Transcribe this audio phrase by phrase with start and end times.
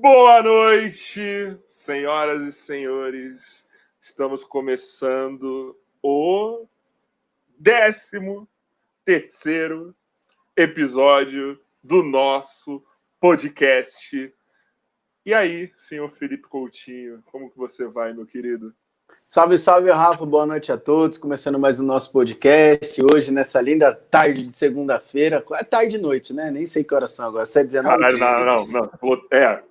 [0.00, 1.20] Boa noite,
[1.66, 3.68] senhoras e senhores.
[4.00, 6.66] Estamos começando o
[7.58, 8.48] décimo
[9.04, 9.94] terceiro
[10.56, 12.82] episódio do nosso
[13.20, 14.34] podcast.
[15.26, 18.74] E aí, senhor Felipe Coutinho, como que você vai, meu querido?
[19.32, 20.26] Salve, salve, Rafa.
[20.26, 21.16] Boa noite a todos.
[21.16, 23.00] Começando mais o nosso podcast.
[23.14, 25.44] Hoje, nessa linda tarde de segunda-feira.
[25.52, 26.50] É tarde e noite, né?
[26.50, 27.44] Nem sei que horas são agora.
[27.44, 29.20] 7 19 Caralho, não, não, não.
[29.30, 29.62] É.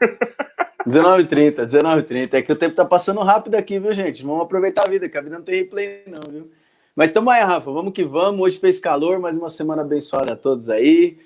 [0.88, 2.34] 19h30, 19h30.
[2.34, 4.24] É que o tempo tá passando rápido aqui, viu, gente?
[4.24, 6.50] Vamos aproveitar a vida, que a vida não tem replay, não, viu?
[6.96, 7.70] Mas estamos aí, Rafa.
[7.70, 8.40] Vamos que vamos.
[8.40, 11.18] Hoje fez calor, mais uma semana abençoada a todos aí.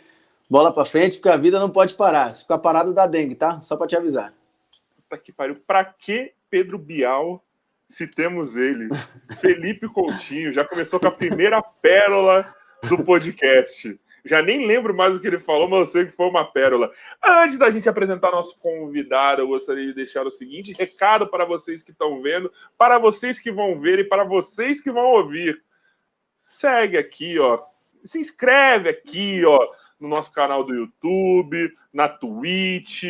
[0.50, 2.34] Bola para frente, porque a vida não pode parar.
[2.34, 3.60] Se ficar parado, dá dengue, tá?
[3.62, 4.32] Só para te avisar.
[4.96, 5.56] Puta que pariu.
[5.66, 7.40] Pra que Pedro Bial
[7.88, 8.88] se temos ele,
[9.40, 12.54] Felipe Coutinho, já começou com a primeira pérola
[12.88, 13.98] do podcast.
[14.24, 16.90] Já nem lembro mais o que ele falou, mas eu sei que foi uma pérola.
[17.24, 21.84] Antes da gente apresentar nosso convidado, eu gostaria de deixar o seguinte recado para vocês
[21.84, 25.62] que estão vendo, para vocês que vão ver e para vocês que vão ouvir.
[26.40, 27.62] Segue aqui, ó.
[28.04, 29.60] Se inscreve aqui, ó,
[29.98, 33.04] no nosso canal do YouTube, na Twitch.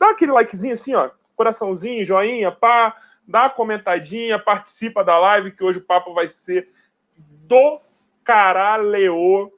[0.00, 2.96] Dá aquele likezinho assim, ó coraçãozinho, joinha, pá,
[3.26, 6.68] dá uma comentadinha, participa da live, que hoje o papo vai ser
[7.16, 7.80] do
[8.22, 9.52] caralho.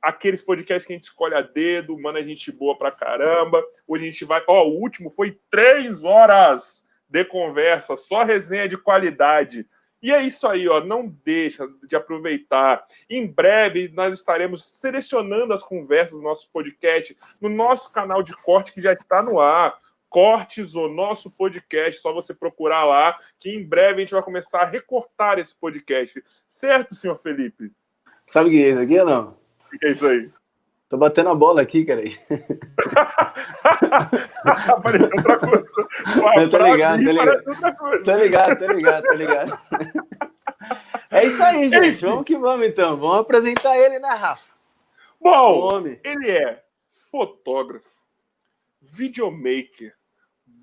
[0.00, 3.64] Aqueles podcasts que a gente escolhe a dedo, manda gente boa pra caramba.
[3.86, 4.42] Hoje a gente vai.
[4.46, 9.66] Ó, o último foi três horas de conversa, só resenha de qualidade.
[10.00, 10.80] E é isso aí, ó.
[10.80, 12.86] Não deixa de aproveitar.
[13.10, 18.72] Em breve nós estaremos selecionando as conversas do nosso podcast no nosso canal de corte
[18.72, 19.76] que já está no ar.
[20.08, 22.00] Cortes, o nosso podcast.
[22.00, 26.22] Só você procurar lá, que em breve a gente vai começar a recortar esse podcast.
[26.46, 27.72] Certo, senhor Felipe?
[28.26, 29.36] Sabe o que é isso aqui ou não?
[29.72, 30.30] O que é isso aí?
[30.88, 32.02] Tô batendo a bola aqui, cara.
[34.68, 35.68] Apareceu outra coisa.
[36.24, 37.42] Ué, tô ligado, tô ligado.
[38.04, 39.58] Tô ligado, tô ligado, ligado.
[41.10, 42.04] É isso aí, gente.
[42.06, 42.96] Vamos que vamos, então.
[42.96, 44.50] Vamos apresentar ele, né, Rafa?
[45.20, 46.62] Bom, ele é
[47.10, 47.90] fotógrafo,
[48.80, 49.94] videomaker,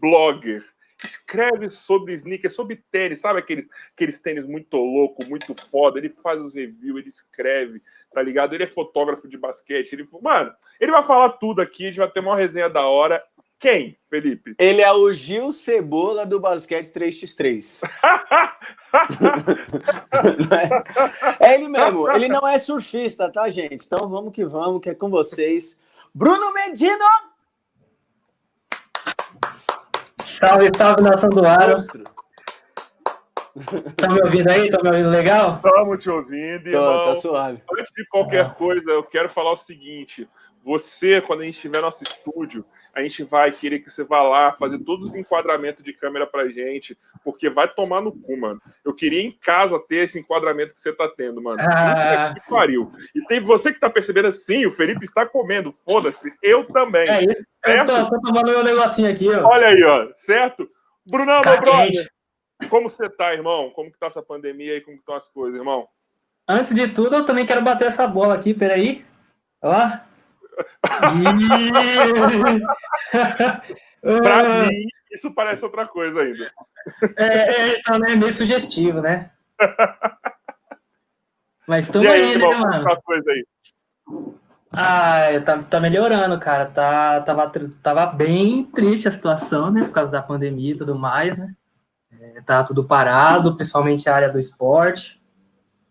[0.06, 0.63] blogger,
[1.04, 5.98] escreve sobre sneakers, sobre tênis, sabe aqueles, aqueles tênis muito louco, muito foda.
[5.98, 7.81] Ele faz os reviews, ele escreve,
[8.13, 8.54] tá ligado?
[8.54, 9.94] Ele é fotógrafo de basquete.
[9.94, 13.24] Ele, mano, ele vai falar tudo aqui, a gente vai ter uma resenha da hora.
[13.60, 14.54] Quem, Felipe?
[14.60, 17.90] Ele é o Gil Cebola do basquete 3x3.
[21.40, 22.12] é, é ele mesmo.
[22.12, 23.86] Ele não é surfista, tá, gente?
[23.86, 25.80] Então vamos que vamos, que é com vocês.
[26.13, 27.35] Bruno Medino!
[30.25, 31.77] Salve, salve, nação do Aro.
[33.95, 34.69] Tá me ouvindo aí?
[34.72, 35.57] Tá me ouvindo legal?
[35.57, 37.04] Estamos te ouvindo, irmão.
[37.04, 37.62] Tô, tá suave.
[37.77, 40.27] Antes de qualquer coisa, eu quero falar o seguinte.
[40.63, 44.24] Você, quando a gente estiver no nosso estúdio, a gente vai querer que você vá
[44.24, 48.60] lá fazer todos os enquadramentos de câmera pra gente, porque vai tomar no cu, mano.
[48.83, 51.60] Eu queria em casa ter esse enquadramento que você tá tendo, mano.
[51.62, 52.33] Ah.
[52.33, 52.92] Que pariu.
[53.13, 57.07] E tem você que tá percebendo assim, o Felipe está comendo, foda-se, eu também.
[57.07, 57.21] É,
[57.66, 59.46] eu tô, tô, tomando meu negocinho aqui, ó.
[59.48, 60.70] Olha aí, ó, certo?
[61.10, 62.10] Brunão, meu brother,
[62.70, 63.72] como você tá, irmão?
[63.72, 64.82] Como que tá essa pandemia aí?
[64.82, 65.88] Como que estão as coisas, irmão?
[66.48, 69.04] Antes de tudo, eu também quero bater essa bola aqui, peraí.
[69.62, 70.06] Lá.
[70.82, 71.12] pra
[74.68, 76.52] mim, isso parece outra coisa ainda.
[77.18, 79.32] É, é, então, é meio sugestivo, né?
[81.68, 82.84] Mas estamos aí, aí, né, mano?
[82.84, 83.44] Tá coisa aí?
[84.75, 86.66] Ah, tá, tá melhorando, cara.
[86.66, 87.51] Tá, tava,
[87.81, 89.83] tava bem triste a situação, né?
[89.83, 91.54] Por causa da pandemia e tudo mais, né?
[92.19, 95.22] É, tá tudo parado, principalmente a área do esporte.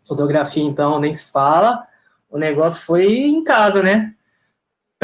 [0.07, 1.87] Fotografia, então, nem se fala.
[2.31, 4.15] O negócio foi em casa, né?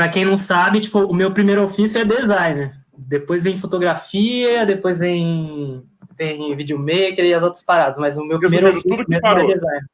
[0.01, 2.73] para quem não sabe, tipo, o meu primeiro ofício é designer.
[2.97, 5.85] Depois vem fotografia, depois vem,
[6.17, 7.99] vem videomaker e as outras paradas.
[7.99, 9.87] Mas o meu primeiro ofício é design.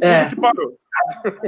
[0.00, 0.26] É.
[0.26, 0.78] Tudo parou.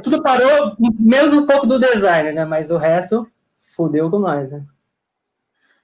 [0.02, 2.44] Tudo parou, menos um pouco do designer, né?
[2.44, 3.30] Mas o resto
[3.62, 4.64] fudeu com nós, né?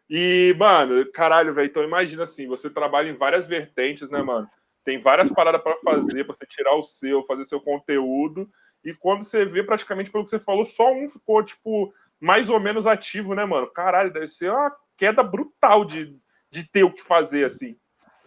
[0.09, 4.47] E, mano, caralho, velho, então imagina assim, você trabalha em várias vertentes, né, mano?
[4.85, 8.49] Tem várias paradas para fazer, para você tirar o seu, fazer seu conteúdo.
[8.85, 12.61] E quando você vê, praticamente pelo que você falou, só um ficou, tipo, mais ou
[12.61, 13.69] menos ativo, né, mano?
[13.69, 16.15] Caralho, deve ser uma queda brutal de,
[16.51, 17.77] de ter o que fazer, assim.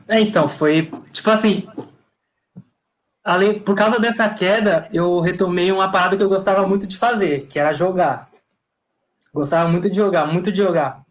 [0.07, 1.67] É, então, foi, tipo assim,
[3.25, 7.48] além, por causa dessa queda, eu retomei uma parada que eu gostava muito de fazer,
[7.48, 8.29] que era jogar.
[9.34, 11.03] Gostava muito de jogar, muito de jogar.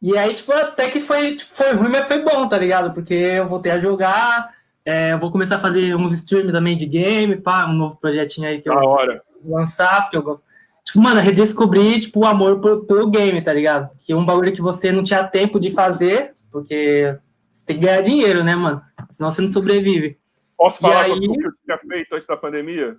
[0.00, 2.94] E aí, tipo, até que foi, tipo, foi ruim, mas foi bom, tá ligado?
[2.94, 4.50] Porque eu voltei a jogar,
[4.82, 8.48] é, eu vou começar a fazer uns streams também de game, pá, um novo projetinho
[8.48, 8.98] aí que eu vou
[9.44, 10.40] lançar, porque eu,
[10.82, 13.90] tipo, mano, redescobrir, tipo, o amor pelo, pelo game, tá ligado?
[13.98, 17.14] Que é um bagulho que você não tinha tempo de fazer, porque
[17.52, 18.80] você tem que ganhar dinheiro, né, mano?
[19.10, 20.18] Senão você não sobrevive.
[20.60, 21.12] Posso falar aí...
[21.12, 22.98] o que eu tinha feito antes da pandemia?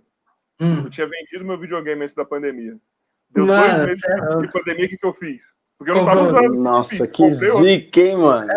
[0.60, 0.84] Hum.
[0.84, 2.76] Eu tinha vendido meu videogame antes da pandemia.
[3.30, 5.54] Deu mano, dois meses é de pandemia, o que, que eu fiz?
[5.78, 6.56] Porque eu não tava usando.
[6.56, 8.48] Nossa, que zica, hein, mano?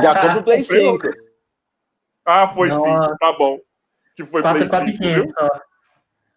[0.00, 1.06] Já compra o Play 5.
[2.24, 3.10] Ah, foi Nossa.
[3.10, 3.60] sim, tá bom.
[4.16, 5.26] Que foi 4, Play 5, viu?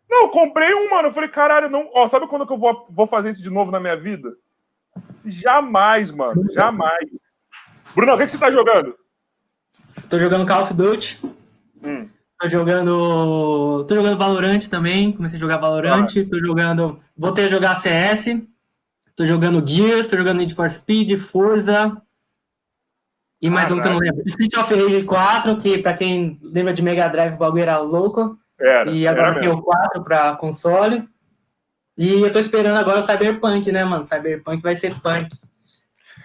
[0.09, 1.07] Não, eu comprei um, mano.
[1.07, 1.89] Eu falei, caralho, não.
[1.93, 4.35] Ó, sabe quando que eu vou, vou fazer isso de novo na minha vida?
[5.23, 6.51] Jamais, mano.
[6.51, 7.09] Jamais.
[7.95, 8.93] Bruno, o que, que você tá jogando?
[10.09, 11.42] Tô jogando Call of Duty.
[11.83, 12.09] Hum.
[12.39, 13.85] Tô jogando.
[13.87, 15.11] Tô jogando Valorant também.
[15.11, 16.07] Comecei a jogar Valorant.
[16.07, 16.29] Ah.
[16.29, 16.99] Tô jogando.
[17.15, 18.41] Voltei a jogar CS.
[19.15, 22.01] Tô jogando Gears, tô jogando Need for Speed, Forza.
[23.39, 24.23] E mais ah, um que eu não lembro.
[24.25, 28.37] Street of Rage 4, que pra quem lembra de Mega Drive, o bagulho era louco.
[28.59, 31.07] Era, e agora tem o 4 pra console.
[31.97, 34.03] E eu tô esperando agora o Cyberpunk, né, mano?
[34.03, 35.29] Cyberpunk vai ser punk.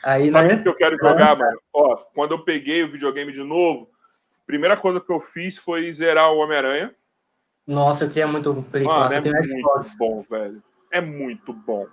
[0.03, 0.55] Aí, Sabe né?
[0.55, 1.59] o que eu quero jogar, mano?
[1.73, 3.89] Ó, quando eu peguei o videogame de novo,
[4.49, 6.93] primeira coisa que eu fiz foi zerar o Homem-Aranha.
[7.67, 9.97] Nossa, eu queria muito Play 4, é muito Xbox.
[9.99, 10.63] bom, velho.
[10.91, 11.87] É muito bom.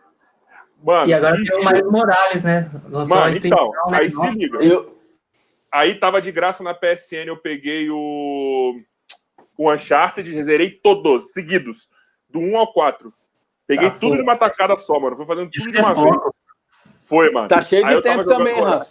[0.82, 2.72] Mano, e agora tem o Miles Morales, né?
[2.90, 3.98] Lançou mano, então, né?
[4.00, 4.32] aí Nossa.
[4.32, 4.64] se liga.
[4.64, 4.98] Eu...
[5.70, 8.80] Aí tava de graça na PSN, eu peguei o,
[9.58, 11.90] o Uncharted, zerei todos, seguidos,
[12.30, 13.14] do 1 ao 4.
[13.68, 15.18] Peguei tá, tudo de uma tacada só, mano.
[15.18, 16.16] Fui fazendo tudo Isso de uma é vez.
[17.02, 17.50] Foi, mano.
[17.50, 18.88] Tá cheio de tempo também, Rafa.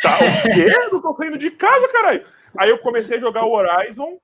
[0.00, 0.88] Tá o quê?
[0.90, 2.24] Não tô saindo de casa, caralho.
[2.56, 4.18] Aí eu comecei a jogar o Horizon.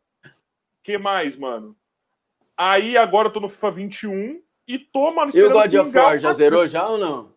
[0.82, 1.76] que mais, mano?
[2.56, 6.18] Aí agora eu tô no FIFA 21 e tô, mano, E o God of War,
[6.18, 7.32] já zerou já ou não?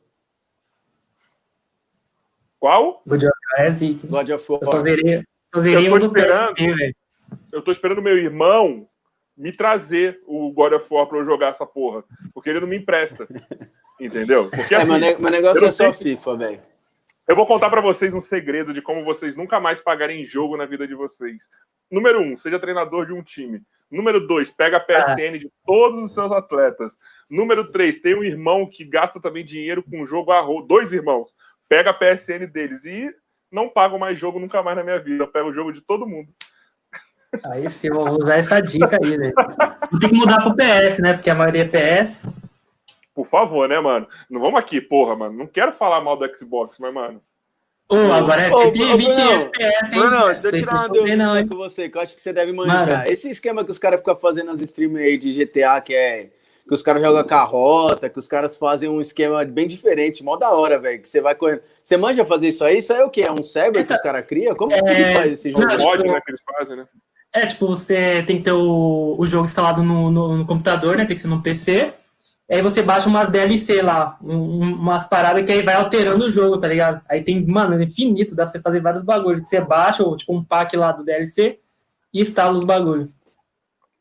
[2.59, 3.01] Qual?
[3.05, 4.07] God of War é zica.
[4.07, 4.61] God of War.
[4.61, 6.95] Eu só zerei, só zerei eu tô esperando, PSP,
[7.51, 8.87] Eu tô esperando meu irmão
[9.37, 12.03] me trazer o God of War pra eu jogar essa porra.
[12.33, 13.27] Porque ele não me empresta.
[13.99, 14.49] Entendeu?
[14.49, 16.61] Porque, é, assim, meu negócio é só FIFA, velho.
[17.29, 20.65] Eu vou contar para vocês um segredo de como vocês nunca mais pagarem jogo na
[20.65, 21.47] vida de vocês.
[21.91, 23.61] Número um, seja treinador de um time.
[23.91, 26.91] Número dois, pega a PSN de todos os seus atletas.
[27.29, 31.29] Número 3, tem um irmão que gasta também dinheiro com jogo a Dois irmãos.
[31.67, 33.13] Pega a PSN deles e
[33.51, 35.23] não pago mais jogo nunca mais na minha vida.
[35.23, 36.29] Eu pego o jogo de todo mundo.
[37.45, 39.31] Aí sim, eu vou usar essa dica aí, né?
[39.91, 41.13] Vou ter que mudar pro PS, né?
[41.13, 42.23] Porque a maioria é PS.
[43.19, 44.07] Por favor, né, mano?
[44.29, 45.37] Não vamos aqui, porra, mano.
[45.37, 47.21] Não quero falar mal do Xbox, mas, mano.
[47.89, 49.99] Ô, oh, agora é 120 FPS, hein?
[49.99, 52.87] Bruno, deixa eu tirar uma dúvida com você, que eu acho que você deve manjar.
[52.87, 53.03] Mano.
[53.07, 56.29] Esse esquema que os caras ficam fazendo nas streams aí de GTA, que é
[56.65, 60.51] que os caras jogam carrota, que os caras fazem um esquema bem diferente, mó da
[60.51, 61.01] hora, velho.
[61.01, 61.61] Que você vai correndo.
[61.83, 62.77] Você manja fazer isso aí?
[62.77, 63.23] Isso aí é o quê?
[63.23, 64.55] É um cyber que os caras criam?
[64.55, 64.81] Como é...
[64.81, 65.65] que faz esse jogo?
[65.65, 66.87] Não, mod, né, que eles fazem, né?
[67.33, 71.03] É, tipo, você tem que ter o, o jogo instalado no, no, no computador, né?
[71.03, 71.93] Tem que ser no PC.
[72.49, 76.57] Aí você baixa umas DLC lá, um, umas paradas que aí vai alterando o jogo,
[76.57, 76.99] tá ligado?
[77.07, 79.47] Aí tem, mano, é infinito, dá pra você fazer vários bagulhos.
[79.47, 81.59] Você baixa, ou tipo um pack lá do DLC
[82.11, 83.07] e instala os bagulhos.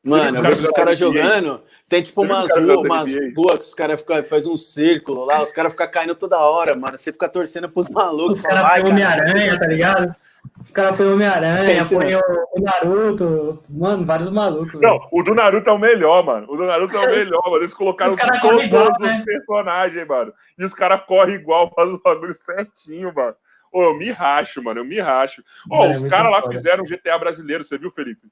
[0.02, 4.02] Mano, eu vejo os caras jogando, tem tipo umas ruas, umas ruas que os caras
[4.28, 6.97] fazem um círculo lá, os caras ficam caindo toda hora, mano.
[6.97, 8.38] Você fica torcendo pros malucos.
[8.38, 10.17] Os caras põem Homem-Aranha, tá ligado?
[10.62, 14.80] Os caras põem Homem-Aranha, põem o, Naruto, mano, vários malucos.
[14.80, 16.47] Não, o do Naruto é o melhor, mano.
[16.50, 17.59] O do Naruto é o melhor, mano.
[17.59, 19.23] Eles colocaram todos igual, os né?
[19.25, 20.33] personagens, mano.
[20.59, 23.37] E os caras correm igual, fazem o bagulho certinho, mano.
[23.73, 25.42] Ô, eu me racho, mano, eu me racho.
[25.71, 28.26] Ô, é os caras lá fizeram um GTA brasileiro, você viu, Felipe?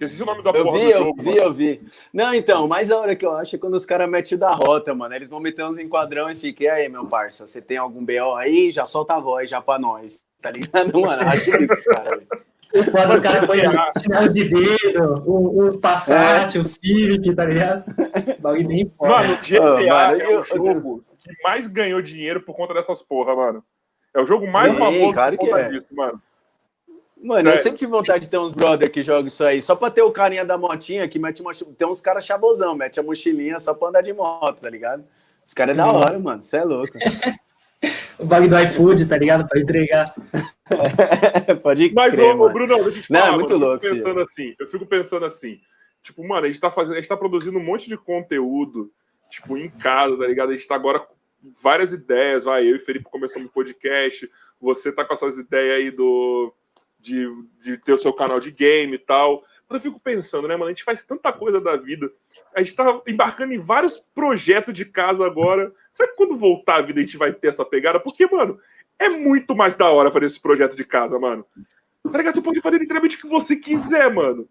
[0.00, 1.08] Esqueci o nome da eu porra vi, do jogo.
[1.08, 1.40] Eu vi, mano.
[1.40, 1.80] eu vi.
[2.12, 4.52] Não, então, o mais da hora que eu acho é quando os caras metem da
[4.52, 5.12] rota, mano.
[5.12, 8.36] Eles vão meter uns enquadrão e fica, e aí, meu parça, você tem algum BO
[8.36, 8.70] aí?
[8.70, 11.00] Já solta a voz já pra nós, tá ligado?
[11.00, 12.22] Mano, acho que os caras,
[12.92, 13.60] Quando os caras põem
[14.00, 16.60] chinelo de dedo, os Passat, é.
[16.60, 17.84] o Civic, tá ligado?
[18.38, 19.10] Bagulho bem foda.
[19.10, 23.34] Mano, GTA oh, mano, é o jogo que mais ganhou dinheiro por conta dessas porra,
[23.34, 23.64] mano.
[24.14, 25.68] É o jogo mais famoso por conta é.
[25.70, 26.22] disso, mano.
[27.20, 27.58] Mano, Sério?
[27.58, 30.02] eu sempre tive vontade de ter uns brother que jogam isso aí, só pra ter
[30.02, 31.52] o carinha da motinha que mete uma.
[31.52, 35.04] Tem uns caras chabosão, mete a mochilinha só pra andar de moto, tá ligado?
[35.44, 36.92] Os caras é da hora, mano, você é louco.
[38.18, 39.48] o bug do iFood, tá ligado?
[39.48, 40.14] Pra entregar.
[41.62, 43.86] Pode Mas, crer, ô, Bruno, deixa eu te falar, Não, é muito mano, louco.
[43.86, 45.60] Eu fico pensando assim, eu fico pensando assim,
[46.02, 48.92] tipo, mano, a gente tá fazendo, a gente tá produzindo um monte de conteúdo,
[49.30, 50.50] tipo, em casa, tá ligado?
[50.50, 51.14] A gente tá agora com
[51.62, 55.90] várias ideias, vai, eu e Felipe começamos o podcast, você tá com essas ideias aí
[55.90, 56.52] do
[56.98, 57.26] de,
[57.60, 59.44] de ter o seu canal de game e tal.
[59.68, 60.66] Mas eu fico pensando, né, mano?
[60.66, 62.10] A gente faz tanta coisa da vida.
[62.54, 65.72] A gente tá embarcando em vários projetos de casa agora.
[65.92, 68.00] Será que quando voltar a vida a gente vai ter essa pegada?
[68.00, 68.58] Porque, mano,
[68.98, 71.44] é muito mais da hora fazer esse projeto de casa, mano.
[72.10, 72.34] Tá ligado?
[72.34, 74.48] Você pode fazer literalmente o que você quiser, mano.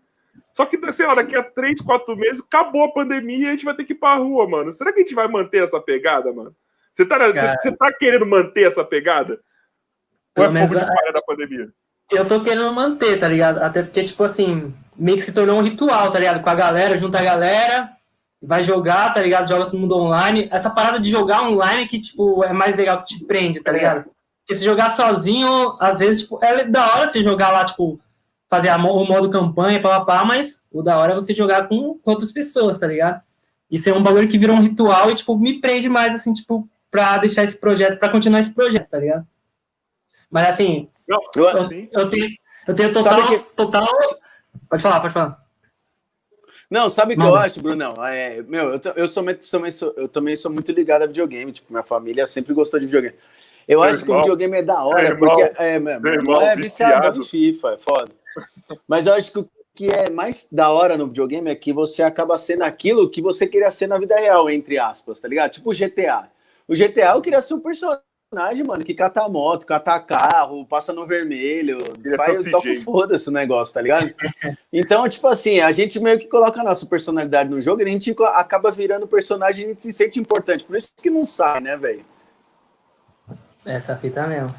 [0.54, 3.66] Só que, sei lá, daqui a três, quatro meses, acabou a pandemia e a gente
[3.66, 4.72] vai ter que ir pra rua, mano.
[4.72, 6.56] Será que a gente vai manter essa pegada, mano?
[6.94, 9.40] Você tá, você, você tá querendo manter essa pegada?
[10.36, 11.12] Ou é pouco de a...
[11.12, 11.72] da pandemia?
[12.10, 13.58] Eu tô querendo manter, tá ligado?
[13.60, 16.42] Até porque, tipo assim, meio que se tornou um ritual, tá ligado?
[16.42, 17.92] Com a galera, junta a galera,
[18.42, 19.50] vai jogar, tá ligado?
[19.50, 20.48] Joga todo mundo online.
[20.52, 24.06] Essa parada de jogar online que, tipo, é mais legal que te prende, tá ligado?
[24.40, 28.00] Porque se jogar sozinho, às vezes, tipo, é da hora você jogar lá, tipo,
[28.50, 32.00] fazer a, o modo campanha, pá, pá, mas o da hora é você jogar com
[32.06, 33.22] outras pessoas, tá ligado?
[33.70, 36.68] Isso é um bagulho que virou um ritual e, tipo, me prende mais, assim, tipo,
[36.90, 39.28] pra deixar esse projeto, pra continuar esse projeto, tá ligado?
[40.32, 41.58] Mas, assim, Não, eu, eu,
[41.92, 42.38] eu, tenho,
[42.68, 43.40] eu tenho total, que...
[43.56, 43.88] total...
[44.70, 45.48] Pode falar, pode falar.
[46.70, 47.94] Não, sabe o que eu acho, Brunão?
[48.06, 51.52] É, meu, eu, eu, sou, também sou, eu também sou muito ligado a videogame.
[51.52, 53.16] Tipo, minha família sempre gostou de videogame.
[53.66, 56.56] Eu acho irmão, que o videogame é da hora, porque é, meu, meu irmão é
[56.56, 58.12] viciado em FIFA, é foda.
[58.88, 62.02] Mas eu acho que o que é mais da hora no videogame é que você
[62.02, 65.52] acaba sendo aquilo que você queria ser na vida real, entre aspas, tá ligado?
[65.52, 66.30] Tipo o GTA.
[66.68, 70.92] O GTA eu queria ser um personagem personagem, mano, que cata moto, cata carro, passa
[70.92, 71.78] no vermelho,
[72.18, 74.14] faz, toca foda-se o negócio, tá ligado?
[74.72, 77.88] Então, tipo assim, a gente meio que coloca a nossa personalidade no jogo e a
[77.88, 80.66] gente acaba virando personagem e a gente se sente importante.
[80.66, 82.06] Por isso que não sai, né, velho?
[83.66, 84.54] Essa fita mesmo.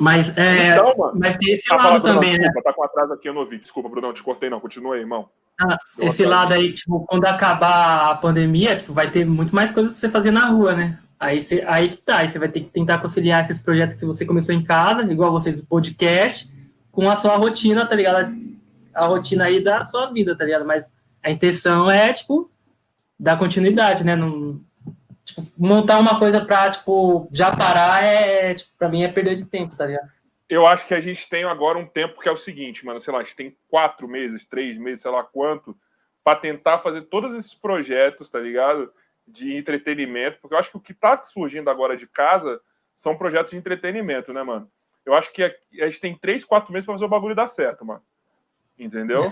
[0.00, 2.38] Mas, é, então, mano, mas tem esse tá lado também, né?
[2.38, 3.58] Desculpa, tá com atraso aqui, eu não ouvi.
[3.58, 4.58] Desculpa, Bruno, te cortei não.
[4.58, 5.28] Continua aí, irmão.
[5.60, 9.92] Ah, esse lado aí, tipo, quando acabar a pandemia, tipo, vai ter muito mais coisas
[9.92, 10.98] pra você fazer na rua, né?
[11.18, 14.04] Aí, você, aí que tá, aí você vai ter que tentar conciliar esses projetos que
[14.04, 16.48] você começou em casa, igual vocês, o podcast,
[16.90, 18.34] com a sua rotina, tá ligado?
[18.92, 20.64] A rotina aí da sua vida, tá ligado?
[20.64, 22.50] Mas a intenção é, tipo,
[23.18, 24.14] dar continuidade, né?
[24.14, 24.60] Não,
[25.24, 29.46] tipo, montar uma coisa pra, tipo, já parar é, tipo, pra mim é perder de
[29.46, 30.08] tempo, tá ligado?
[30.48, 33.12] Eu acho que a gente tem agora um tempo que é o seguinte, mano, sei
[33.12, 35.76] lá, a gente tem quatro meses, três meses, sei lá quanto,
[36.22, 38.92] para tentar fazer todos esses projetos, tá ligado?
[39.26, 42.60] De entretenimento, porque eu acho que o que está surgindo agora de casa
[42.94, 44.70] são projetos de entretenimento, né, mano?
[45.04, 45.52] Eu acho que a,
[45.86, 48.02] gente tem três, quatro meses para fazer o bagulho dar certo, mano.
[48.78, 49.26] Entendeu?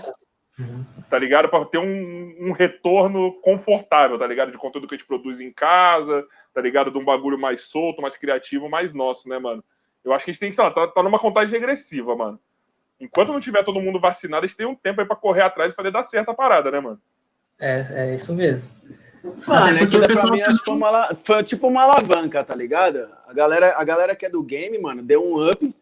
[0.59, 0.85] Uhum.
[1.09, 1.49] Tá ligado?
[1.49, 4.51] Para ter um, um, retorno confortável, tá ligado?
[4.51, 6.91] De conteúdo que a gente produz em casa, tá ligado?
[6.91, 9.63] De um bagulho mais solto, mais criativo, mais nosso, né, mano?
[10.03, 12.39] Eu acho que a gente tem que, sei lá, tá, tá numa contagem regressiva, mano.
[12.99, 15.73] Enquanto não tiver todo mundo vacinado, a gente tem um tempo aí pra correr atrás
[15.73, 17.01] e fazer dar certo a parada, né, mano?
[17.59, 18.71] É, é isso mesmo.
[19.47, 23.07] Mano, isso pra mim acho que foi, uma, foi tipo uma alavanca, tá ligado?
[23.25, 25.73] A galera, a galera que é do game, mano, deu um up,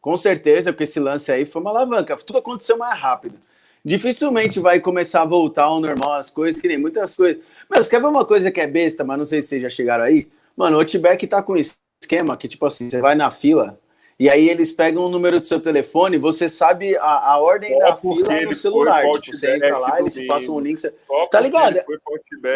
[0.00, 2.16] com certeza, porque esse lance aí foi uma alavanca.
[2.16, 3.38] Tudo aconteceu mais rápido.
[3.84, 7.42] Dificilmente vai começar a voltar ao normal as coisas, que nem muitas coisas.
[7.68, 10.04] Mas quer ver uma coisa que é besta, mas não sei se vocês já chegaram
[10.04, 10.28] aí?
[10.56, 13.78] Mano, o Outback tá com esquema que, tipo assim, você vai na fila,
[14.18, 17.96] e aí eles pegam o número do seu telefone, você sabe a, a ordem da
[17.96, 19.04] fila no celular.
[19.12, 20.80] Tipo, você entra lá, eles passam o link.
[20.80, 20.92] Você...
[21.30, 21.80] Tá ligado?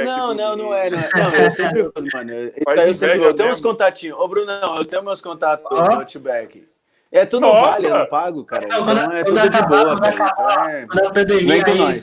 [0.05, 1.11] Não, não, não é, não é.
[1.14, 2.33] Não, eu sempre mano.
[2.33, 2.53] Eu,
[2.85, 4.18] eu, sempre eu tenho uns contatinhos.
[4.18, 5.94] Ô, Bruno, não, eu tenho meus contatos ah?
[5.94, 6.66] Outback.
[7.12, 7.61] É tudo Nossa.
[7.61, 8.64] vale, eu não pago, cara.
[8.64, 10.14] Então é tudo de boa, cara.
[10.14, 10.87] Então é.
[10.87, 12.03] Quando a pandemia aí,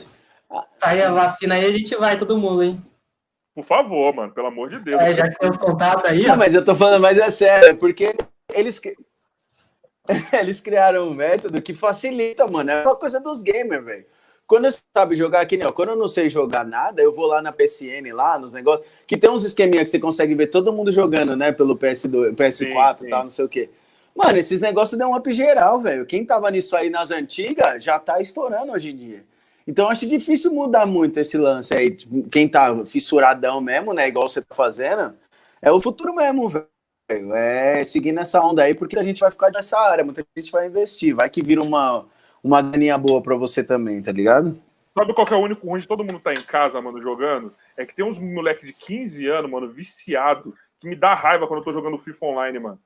[0.76, 2.82] sair a vacina aí, a gente vai, todo mundo, hein?
[3.54, 5.02] Por favor, mano, pelo amor de Deus.
[5.02, 6.22] É, já que tem os contatos aí.
[6.22, 8.14] Não, mas eu tô falando, mas é sério, porque
[8.54, 8.80] eles
[10.32, 12.70] eles criaram um método que facilita, mano.
[12.70, 14.04] É uma coisa dos gamers, velho.
[14.46, 17.40] Quando você sabe jogar aqui, não, quando eu não sei jogar nada, eu vou lá
[17.40, 20.90] na PSN, lá nos negócios, que tem uns esqueminha que você consegue ver todo mundo
[20.90, 23.70] jogando, né, pelo PS2, PS4 e tal, não sei o quê.
[24.12, 26.04] Mano, esses negócios dão um up geral, velho.
[26.04, 29.24] Quem tava nisso aí nas antigas já tá estourando hoje em dia.
[29.68, 31.96] Então acho difícil mudar muito esse lance aí.
[32.28, 35.14] Quem tá fissuradão mesmo, né, igual você tá fazendo,
[35.62, 36.66] é o futuro mesmo, velho
[37.12, 40.66] é seguir nessa onda aí, porque a gente vai ficar nessa área, muita gente vai
[40.66, 42.06] investir, vai que vira uma,
[42.42, 44.60] uma ganinha boa para você também, tá ligado?
[44.96, 47.54] Sabe qual é o único ruim de todo mundo tá em casa, mano, jogando?
[47.76, 51.60] É que tem uns moleque de 15 anos, mano, viciado, que me dá raiva quando
[51.60, 52.78] eu tô jogando FIFA Online, mano.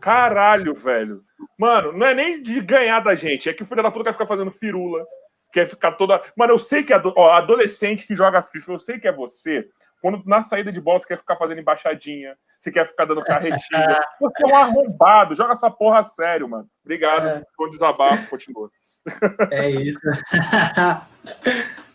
[0.00, 1.22] Caralho, velho.
[1.58, 4.12] Mano, não é nem de ganhar da gente, é que o filho da puta quer
[4.12, 5.04] ficar fazendo firula,
[5.52, 6.22] quer ficar toda.
[6.36, 9.68] Mano, eu sei que é ó, adolescente que joga FIFA, eu sei que é você.
[10.00, 14.00] Quando na saída de bola você quer ficar fazendo embaixadinha, você quer ficar dando carretinha.
[14.20, 16.68] Você é um arrombado, joga essa porra a sério, mano.
[16.84, 17.44] Obrigado é.
[17.56, 18.68] por desabafo, continua.
[19.50, 20.00] É isso.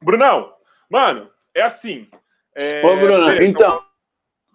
[0.00, 0.54] Brunão,
[0.88, 2.08] mano, é assim.
[2.54, 2.86] É...
[2.86, 3.84] Ô, Bruno, então.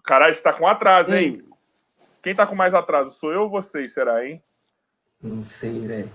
[0.02, 1.42] Caralho, você tá com atraso, hein?
[1.42, 1.50] Hum.
[2.22, 3.10] Quem tá com mais atraso?
[3.10, 4.42] Sou eu ou vocês, será, hein?
[5.20, 6.10] Não sei, velho.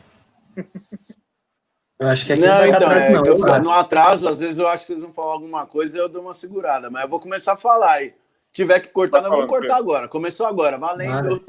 [1.99, 3.25] Eu acho que aqui não, não então, atrás, é, não.
[3.25, 6.07] Eu, no atraso, às vezes eu acho que eles vão falar alguma coisa e eu
[6.07, 8.13] dou uma segurada, mas eu vou começar a falar aí.
[8.53, 10.07] Tiver que cortar, nós vamos cortar agora.
[10.07, 11.41] Começou agora, valendo.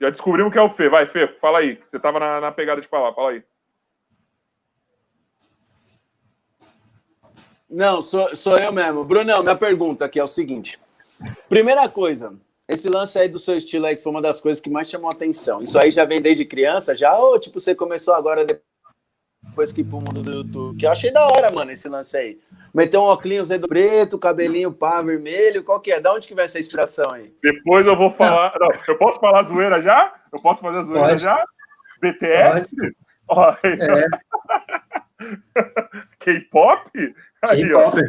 [0.00, 0.88] Já descobrimos que é o Fê.
[0.88, 1.78] Vai, Fê, fala aí.
[1.84, 3.44] Você tava na, na pegada de falar, fala aí.
[7.68, 9.04] Não, sou, sou eu mesmo.
[9.04, 10.80] Brunão, minha pergunta aqui é o seguinte.
[11.50, 12.34] Primeira coisa,
[12.66, 15.10] esse lance aí do seu estilo aí, que foi uma das coisas que mais chamou
[15.10, 15.62] a atenção.
[15.62, 17.16] Isso aí já vem desde criança, já?
[17.16, 18.69] Ou, tipo, você começou agora depois
[19.74, 20.78] que ir pro mundo do YouTube?
[20.78, 22.38] Que eu achei da hora, mano, esse lance aí.
[22.72, 26.00] Meteu um óculos do preto, cabelinho pá, vermelho, qual que é?
[26.00, 27.34] Da onde que vem essa inspiração aí?
[27.42, 28.52] Depois eu vou falar...
[28.58, 30.14] Não, eu posso falar zoeira já?
[30.32, 31.22] Eu posso fazer zoeira Pode.
[31.22, 31.44] já?
[32.00, 32.76] BTS?
[33.28, 33.58] Olha.
[33.64, 34.06] É.
[36.18, 36.90] K-pop?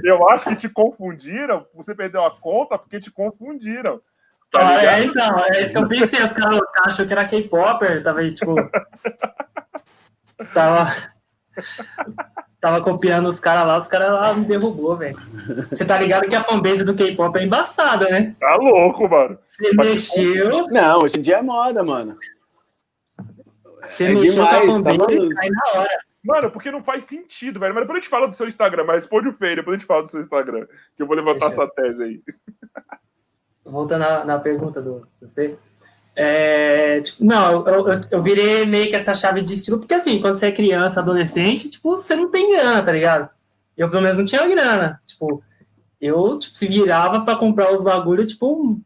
[0.03, 1.65] Eu acho que te confundiram.
[1.73, 4.01] Você perdeu a conta porque te confundiram.
[4.51, 6.21] Tá ah, é, então, é isso que eu pensei.
[6.21, 8.55] Os caras cara achou que era K-Popper, tava aí, tipo.
[10.53, 10.91] tava.
[12.61, 15.17] Tava copiando os caras lá, os caras lá me derrubou, velho.
[15.71, 18.35] Você tá ligado que a fanbase do K-pop é embaçada, né?
[18.39, 19.39] Tá louco, mano.
[19.43, 20.67] Você mexeu.
[20.67, 22.15] Não, hoje em dia é moda, mano.
[23.83, 25.99] Você é mexeu demais, com a fanbase tá cai na hora.
[26.23, 27.73] Mano, porque não faz sentido, velho.
[27.73, 29.87] Mas depois a gente fala do seu Instagram, mas responde o Fê, depois a gente
[29.87, 30.67] fala do seu Instagram.
[30.95, 31.63] Que eu vou levantar Deixa.
[31.63, 32.21] essa tese aí.
[33.65, 35.57] Voltando na, na pergunta do, do Fê.
[36.15, 40.19] É, tipo, não, eu, eu, eu, virei meio que essa chave de estilo, porque assim,
[40.19, 43.29] quando você é criança, adolescente, tipo, você não tem grana, tá ligado?
[43.77, 44.99] Eu, pelo menos, não tinha grana.
[45.07, 45.41] Tipo,
[45.99, 48.79] eu tipo, se virava para comprar os bagulhos, tipo,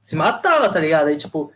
[0.00, 1.08] se matava, tá ligado?
[1.08, 1.52] Aí, tipo,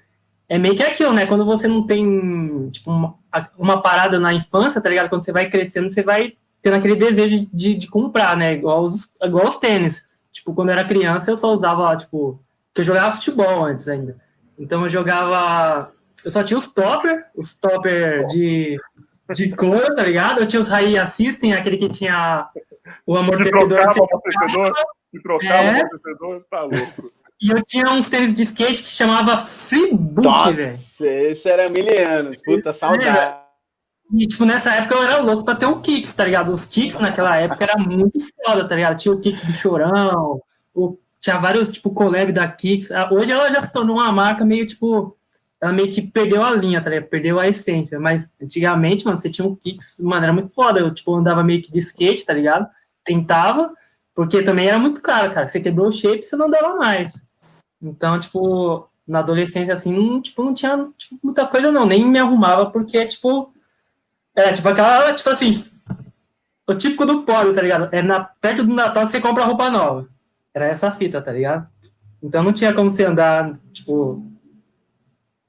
[0.49, 1.27] é meio que aquilo, né?
[1.27, 3.17] Quando você não tem tipo, uma,
[3.59, 5.09] uma, parada na infância, tá ligado?
[5.09, 8.53] Quando você vai crescendo, você vai tendo aquele desejo de, de comprar, né?
[8.53, 10.05] Igual os, igual os tênis.
[10.33, 12.41] Tipo, quando eu era criança, eu só usava, tipo,
[12.75, 14.17] que eu jogava futebol antes ainda.
[14.61, 15.91] Então eu jogava.
[16.23, 18.79] Eu só tinha os topper, os topper de,
[19.35, 20.41] de couro, tá ligado?
[20.41, 22.47] Eu tinha os Rai Assistem, aquele que tinha
[23.07, 23.63] o amortecedor.
[23.63, 24.73] Que trocava o amortecedor,
[25.11, 25.65] que trocava é.
[25.65, 27.13] o amortecedor, tá louco.
[27.43, 32.37] E eu tinha uns tênis de skate que chamava Freebook, Nossa, esse era mil anos.
[32.43, 33.41] Puta, saudade.
[34.13, 36.53] E, tipo, nessa época eu era louco pra ter um Kicks, tá ligado?
[36.53, 38.99] Os Kicks naquela época era muito foda, tá ligado?
[38.99, 40.43] Tinha o Kicks do Chorão,
[40.75, 42.91] o, tinha vários, tipo, collab da Kicks.
[42.91, 45.17] Ah, hoje ela já se tornou uma marca meio, tipo,
[45.61, 47.09] ela meio que perdeu a linha, tá ligado?
[47.09, 48.01] Perdeu a essência.
[48.01, 50.81] Mas antigamente, mano, você tinha um Kicks, mano, era muito foda.
[50.81, 52.69] Eu, tipo, andava meio que de skate, tá ligado?
[53.05, 53.73] Tentava,
[54.15, 55.47] porque também era muito caro, cara.
[55.47, 57.21] Você quebrou o shape, você não andava mais.
[57.83, 61.87] Então, tipo, na adolescência, assim, não, tipo, não tinha tipo, muita coisa, não.
[61.87, 63.53] Nem me arrumava, porque, tipo,
[64.35, 65.63] era tipo aquela, tipo assim,
[66.67, 67.89] o típico do pobre, tá ligado?
[67.93, 70.09] É na, perto do Natal que você compra roupa nova.
[70.55, 71.69] Era essa fita, tá ligado?
[72.23, 74.27] Então não tinha como você andar, tipo,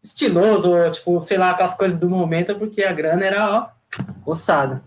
[0.03, 3.69] estiloso, ou, tipo, sei lá, com as coisas do momento, porque a grana era, ó,
[4.25, 4.83] ossada.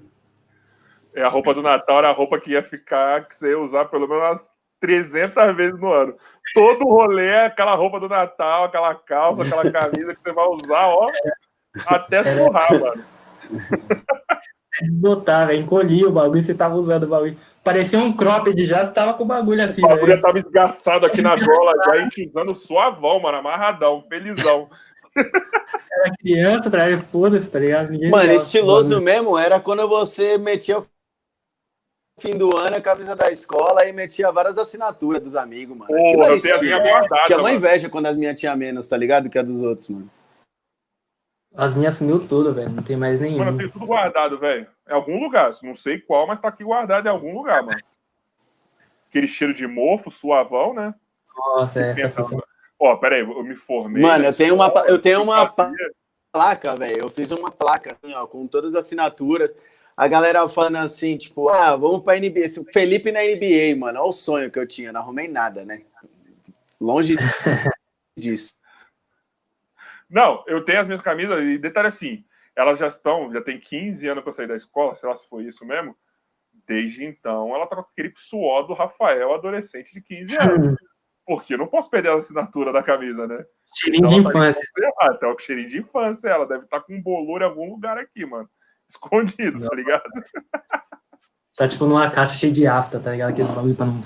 [1.15, 3.85] É, a roupa do Natal era a roupa que ia ficar, que você ia usar
[3.85, 4.51] pelo menos umas
[4.81, 6.17] 300 vezes no ano.
[6.53, 10.89] Todo rolê é aquela roupa do Natal, aquela calça, aquela camisa que você vai usar,
[10.89, 11.11] ó,
[11.87, 13.05] até surrar, mano.
[14.91, 17.39] Botar, velho, encolhia o bagulho, você tava usando o bagulho.
[17.65, 19.83] Parecia um cropped já, você tava com o bagulho assim.
[19.83, 20.21] O bagulho véio.
[20.21, 24.69] tava esgaçado aqui na gola, já entizando suavão, mano, amarradão, felizão.
[25.17, 26.99] Era criança, tá?
[26.99, 27.91] foda-se, tá ligado?
[27.91, 30.87] Ninguém mano, estiloso mesmo era quando você metia o
[32.19, 35.87] fim do ano a camisa da escola e metia várias assinaturas dos amigos, mano.
[35.87, 37.25] Porra, eu tenho a minha guardada.
[37.27, 39.31] Tinha uma inveja quando as minhas tinham menos, tá ligado?
[39.31, 40.11] Que a dos outros, mano.
[41.55, 42.71] As minhas sumiu tudo, velho.
[42.71, 43.39] Não tem mais nenhum.
[43.39, 44.67] Mano, eu tenho tudo guardado, velho.
[44.89, 45.51] Em algum lugar.
[45.63, 47.79] Não sei qual, mas tá aqui guardado em algum lugar, mano.
[49.09, 50.95] Aquele cheiro de mofo, suavão, né?
[51.37, 52.25] Nossa, é essa
[52.79, 54.03] Ó, pera aí, eu me formei.
[54.03, 55.55] Mano, eu tenho uma, eu tenho uma
[56.33, 56.99] placa, velho.
[56.99, 59.55] Eu fiz uma placa, assim, ó, com todas as assinaturas.
[59.97, 62.47] A galera falando assim, tipo, ah, vamos pra NBA.
[62.73, 64.01] Felipe na NBA, mano.
[64.01, 64.93] Olha o sonho que eu tinha.
[64.93, 65.83] Não arrumei nada, né?
[66.81, 67.17] Longe
[68.19, 68.55] disso.
[70.11, 72.25] Não, eu tenho as minhas camisas, e detalhe assim,
[72.57, 75.45] elas já estão, já tem 15 anos eu saí da escola, sei lá se foi
[75.45, 75.97] isso mesmo.
[76.67, 80.77] Desde então, ela tá com aquele suor do Rafael, adolescente de 15 anos.
[81.27, 83.45] Porque eu não posso perder a assinatura da camisa, né?
[83.75, 84.69] Cheirinho então, de tá infância.
[84.75, 87.71] Tá até o cheirinho de infância, ela deve estar tá com um bolor em algum
[87.71, 88.49] lugar aqui, mano.
[88.89, 89.69] Escondido, não.
[89.69, 90.05] tá ligado?
[91.57, 93.31] Tá tipo numa caixa cheia de afta, tá ligado?
[93.31, 94.01] Aqueles bagulho pra não.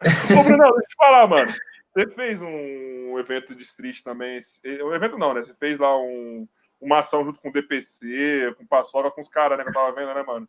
[0.40, 1.52] Ô, Bruno, deixa eu te falar, mano.
[1.92, 4.38] Você fez um evento de street também.
[4.84, 5.42] Um evento não, né?
[5.42, 6.46] Você fez lá um,
[6.80, 9.64] uma ação junto com o DPC, com o Paçoca, com os caras, né?
[9.64, 10.48] Que eu tava vendo, né, mano?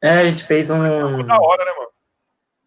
[0.00, 0.78] É, a gente fez um.
[1.24, 1.90] Da hora, né, mano?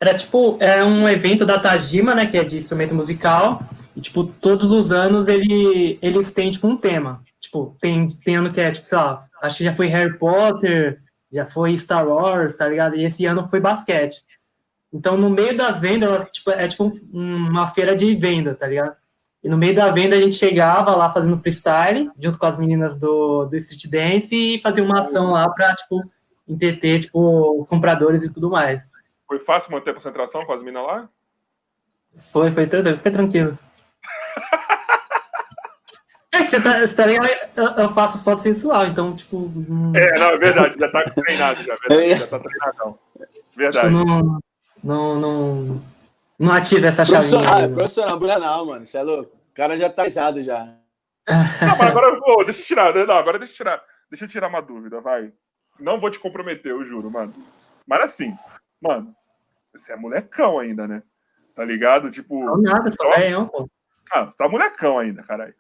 [0.02, 2.26] Era tipo, é um evento da Tajima, né?
[2.26, 3.62] Que é de instrumento musical.
[3.96, 7.22] E, tipo, todos os anos ele, eles têm, tipo, um tema.
[7.40, 11.02] Tipo, tem, tem ano que é, tipo, sei lá, acho que já foi Harry Potter,
[11.32, 12.96] já foi Star Wars, tá ligado?
[12.96, 14.24] E esse ano foi basquete.
[14.92, 18.96] Então, no meio das vendas, tipo, é tipo uma feira de venda, tá ligado?
[19.44, 23.00] E no meio da venda a gente chegava lá fazendo freestyle, junto com as meninas
[23.00, 26.04] do, do Street Dance, e fazia uma ação lá pra, tipo,
[26.48, 28.88] entreter, tipo, os compradores e tudo mais.
[29.28, 31.10] Foi fácil manter a concentração com as meninas lá?
[32.18, 33.58] Foi, foi, foi, foi tranquilo.
[36.32, 39.52] É que você tá, você tá ligado, eu, eu faço foto sensual, então, tipo.
[39.96, 43.00] É, não, é verdade, já tá treinado, já, verdade, já tá treinadão.
[43.58, 43.88] Verdade.
[43.88, 44.40] Tipo, não,
[44.84, 45.82] não, não,
[46.40, 47.18] não ativa essa chave.
[47.18, 49.36] Profissional, é profissional, não, mano, você é louco.
[49.36, 50.74] O cara já tá risado já.
[51.28, 54.48] Não, mas agora, oh, deixa eu tirar, não, agora deixa eu tirar, deixa eu tirar
[54.48, 55.32] uma dúvida, vai.
[55.80, 57.32] Não vou te comprometer, eu juro, mano.
[57.86, 58.36] Mas assim,
[58.82, 59.16] mano,
[59.72, 61.04] você é molecão ainda, né?
[61.54, 62.10] Tá ligado?
[62.10, 62.44] Tipo.
[62.44, 63.70] Não, nada, só é pô.
[64.12, 65.54] Ah, você tá molecão ainda, caralho.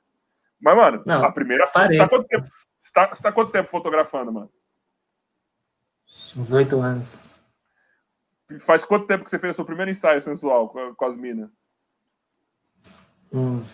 [0.59, 1.87] Mas, mano, não, a primeira foto.
[1.87, 4.51] Você tá, quanto tempo, você, tá, você tá quanto tempo fotografando, mano?
[6.35, 7.28] Uns oito anos.
[8.59, 11.49] Faz quanto tempo que você fez o seu primeiro ensaio sensual com, com as minas?
[13.31, 13.65] Uns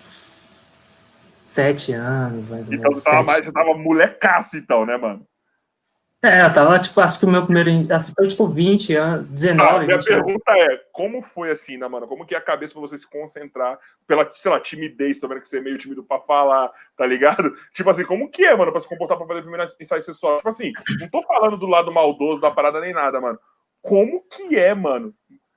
[1.55, 3.01] sete anos, mais ou então, menos.
[3.01, 5.25] Então você tava, mais, você tava molecaço, então, né, mano?
[6.25, 7.69] É, eu tava, tipo, acho que o meu primeiro.
[7.93, 9.69] Assim, foi tipo 20 anos, 19.
[9.69, 10.63] Ah, minha pergunta anos.
[10.63, 12.07] é: como foi assim, né, mano?
[12.07, 15.41] Como que é a cabeça pra você se concentrar pela, sei lá, timidez, tô vendo
[15.41, 17.55] que você é meio tímido pra falar, tá ligado?
[17.73, 20.37] Tipo assim, como que é, mano, pra se comportar pra fazer primeiro ensaio sexual?
[20.37, 23.39] Tipo assim, não tô falando do lado maldoso da parada nem nada, mano.
[23.87, 25.13] Como que é, mano?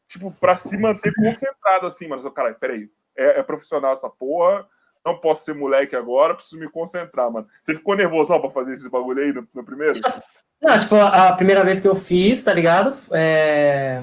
[0.08, 2.30] Tipo, pra se manter concentrado assim, mano.
[2.30, 2.90] Caralho, peraí.
[3.16, 4.66] É, é profissional essa porra
[5.08, 7.48] não posso ser moleque agora, preciso me concentrar, mano.
[7.62, 9.94] Você ficou nervoso pra fazer esse bagulho aí no, no primeiro?
[9.94, 10.20] Tipo assim,
[10.60, 12.96] não, tipo, a primeira vez que eu fiz, tá ligado?
[13.12, 14.02] É...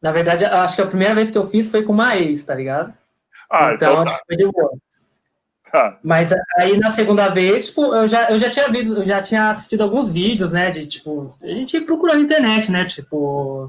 [0.00, 2.54] Na verdade, acho que a primeira vez que eu fiz foi com uma ex, tá
[2.54, 2.94] ligado?
[3.50, 4.12] Ah, então, então tá.
[4.12, 4.78] tipo, foi de boa.
[5.70, 5.98] Tá.
[6.02, 9.82] Mas aí na segunda vez, tipo, eu já, eu já tinha visto, já tinha assistido
[9.82, 10.70] alguns vídeos, né?
[10.70, 12.84] De tipo, a gente procurou na internet, né?
[12.84, 13.66] Tipo,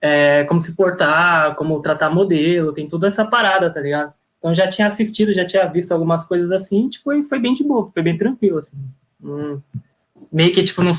[0.00, 4.12] é, como se portar, como tratar modelo, tem toda essa parada, tá ligado?
[4.38, 7.62] Então já tinha assistido, já tinha visto algumas coisas assim, tipo, e foi bem de
[7.62, 8.78] boa, foi bem tranquilo, assim.
[9.22, 9.60] Hum
[10.32, 10.92] meio que, tipo, não,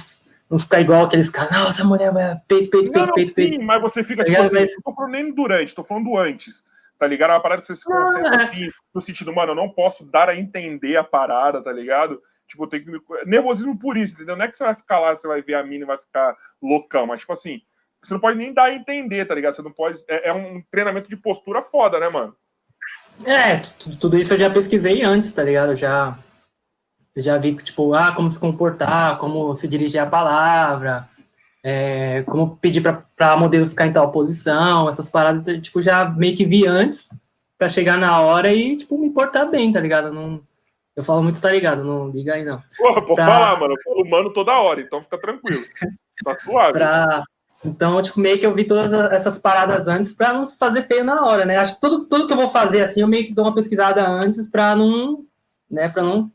[0.50, 2.12] não ficar igual aqueles caras, nossa, mulher,
[2.48, 3.60] peito, peito, peito, peito, peito.
[3.60, 4.72] Sim, mas você fica, tá tipo assim, mas...
[4.72, 6.64] não tô falando nem durante, tô falando antes,
[7.02, 7.32] tá ligado?
[7.32, 10.06] É uma parada que você se concentra ah, assim, no sentido, mano, eu não posso
[10.06, 12.22] dar a entender a parada, tá ligado?
[12.48, 12.92] Tipo, tem que.
[13.26, 14.38] Nervosismo por isso, entendeu?
[14.38, 16.38] Não é que você vai ficar lá, você vai ver a mina e vai ficar
[16.62, 17.60] loucão, mas, tipo assim,
[18.04, 19.56] você não pode nem dar a entender, tá ligado?
[19.56, 19.98] Você não pode.
[20.08, 22.36] É, é um treinamento de postura foda, né, mano?
[23.26, 23.58] É,
[24.00, 25.72] tudo isso eu já pesquisei antes, tá ligado?
[25.72, 26.20] Eu já
[27.16, 31.10] eu já vi, tipo, ah, como se comportar, como se dirigir a palavra,
[31.64, 36.36] é, como pedir para modelo ficar em tal posição, essas paradas, eu, tipo, já meio
[36.36, 37.10] que vi antes,
[37.58, 40.12] para chegar na hora e, tipo, me portar bem, tá ligado?
[40.12, 40.42] Não,
[40.96, 41.84] eu falo muito, tá ligado?
[41.84, 42.62] Não liga aí, não.
[42.78, 43.26] Porra, pode pra...
[43.26, 43.74] falar, mano.
[43.76, 45.64] Eu falo humano toda hora, então fica tranquilo.
[46.24, 46.74] Tá suave.
[46.74, 47.24] pra...
[47.64, 51.24] Então, tipo, meio que eu vi todas essas paradas antes para não fazer feio na
[51.24, 51.58] hora, né?
[51.58, 54.08] Acho que tudo, tudo que eu vou fazer, assim, eu meio que dou uma pesquisada
[54.10, 55.24] antes para não,
[55.70, 56.32] né, para não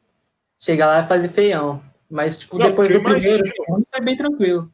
[0.59, 1.83] chegar lá e fazer feião.
[2.09, 4.71] Mas, tipo, não, depois do primeiro, segundo, foi bem tranquilo.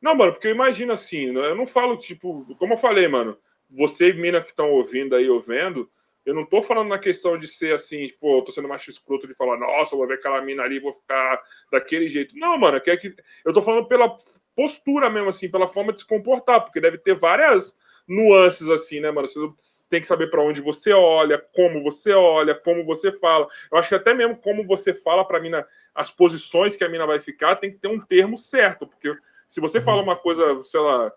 [0.00, 3.36] Não, mano, porque eu imagino assim, né, eu não falo, tipo, como eu falei, mano,
[3.68, 5.90] você e mina que estão ouvindo aí, ouvindo,
[6.24, 9.26] eu não tô falando na questão de ser assim, tipo, eu tô sendo macho escroto
[9.26, 12.36] de falar, nossa, vou ver aquela mina ali, vou ficar daquele jeito.
[12.36, 14.16] Não, mano, é que eu tô falando pela
[14.54, 19.10] postura mesmo, assim, pela forma de se comportar, porque deve ter várias nuances, assim, né,
[19.10, 19.26] mano?
[19.26, 19.40] Você
[19.88, 23.48] tem que saber para onde você olha, como você olha, como você fala.
[23.72, 27.06] Eu acho que até mesmo como você fala para mina, as posições que a mina
[27.06, 29.14] vai ficar, tem que ter um termo certo, porque
[29.50, 31.12] se você fala uma coisa, sei lá,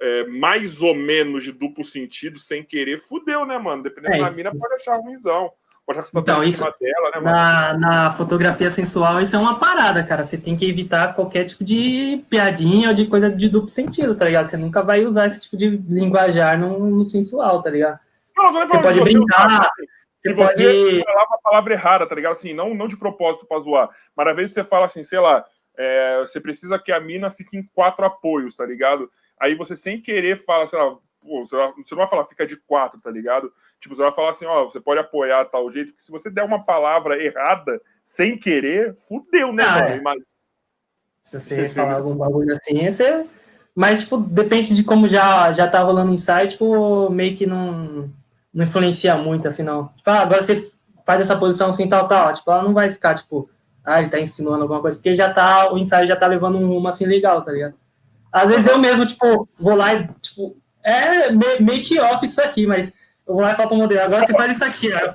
[0.00, 3.82] é, mais ou menos de duplo sentido, sem querer, fudeu, né, mano?
[3.82, 5.52] Dependendo é, da mina, pode achar ruimzão.
[5.86, 7.24] Pode achar que você tá então, isso, dela, né, mano?
[7.26, 10.24] Na, na fotografia sensual, isso é uma parada, cara.
[10.24, 14.24] Você tem que evitar qualquer tipo de piadinha ou de coisa de duplo sentido, tá
[14.24, 14.46] ligado?
[14.46, 18.00] Você nunca vai usar esse tipo de linguajar no, no sensual, tá ligado?
[18.34, 19.46] Não, não é você pode brincar.
[19.46, 21.04] Assim, se você pode...
[21.04, 22.32] falar uma palavra errada, tá ligado?
[22.32, 25.44] Assim, não, não de propósito pra zoar, mas às vezes você fala assim, sei lá,
[25.76, 29.10] é, você precisa que a mina fique em quatro apoios, tá ligado?
[29.38, 33.00] Aí você sem querer fala, sei lá, pô, você, não vai falar fica de quatro,
[33.00, 33.52] tá ligado?
[33.80, 36.44] Tipo, você vai falar assim, ó, você pode apoiar tal jeito, que se você der
[36.44, 39.88] uma palavra errada, sem querer, fudeu, né, ah, mano?
[39.88, 40.00] É.
[40.00, 40.22] Mas...
[41.22, 43.26] Se você falar algum bagulho assim, você...
[43.74, 48.08] Mas, tipo, depende de como já, já tá rolando insight, tipo, meio que não
[48.54, 49.88] não influencia muito, assim, não.
[49.88, 50.72] Tipo, ah, agora você
[51.04, 52.32] faz essa posição assim, tal, tal.
[52.32, 53.50] Tipo, ela não vai ficar, tipo,
[53.84, 56.66] ah, ele tá insinuando alguma coisa, porque já tá, o ensaio já tá levando um
[56.66, 57.74] rumo assim legal, tá ligado?
[58.32, 61.28] Às vezes eu mesmo, tipo, vou lá e, tipo, é
[61.84, 62.94] que off isso aqui, mas
[63.26, 65.12] eu vou lá e falo pro modelo, agora você faz isso aqui, aí eu,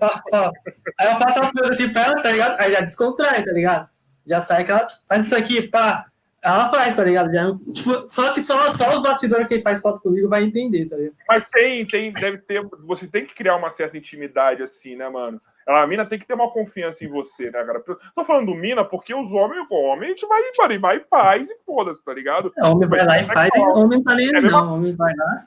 [0.99, 2.61] aí eu faço uma coisa assim pra ela, tá ligado?
[2.61, 3.89] Aí já descontrai, tá ligado?
[4.25, 6.05] Já sai que ela faz isso aqui, pá.
[6.41, 7.33] Ela faz, tá ligado?
[7.33, 10.95] Já, tipo, só que só, só os bastidores que faz foto comigo vai entender, tá
[10.95, 11.15] ligado?
[11.27, 12.65] Mas tem, tem, deve ter.
[12.85, 15.41] Você tem que criar uma certa intimidade, assim, né, mano?
[15.69, 17.79] A mina tem que ter uma confiança em você, né, cara?
[17.81, 21.05] Tô falando do mina porque os homens, o homem, a gente vai, vai, vai e
[21.07, 22.51] faz e foda-se, tá ligado?
[22.57, 24.75] É, homem vai lá e faz e o homem tá nem é não.
[24.75, 25.45] Homem vai lá.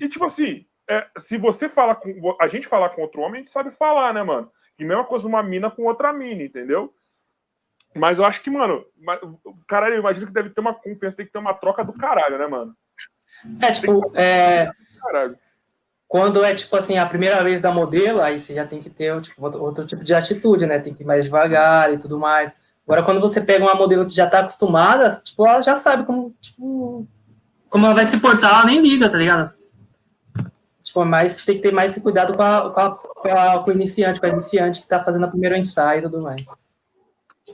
[0.00, 2.36] E tipo assim, é, se você fala com.
[2.40, 4.50] A gente falar com outro homem, a gente sabe falar, né, mano?
[4.76, 6.92] E mesma coisa uma mina com outra mina, entendeu?
[7.94, 8.84] Mas eu acho que, mano,
[9.68, 12.38] caralho, eu imagino que deve ter uma confiança, tem que ter uma troca do caralho,
[12.38, 12.74] né, mano?
[13.62, 14.72] É, tipo, é.
[16.10, 19.20] Quando é, tipo assim, a primeira vez da modelo, aí você já tem que ter
[19.20, 20.80] tipo, outro tipo de atitude, né?
[20.80, 22.52] Tem que ir mais devagar e tudo mais.
[22.84, 26.34] Agora, quando você pega uma modelo que já tá acostumada, tipo, ela já sabe como,
[26.40, 27.06] tipo,
[27.68, 29.54] como ela vai se portar, ela nem liga, tá ligado?
[30.82, 33.74] Tipo, mas tem que ter mais cuidado com, a, com, a, com, a, com o
[33.74, 36.44] iniciante, com a iniciante que tá fazendo o primeiro ensaio e tudo mais.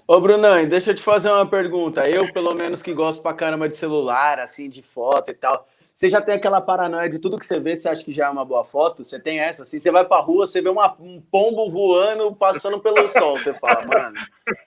[0.08, 2.08] Ô, Brunão, deixa eu te fazer uma pergunta.
[2.08, 5.68] Eu, pelo menos, que gosto pra caramba de celular, assim, de foto e tal.
[5.96, 8.28] Você já tem aquela paranoia de tudo que você vê, você acha que já é
[8.28, 9.02] uma boa foto?
[9.02, 9.62] Você tem essa?
[9.62, 13.38] Assim, você vai pra rua, você vê uma, um pombo voando, passando pelo sol.
[13.38, 14.14] Você fala, mano,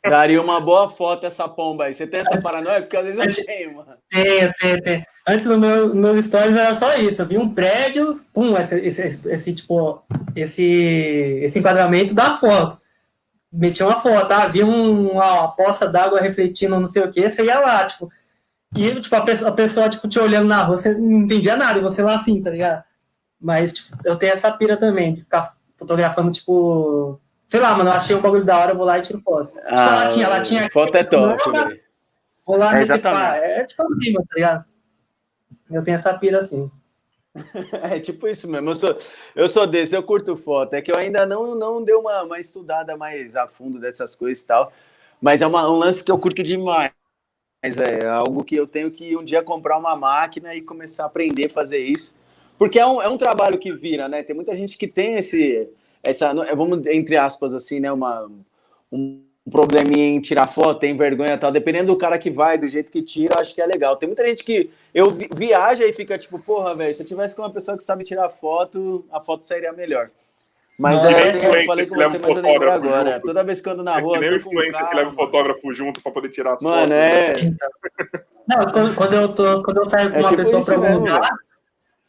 [0.04, 1.94] daria uma boa foto essa pomba aí.
[1.94, 2.82] Você tem essa paranoia?
[2.82, 3.94] Porque às vezes eu tenho, mano.
[4.10, 5.06] Tenho, tenho, tenho.
[5.28, 7.22] Antes no meu, meus stories era só isso.
[7.22, 10.02] Eu vi um prédio, pum, esse, esse, esse tipo,
[10.36, 10.64] esse,
[11.44, 12.80] esse enquadramento da foto.
[13.54, 17.46] Metia uma foto, ah, vi um, uma poça d'água refletindo não sei o que, você
[17.46, 18.10] ia lá, tipo,
[18.76, 21.80] e, tipo, a pessoa, a pessoa, tipo, te olhando na rua, você não entendia nada,
[21.80, 22.84] e você lá assim, tá ligado?
[23.40, 27.20] Mas, tipo, eu tenho essa pira também, de ficar fotografando, tipo...
[27.48, 29.48] Sei lá, mano, eu achei um bagulho da hora, eu vou lá e tiro foto.
[29.54, 30.70] Tipo, ah, latinha, latinha...
[30.72, 31.44] Foto é top,
[32.50, 33.44] Vou lá é, exatamente.
[33.44, 34.66] é tipo assim, tá ligado?
[35.70, 36.72] Eu tenho essa pira assim.
[37.84, 38.72] É tipo isso mesmo.
[38.72, 38.98] Eu sou,
[39.36, 40.74] eu sou desse, eu curto foto.
[40.74, 44.44] É que eu ainda não, não dei uma, uma estudada mais a fundo dessas coisas
[44.44, 44.74] e tal.
[45.22, 46.92] Mas é uma, um lance que eu curto demais.
[47.62, 51.08] Mas é algo que eu tenho que um dia comprar uma máquina e começar a
[51.08, 52.16] aprender a fazer isso.
[52.58, 54.24] Porque é um, é um trabalho que vira, né?
[54.24, 55.70] Tem muita gente que tem esse,
[56.02, 57.92] essa, vamos entre aspas assim, né?
[57.92, 58.30] Uma,
[58.92, 61.52] um probleminha em tirar foto, tem vergonha e tal.
[61.52, 63.98] Dependendo do cara que vai, do jeito que tira, acho que é legal.
[63.98, 67.36] Tem muita gente que eu vi, viaja e fica tipo, porra, velho, se eu tivesse
[67.36, 70.10] com uma pessoa que sabe tirar foto, a foto sairia melhor.
[70.80, 73.16] Mas é, é eu falei com você, mas eu lembro agora.
[73.16, 73.26] Junto.
[73.26, 74.16] Toda vez que eu ando na rua.
[74.16, 76.78] É que nem o influencer que leva o fotógrafo junto para poder tirar as Mano,
[76.78, 76.90] fotos.
[76.90, 77.34] Mano, é.
[78.48, 81.00] Não, quando, quando, eu tô, quando eu saio com é uma tipo pessoa para algum
[81.00, 81.30] lugar,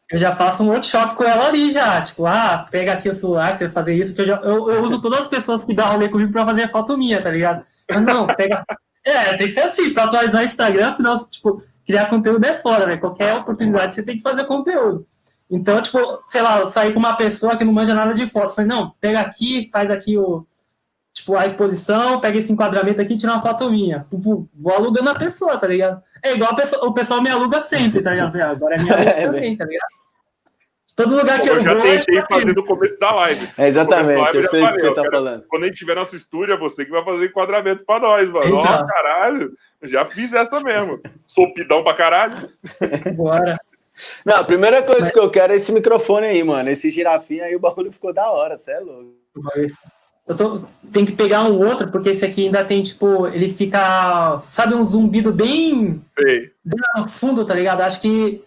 [0.09, 2.01] eu já faço um workshop com ela ali já.
[2.01, 4.83] Tipo, ah, pega aqui o celular, você vai fazer isso, que eu, já, eu, eu
[4.85, 7.67] uso todas as pessoas que dão rolê comigo para fazer foto minha, tá ligado?
[7.91, 8.65] Mas não, pega.
[9.05, 12.87] É, tem que ser assim, para atualizar o Instagram, senão, tipo, criar conteúdo é fora,
[12.87, 13.01] velho.
[13.01, 15.05] Qualquer oportunidade você tem que fazer conteúdo.
[15.51, 18.55] Então, tipo, sei lá, eu saí com uma pessoa que não manja nada de foto.
[18.55, 20.47] Falei, não, pega aqui, faz aqui o,
[21.13, 24.07] tipo, a exposição, pega esse enquadramento aqui e tira uma foto minha.
[24.11, 26.01] Vou alugando a pessoa, tá ligado?
[26.23, 28.41] É igual pessoa, o pessoal me aluga sempre, tá ligado?
[28.41, 30.01] Agora é minha vez é, também, tá ligado?
[30.95, 33.49] Todo lugar que eu, eu já vou, tentei é fazer no começo da live.
[33.57, 35.45] É exatamente, live, eu sei o que você tá cara, falando.
[35.49, 38.47] Quando a gente tiver nosso estúdio, é você que vai fazer enquadramento pra nós, mano.
[38.47, 38.61] Então.
[38.61, 39.51] Oh, caralho,
[39.83, 41.01] já fiz essa mesmo.
[41.27, 42.51] Sopidão pra caralho.
[43.17, 43.59] Bora.
[44.25, 45.13] Não, a primeira coisa Mas...
[45.13, 46.71] que eu quero é esse microfone aí, mano.
[46.71, 49.15] Esse girafinho aí, o bagulho ficou da hora, cê é louco.
[50.27, 54.39] Eu tô, tem que pegar um outro, porque esse aqui ainda tem, tipo, ele fica,
[54.41, 57.81] sabe, um zumbido bem, bem no fundo, tá ligado?
[57.81, 58.45] Acho que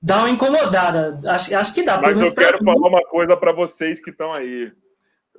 [0.00, 1.20] dá uma incomodada.
[1.26, 2.00] Acho, acho que dá.
[2.00, 4.72] Mas eu quero falar uma coisa para vocês que estão aí.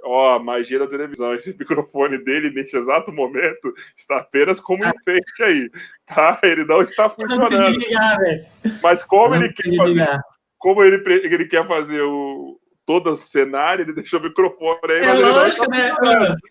[0.03, 1.33] Ó, magia da televisão.
[1.33, 5.69] Esse microfone dele, neste exato momento, está apenas como enfeite aí,
[6.05, 6.39] tá?
[6.43, 7.69] Ele não está funcionando.
[7.69, 8.17] Ligar,
[8.81, 10.19] Mas como ele quer fazer,
[10.57, 14.99] como ele, ele quer fazer o todo o cenário, ele deixou o microfone aí.
[14.99, 15.91] É lógico, né?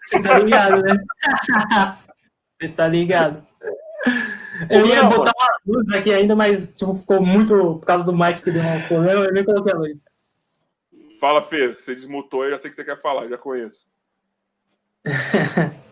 [0.06, 0.96] Você tá ligado, né?
[2.60, 3.46] Você tá ligado.
[4.70, 8.42] Eu ia botar uma luz aqui ainda, mas tipo, ficou muito por causa do Mike
[8.42, 10.04] que deu um problema, eu nem coloquei a luz.
[11.18, 13.88] Fala, Fê, você desmutou, eu já sei que você quer falar, já conheço.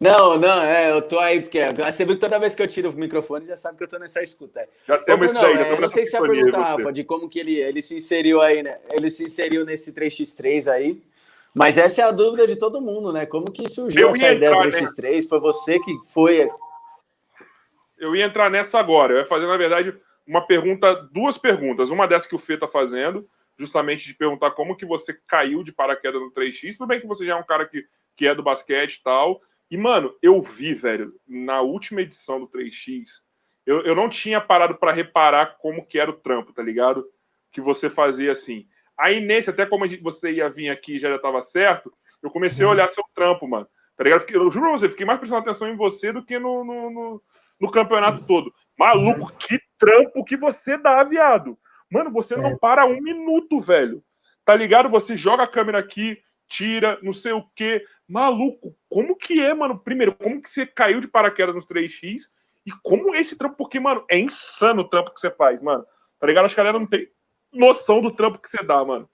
[0.00, 2.88] Não, não, é, eu tô aí, porque você viu que toda vez que eu tiro
[2.88, 4.66] o microfone, já sabe que eu tô nessa escuta.
[4.88, 7.38] Já temos isso daí, já é, Não sei se você perguntar, Rafa, de como que
[7.38, 8.78] ele, ele se inseriu aí, né?
[8.90, 11.02] Ele se inseriu nesse 3x3 aí.
[11.52, 13.26] Mas essa é a dúvida de todo mundo, né?
[13.26, 15.16] Como que surgiu eu essa ideia do 3x3?
[15.16, 15.22] Né?
[15.28, 16.50] Foi você que foi.
[17.98, 19.12] Eu ia entrar nessa agora.
[19.12, 19.94] Eu ia fazer, na verdade,
[20.26, 21.90] uma pergunta, duas perguntas.
[21.90, 23.28] Uma dessa que o Fê tá fazendo
[23.60, 26.78] justamente de perguntar como que você caiu de paraquedas no 3x.
[26.78, 27.84] Tudo bem que você já é um cara que,
[28.16, 29.42] que é do basquete e tal.
[29.70, 33.20] E, mano, eu vi, velho, na última edição do 3x,
[33.66, 37.04] eu, eu não tinha parado para reparar como que era o trampo, tá ligado?
[37.52, 38.66] Que você fazia assim.
[38.98, 41.92] Aí nesse, até como gente, você ia vir aqui já já tava certo,
[42.22, 42.74] eu comecei a uhum.
[42.74, 43.68] olhar seu trampo, mano.
[43.94, 44.24] Tá ligado?
[44.30, 47.22] Eu juro pra você, fiquei mais prestando atenção em você do que no, no, no,
[47.60, 48.50] no campeonato todo.
[48.78, 51.58] Maluco, que trampo que você dá, viado.
[51.90, 52.56] Mano, você não é.
[52.56, 54.02] para um minuto, velho.
[54.44, 54.88] Tá ligado?
[54.88, 57.84] Você joga a câmera aqui, tira, não sei o quê.
[58.08, 59.78] Maluco, como que é, mano?
[59.78, 62.22] Primeiro, como que você caiu de paraquedas nos 3x?
[62.66, 65.84] E como esse trampo, porque, mano, é insano o trampo que você faz, mano.
[66.18, 66.44] Tá ligado?
[66.44, 67.06] Acho que a galera não tem
[67.52, 69.08] noção do trampo que você dá, mano.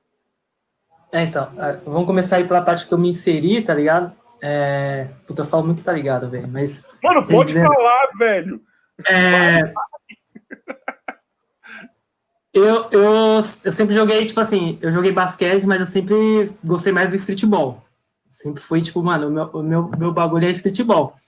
[1.12, 4.12] É, então, é, vamos começar aí pela parte que eu me inseri, tá ligado?
[4.42, 5.08] É...
[5.26, 6.86] Puta, eu falo muito, tá ligado, velho, mas...
[7.02, 7.66] Mano, pode dizer...
[7.66, 8.60] falar, velho!
[9.08, 9.72] É...
[12.56, 17.10] eu, eu, eu sempre joguei, tipo assim, eu joguei basquete, mas eu sempre gostei mais
[17.10, 17.84] do streetball.
[18.30, 21.18] Sempre foi, tipo, mano, o meu, meu, meu bagulho é streetball.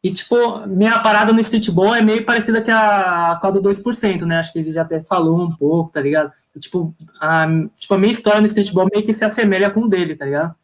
[0.00, 4.22] E, tipo, minha parada no streetball é meio parecida com a, com a do 2%,
[4.22, 4.38] né?
[4.38, 6.32] Acho que ele já até falou um pouco, tá ligado?
[6.54, 9.88] E, tipo, a, tipo, a minha história no streetball meio que se assemelha com o
[9.88, 10.54] dele, tá ligado?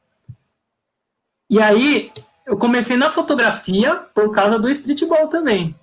[1.51, 2.13] E aí,
[2.47, 5.75] eu comecei na fotografia por causa do streetball também.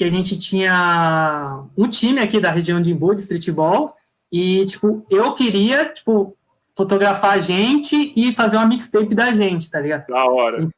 [0.00, 3.94] Que a gente tinha um time aqui da região de Imbu de streetball.
[4.32, 6.34] E, tipo, eu queria, tipo,
[6.74, 10.06] fotografar a gente e fazer uma mixtape da gente, tá ligado?
[10.06, 10.62] Da hora.
[10.62, 10.68] E,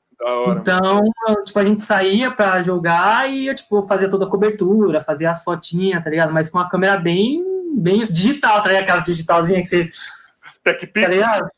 [0.50, 1.04] então,
[1.46, 5.44] tipo, a gente saía pra jogar e eu, tipo, fazia toda a cobertura, fazia as
[5.44, 6.32] fotinhas, tá ligado?
[6.32, 7.44] Mas com uma câmera bem,
[7.76, 8.82] bem digital, tá ligado?
[8.82, 9.88] Aquela digitalzinha que você.
[10.64, 11.00] TechPix.
[11.00, 11.48] Tá ligado?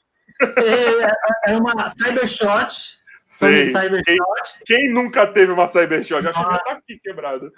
[1.46, 3.00] É, é uma Cybershot.
[3.34, 3.72] Sei.
[4.04, 4.18] Quem,
[4.64, 6.22] quem, nunca teve uma Cybershot?
[6.22, 7.50] Já chegou ah, aqui quebrada.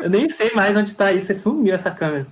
[0.00, 2.26] Eu nem sei mais onde tá isso, sumiu essa câmera.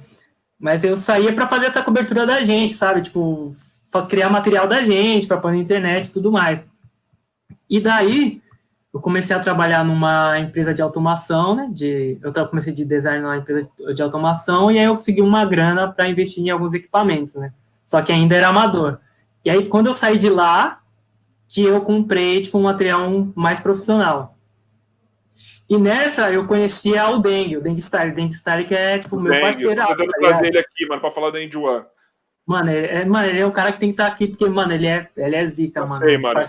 [0.59, 3.03] Mas eu saía para fazer essa cobertura da gente, sabe?
[3.03, 3.53] Tipo,
[4.09, 6.67] criar material da gente, para pôr na internet e tudo mais.
[7.71, 8.43] E daí,
[8.93, 11.69] eu comecei a trabalhar numa empresa de automação, né?
[11.73, 15.93] De, eu comecei de design numa empresa de, automação e aí eu consegui uma grana
[15.93, 17.53] para investir em alguns equipamentos, né?
[17.87, 18.99] Só que ainda era amador.
[19.45, 20.82] E aí, quando eu saí de lá,
[21.53, 24.39] que eu comprei, tipo, um material mais profissional.
[25.69, 28.11] E nessa, eu conheci o Dengue, o Dengue Style.
[28.11, 29.79] O Dengue Style que é, tipo, o meu parceiro.
[29.79, 31.85] Eu tô tentando tá trazer ele aqui, mano, para falar da Enjuan.
[32.47, 34.73] Mano, ele é, mano, ele é o cara que tem que estar aqui, porque, mano,
[34.73, 36.03] ele é, ele é zica, eu mano.
[36.03, 36.41] Sei, mano.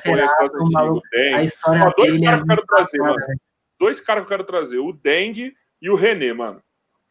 [0.71, 1.01] Maluco,
[1.35, 3.17] a história Ó, dois caras é que eu quero trazer, mano.
[3.77, 6.61] Dois caras que eu quero trazer, o Dengue e o René, mano.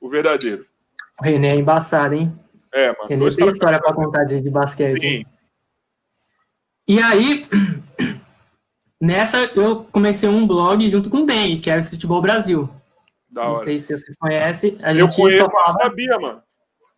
[0.01, 0.65] O verdadeiro.
[1.21, 2.33] O René é embaçado, hein?
[2.73, 3.07] É, mano.
[3.11, 4.99] René tem história pra contar de, de basquete.
[4.99, 5.07] Sim.
[5.07, 5.27] Hein?
[6.87, 7.47] E aí,
[9.01, 12.69] nessa, eu comecei um blog junto com o Dengue, que é o Futebol Brasil.
[13.31, 13.65] Da Não hora.
[13.65, 14.79] sei se vocês conhecem.
[14.83, 16.43] A eu conheço, só sabia, mano.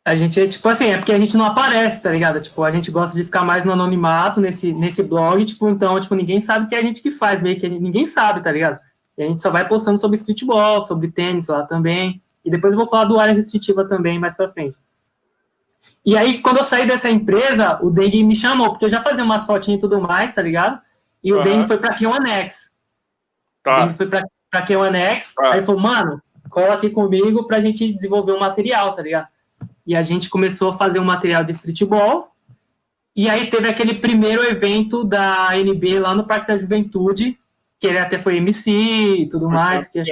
[0.06, 2.38] A gente é tipo assim, é porque a gente não aparece, tá ligado?
[2.40, 6.14] Tipo, a gente gosta de ficar mais no anonimato nesse, nesse blog, tipo, então, tipo,
[6.14, 8.78] ninguém sabe que é a gente que faz, meio que gente, ninguém sabe, tá ligado?
[9.16, 12.20] E a gente só vai postando sobre streetball, sobre tênis lá também.
[12.44, 14.76] E depois eu vou falar do área restritiva também mais pra frente.
[16.04, 19.24] E aí, quando eu saí dessa empresa, o Dengue me chamou, porque eu já fazia
[19.24, 20.80] umas fotinhas e tudo mais, tá ligado?
[21.22, 21.40] E uhum.
[21.40, 22.54] o Dengue foi pra Q1X.
[23.62, 23.76] Tá.
[23.76, 25.54] O Dengue foi pra, pra Q1X, tá.
[25.54, 29.28] aí falou, mano, cola aqui comigo pra gente desenvolver um material, tá ligado?
[29.86, 32.32] e a gente começou a fazer um material de streetball.
[33.14, 37.38] E aí teve aquele primeiro evento da NB lá no Parque da Juventude,
[37.78, 39.86] que ele até foi MC e tudo mais.
[39.86, 40.02] Que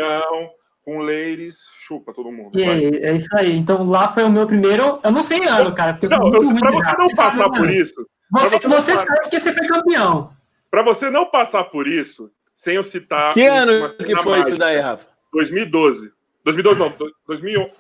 [0.85, 2.59] com ladies, chupa todo mundo.
[2.59, 3.53] E aí, é isso aí.
[3.53, 4.99] Então lá foi o meu primeiro.
[5.03, 8.07] Eu não sei ano, cara, porque eu não, eu, pra você não passar por isso.
[8.31, 10.35] Você, você, você sabe que você foi campeão.
[10.71, 13.33] Para você não passar por isso, sem eu citar.
[13.33, 15.07] Que ano que foi mágica, isso daí, Rafa?
[15.33, 16.13] 2012.
[16.45, 16.93] 2012 não,
[17.27, 17.73] 2011.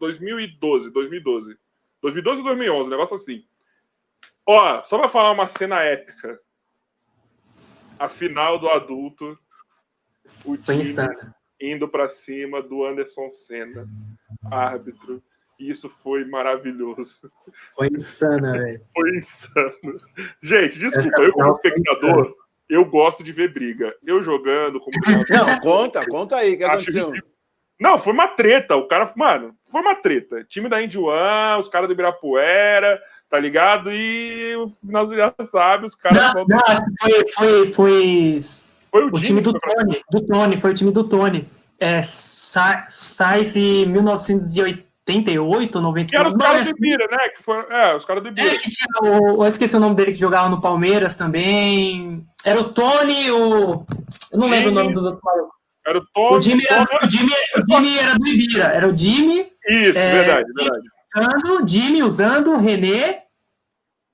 [0.00, 1.58] 2012, 2012.
[2.00, 3.44] 2012 ou 2011, um negócio assim.
[4.46, 6.40] Ó, só pra falar uma cena épica.
[7.98, 9.38] A final do adulto.
[10.44, 10.84] O time
[11.60, 13.88] indo para cima do Anderson Senna,
[14.50, 15.22] árbitro.
[15.58, 17.30] Isso foi maravilhoso.
[17.74, 18.80] Foi insano, velho.
[18.94, 20.00] Foi insano.
[20.40, 22.36] Gente, desculpa, eu como espectador,
[22.68, 23.92] eu gosto de ver briga.
[24.06, 24.96] Eu jogando como.
[25.28, 27.10] Não, conta, conta aí, o que aconteceu?
[27.10, 27.22] Que
[27.80, 28.76] não, foi uma treta.
[28.76, 30.44] O cara, mano, foi uma treta.
[30.44, 33.00] Time da Indy One, os caras do Ibirapuera,
[33.30, 33.92] tá ligado?
[33.92, 36.34] E o final já sabe, os caras.
[36.34, 38.40] Não, não acho que foi, foi, foi,
[38.90, 40.00] foi o, o time do Tony.
[40.10, 41.48] Do Tony, foi o time do Tony.
[41.78, 46.10] É, Saice 1988, 98.
[46.10, 47.28] Que eram os caras do Ibira, né?
[47.28, 48.48] Que foram, é, os caras do Ibira.
[48.48, 52.26] É, que tinha o, eu esqueci o nome dele que jogava no Palmeiras também.
[52.44, 53.84] Era o Tony, o.
[54.32, 55.58] Eu não lembro o nome dos outros malucos.
[55.86, 56.36] Era o Tom.
[56.36, 58.64] O Jimmy, era, o Jimmy, o Jimmy era do Ibira.
[58.64, 59.52] Era o Jimmy.
[59.68, 60.88] Isso, é, verdade, verdade.
[61.16, 63.27] Usando, Jimmy usando, René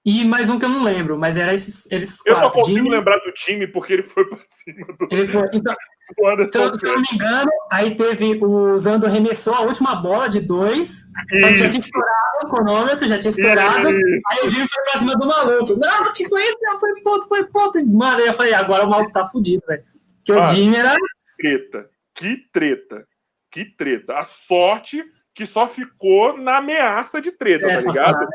[0.05, 2.91] e mais um que eu não lembro, mas era esses, eles Eu só consigo Jimmy,
[2.91, 5.09] lembrar do time porque ele foi pra cima do.
[5.11, 5.75] Ele foi, então,
[6.39, 10.41] então, se eu não me engano, aí teve o Zando arremessou a última bola de
[10.41, 11.07] dois,
[11.41, 13.89] só que já tinha estourado o cronômetro, já tinha estourado.
[13.89, 14.21] Isso.
[14.31, 15.75] Aí o Jimmy foi pra cima do maluco.
[15.79, 16.59] Não, que foi isso?
[16.61, 17.87] Não, foi ponto, foi ponto.
[17.87, 19.83] Mano, eu falei, agora o maluco tá fudido, velho.
[20.23, 20.95] Que o Jimmy era.
[21.39, 21.89] Treta.
[22.15, 23.07] Que treta.
[23.51, 24.19] Que treta.
[24.19, 25.03] A sorte
[25.35, 28.29] que só ficou na ameaça de treta, é, tá ligado?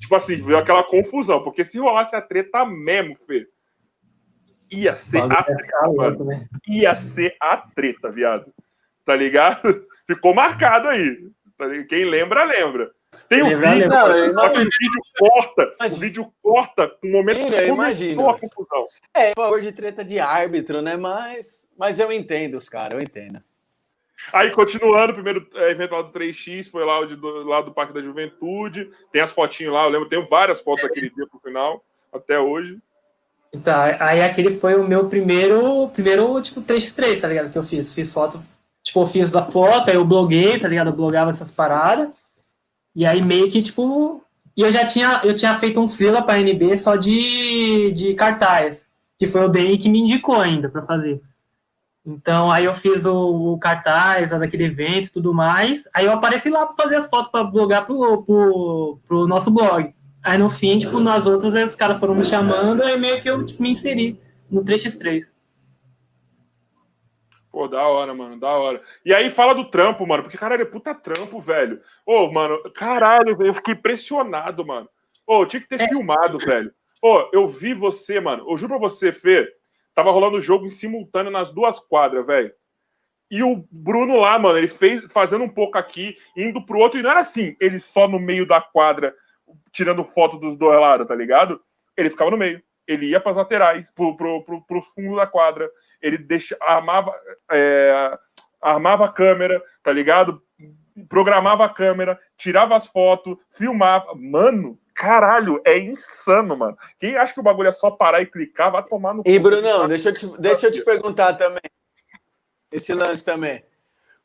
[0.00, 3.46] Tipo assim, veio aquela confusão, porque se rolasse a treta mesmo, Fê,
[4.70, 6.24] ia ser a treta, mano.
[6.24, 6.48] Né?
[6.66, 8.52] Ia ser a treta, viado.
[9.04, 9.60] Tá ligado?
[10.08, 11.18] Ficou marcado aí.
[11.58, 12.90] Tá Quem lembra, lembra.
[13.28, 17.68] Tem um vídeo, não, não, o vídeo corta, o vídeo corta com o momento que
[17.68, 18.86] começou a confusão.
[19.12, 20.96] É, favor de treta de árbitro, né?
[20.96, 23.42] Mas, mas eu entendo os caras, eu entendo.
[24.32, 27.92] Aí, continuando, primeiro é, evento lá do 3x foi lá, de, do, lá do Parque
[27.92, 28.90] da Juventude.
[29.12, 32.78] Tem as fotinhas lá, eu lembro, tenho várias fotos daquele dia pro final, até hoje.
[33.52, 37.50] Então, aí aquele foi o meu primeiro, primeiro tipo, 3x3, tá ligado?
[37.50, 37.92] Que eu fiz.
[37.92, 38.40] Fiz foto,
[38.82, 40.88] tipo, eu fiz da foto, aí eu bloguei, tá ligado?
[40.88, 42.08] Eu blogava essas paradas.
[42.94, 44.22] E aí meio que, tipo.
[44.56, 48.88] E eu já tinha, eu tinha feito um fila pra NB só de, de cartaz.
[49.18, 51.20] Que foi o Dani que me indicou ainda para fazer.
[52.04, 55.88] Então, aí eu fiz o, o cartaz daquele evento e tudo mais.
[55.94, 59.94] Aí eu apareci lá para fazer as fotos para blogar pro, pro, pro nosso blog.
[60.22, 63.28] Aí no fim, tipo, nas outras, aí os caras foram me chamando, aí meio que
[63.28, 64.20] eu tipo, me inseri
[64.50, 65.24] no 3x3.
[67.50, 68.80] Pô, da hora, mano, da hora.
[69.04, 71.80] E aí fala do trampo, mano, porque caralho, é puta trampo, velho.
[72.06, 74.88] Ô, mano, caralho, eu fiquei impressionado, mano.
[75.26, 75.88] Ô, tinha que ter é.
[75.88, 76.72] filmado, velho.
[77.02, 78.44] Ô, eu vi você, mano.
[78.48, 79.52] Eu juro pra você, Fê,
[79.94, 82.52] Tava rolando o jogo em simultâneo nas duas quadras, velho.
[83.30, 87.02] E o Bruno lá, mano, ele fez fazendo um pouco aqui, indo pro outro, e
[87.02, 89.14] não era assim, ele só no meio da quadra,
[89.70, 91.60] tirando foto dos dois lados, tá ligado?
[91.96, 92.60] Ele ficava no meio.
[92.88, 95.70] Ele ia para as laterais, pro, pro, pro, pro, fundo da quadra.
[96.02, 97.14] Ele deixa, armava,
[97.52, 98.18] é,
[98.60, 100.42] armava a câmera, tá ligado?
[101.08, 104.12] Programava a câmera, tirava as fotos, filmava.
[104.16, 106.76] Mano, Caralho, é insano, mano.
[106.98, 109.22] Quem acha que o bagulho é só parar e clicar, vai tomar no.
[109.24, 111.62] E, Brunão, deixa eu, te, deixa eu te perguntar também.
[112.70, 113.64] Esse lance também.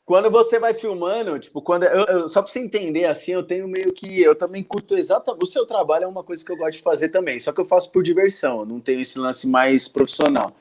[0.03, 1.83] Quando você vai filmando, tipo, quando.
[1.83, 4.21] Eu, eu, só pra você entender assim, eu tenho meio que.
[4.21, 5.41] Eu também curto exatamente.
[5.41, 7.39] O seu trabalho é uma coisa que eu gosto de fazer também.
[7.39, 10.51] Só que eu faço por diversão, não tenho esse lance mais profissional.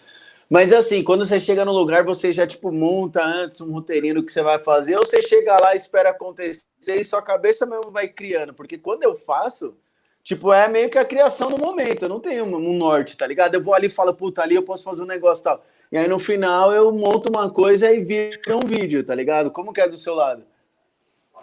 [0.48, 4.22] Mas assim, quando você chega no lugar, você já tipo monta antes um roteirinho do
[4.22, 8.06] que você vai fazer, ou você chega lá, espera acontecer e sua cabeça mesmo vai
[8.06, 8.54] criando.
[8.54, 9.76] Porque quando eu faço,
[10.24, 12.02] Tipo, é meio que a criação no momento.
[12.02, 13.54] Eu não tenho um norte, tá ligado?
[13.54, 15.62] Eu vou ali e falo, puta, ali eu posso fazer um negócio tal.
[15.92, 19.50] E aí no final eu monto uma coisa e vira um vídeo, tá ligado?
[19.50, 20.42] Como que é do seu lado?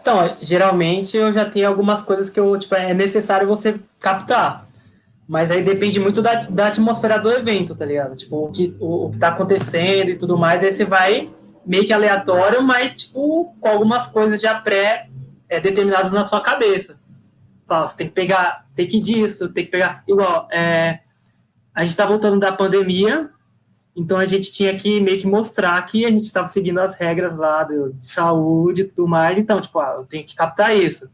[0.02, 4.68] Então, geralmente eu já tenho algumas coisas que eu, tipo, é necessário você captar.
[5.28, 8.16] Mas aí depende muito da, da atmosfera do evento, tá ligado?
[8.16, 11.30] Tipo, o que, o, o que tá acontecendo e tudo mais, aí você vai
[11.64, 15.08] meio que aleatório, mas, tipo, com algumas coisas já pré
[15.48, 15.62] é,
[16.12, 17.00] na sua cabeça.
[17.72, 20.04] Fala, você tem que pegar tem que disso, tem que pegar.
[20.08, 21.00] Igual, é,
[21.74, 23.30] a gente está voltando da pandemia,
[23.96, 27.38] então a gente tinha que meio que mostrar que a gente estava seguindo as regras
[27.38, 29.38] lá do, de saúde e tudo mais.
[29.38, 31.10] Então, tipo, ah, eu tenho que captar isso.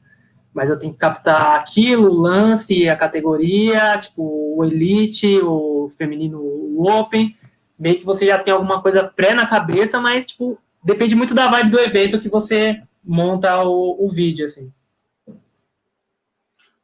[0.54, 6.40] Mas eu tenho que captar aquilo, o lance, a categoria, tipo, o Elite, o feminino,
[6.42, 7.36] o Open.
[7.78, 11.48] Meio que você já tem alguma coisa pré na cabeça, mas, tipo, depende muito da
[11.48, 14.72] vibe do evento que você monta o, o vídeo, assim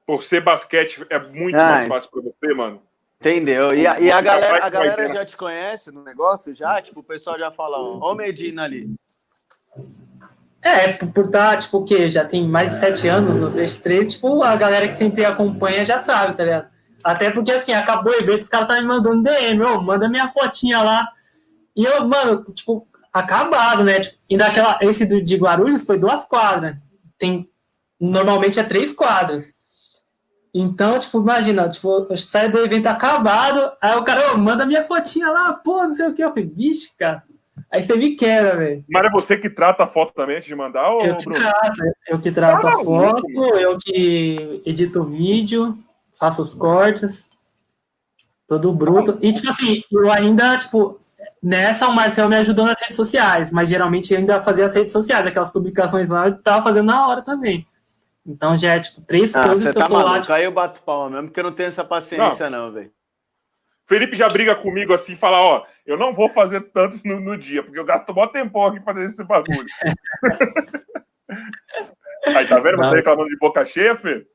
[0.05, 2.81] por ser basquete é muito ah, mais fácil para você, mano.
[3.19, 3.73] Entendeu?
[3.73, 6.53] E a, e a galera, a galera já te conhece no negócio?
[6.53, 6.81] Já?
[6.81, 8.93] Tipo, o pessoal já fala, ó, o Medina ali.
[10.61, 12.11] É, por estar, tá, tipo, o quê?
[12.11, 15.99] Já tem mais de sete anos no PS3, tipo, a galera que sempre acompanha já
[15.99, 16.67] sabe, tá ligado?
[17.03, 20.29] Até porque, assim, acabou o evento, os caras tá me mandando DM, ô, manda minha
[20.29, 21.07] fotinha lá.
[21.75, 23.99] E eu, mano, tipo, acabado, né?
[23.99, 26.77] Tipo, e daquela, esse de Guarulhos foi duas quadras.
[27.17, 27.49] Tem,
[27.99, 29.53] normalmente é três quadras.
[30.53, 34.83] Então, tipo, imagina, tipo, eu saio do evento acabado, aí o cara, oh, manda minha
[34.83, 36.23] fotinha lá, pô, não sei o que.
[36.23, 37.23] Eu falei, vixe, cara.
[37.71, 38.85] Aí você me quebra, velho.
[38.87, 41.39] Mas é você que trata a foto também antes de mandar, ou, eu que Bruno?
[41.39, 43.27] Trato, eu que trato a foto,
[43.57, 45.75] eu que edito o vídeo,
[46.13, 47.29] faço os cortes,
[48.47, 49.17] todo bruto.
[49.21, 50.99] E, tipo assim, eu ainda, tipo,
[51.41, 54.93] nessa o Marcel me ajudou nas redes sociais, mas geralmente eu ainda fazia as redes
[54.93, 57.65] sociais, aquelas publicações lá, eu tava fazendo na hora também.
[58.25, 60.29] Então já é tipo três ah, coisas que tá eu tô maluco.
[60.29, 60.37] lá.
[60.37, 62.91] Aí eu bato palma mesmo, porque eu não tenho essa paciência, não, não velho.
[63.85, 67.61] Felipe já briga comigo assim, fala, ó, eu não vou fazer tantos no, no dia,
[67.61, 69.67] porque eu gasto mó tempão aqui fazendo esse bagulho.
[72.27, 72.77] aí, tá vendo?
[72.77, 74.25] Você tá reclamando de boca cheia, Fê?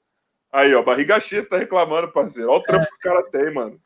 [0.53, 2.51] Aí, ó, barriga cheia, você tá reclamando, parceiro.
[2.51, 2.87] Olha o trampo é.
[2.87, 3.81] que o cara tem, mano.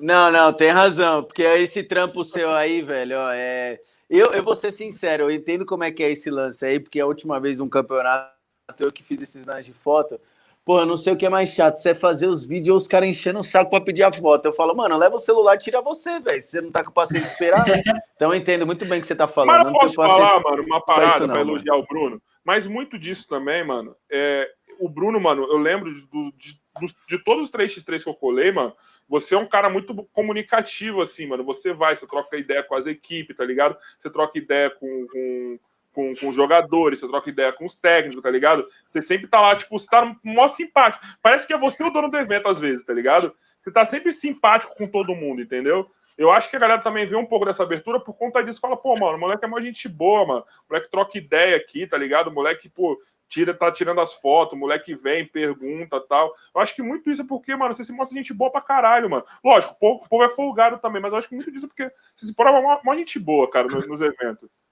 [0.00, 3.78] Não, não, tem razão, porque esse trampo seu aí, velho, ó, é...
[4.08, 6.98] Eu, eu vou ser sincero, eu entendo como é que é esse lance aí, porque
[6.98, 8.39] a última vez num campeonato
[8.78, 10.20] eu que fiz esses lances de foto.
[10.64, 12.88] Pô, eu não sei o que é mais chato, se é fazer os vídeos os
[12.88, 14.46] caras enchendo o saco pra pedir a foto.
[14.46, 16.40] Eu falo, mano, leva o celular e tira você, velho.
[16.40, 17.64] Você não tá com paciência de esperar.
[18.14, 19.64] então eu entendo muito bem o que você tá falando.
[19.64, 21.84] Mas eu posso falar, mano, uma parada pra elogiar mano.
[21.84, 22.22] o Bruno.
[22.44, 26.02] Mas muito disso também, mano, é, o Bruno, mano, eu lembro de,
[26.36, 26.60] de,
[27.08, 28.74] de todos os 3x3 que eu colei, mano,
[29.08, 31.44] você é um cara muito comunicativo, assim, mano.
[31.44, 33.76] Você vai, você troca ideia com as equipes, tá ligado?
[33.98, 35.58] Você troca ideia com, com,
[35.92, 38.66] com, com os jogadores, você troca ideia com os técnicos, tá ligado?
[38.86, 41.04] Você sempre tá lá, tipo, você tá mó simpático.
[41.22, 43.34] Parece que é você o dono do evento, às vezes, tá ligado?
[43.62, 45.90] Você tá sempre simpático com todo mundo, entendeu?
[46.16, 48.60] Eu acho que a galera também vê um pouco dessa abertura por conta disso.
[48.60, 50.40] Fala, pô, mano, o moleque é uma gente boa, mano.
[50.40, 52.28] O moleque troca ideia aqui, tá ligado?
[52.28, 56.34] O moleque, pô, tira, tá tirando as fotos, o moleque vem, pergunta tal.
[56.54, 59.08] Eu acho que muito isso é porque, mano, você se mostra gente boa pra caralho,
[59.08, 59.24] mano.
[59.42, 61.68] Lógico, o povo, o povo é folgado também, mas eu acho que muito disso é
[61.68, 64.66] porque você se prova uma, uma gente boa, cara, nos, nos, eventos.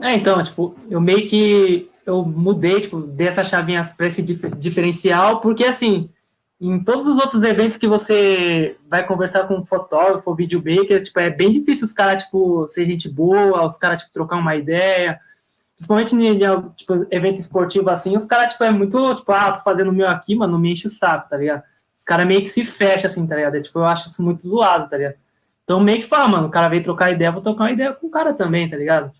[0.00, 4.48] É, então, tipo, eu meio que eu mudei, tipo, dei essa chavinha pra esse dif
[4.56, 6.08] diferencial, porque assim,
[6.60, 11.30] em todos os outros eventos que você vai conversar com um fotógrafo, videomaker, tipo, é
[11.30, 15.20] bem difícil os caras, tipo, ser gente boa, os caras, tipo, trocar uma ideia
[15.80, 16.38] principalmente em
[16.76, 20.06] tipo, evento esportivo assim, os caras, tipo, é muito, tipo, ah, tô fazendo o meu
[20.06, 21.62] aqui, mano, não me enche o saco, tá ligado?
[21.96, 23.56] Os caras meio que se fecham, assim, tá ligado?
[23.56, 25.14] É, tipo, eu acho isso muito zoado, tá ligado?
[25.64, 28.08] Então, meio que fala, mano, o cara veio trocar ideia, vou trocar uma ideia com
[28.08, 29.10] o cara também, tá ligado?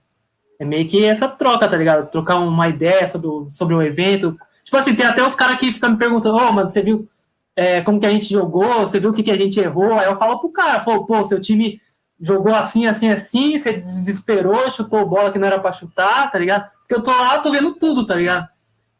[0.61, 2.11] É meio que essa troca, tá ligado?
[2.11, 4.39] Trocar uma ideia sobre sobre o evento.
[4.63, 7.09] Tipo assim, tem até os caras que ficam me perguntando, ô, oh, mano, você viu
[7.57, 8.83] é, como que a gente jogou?
[8.83, 9.95] Você viu o que, que a gente errou?
[9.95, 11.81] Aí eu falo pro cara, falo, pô, seu time
[12.21, 16.71] jogou assim, assim, assim, você desesperou, chutou bola que não era para chutar, tá ligado?
[16.81, 18.47] Porque eu tô lá, tô vendo tudo, tá ligado?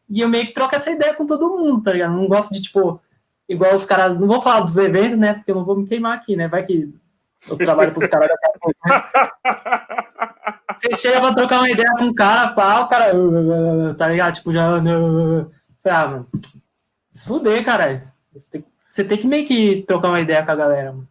[0.09, 2.13] E eu meio que troco essa ideia com todo mundo, tá ligado?
[2.13, 2.99] Não gosto de, tipo,
[3.47, 4.19] igual os caras.
[4.19, 5.35] Não vou falar dos eventos, né?
[5.35, 6.47] Porque eu não vou me queimar aqui, né?
[6.47, 6.91] Vai que
[7.49, 8.29] eu trabalho pros caras.
[8.29, 8.35] Né?
[10.77, 13.11] Você chega pra trocar uma ideia com um cara, pá, o cara.
[13.97, 14.35] Tá ligado?
[14.35, 14.67] Tipo, já.
[15.85, 16.29] Ah, mano.
[17.11, 18.09] Se fuder, caralho.
[18.89, 21.07] Você tem que meio que trocar uma ideia com a galera, mano.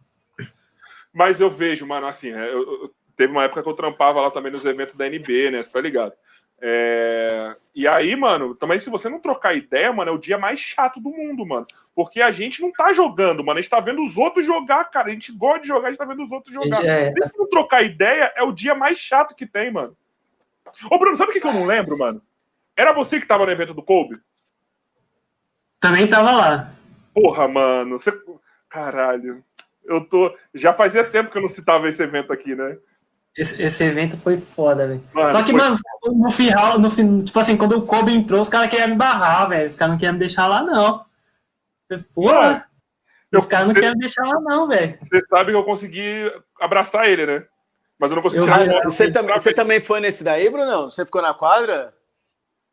[1.13, 4.31] Mas eu vejo, mano, assim, né, eu, eu, teve uma época que eu trampava lá
[4.31, 5.61] também nos eventos da NB, né?
[5.61, 6.13] Você tá ligado?
[6.61, 7.55] É...
[7.73, 10.99] E aí, mano, também se você não trocar ideia, mano, é o dia mais chato
[10.99, 11.65] do mundo, mano.
[11.95, 13.59] Porque a gente não tá jogando, mano.
[13.59, 15.07] A gente tá vendo os outros jogar, cara.
[15.07, 16.83] A gente gosta de jogar, a gente tá vendo os outros jogar.
[16.85, 19.95] É, Se não trocar ideia, é o dia mais chato que tem, mano.
[20.89, 22.21] Ô, Bruno, sabe o que, que eu não lembro, mano?
[22.75, 24.19] Era você que tava no evento do Kobe?
[25.79, 26.73] Também tava lá.
[27.13, 27.99] Porra, mano.
[27.99, 28.11] Você...
[28.67, 29.41] Caralho
[29.85, 30.35] eu tô.
[30.53, 32.77] Já fazia tempo que eu não citava esse evento aqui, né?
[33.37, 35.03] Esse, esse evento foi foda, velho.
[35.31, 35.77] Só que, mano,
[36.13, 39.47] no final, no final, tipo assim, quando o Kobe entrou, os caras queriam me barrar,
[39.47, 39.67] velho.
[39.67, 41.05] Os caras não queriam me deixar lá, não.
[42.13, 42.65] Porra!
[43.33, 44.97] Os caras não querem me deixar lá, não, velho.
[44.97, 47.45] Você sabe que eu consegui abraçar ele, né?
[47.97, 50.91] Mas eu não consegui eu, tirar Você, também, você também foi nesse daí, Bruno?
[50.91, 51.93] Você ficou na quadra?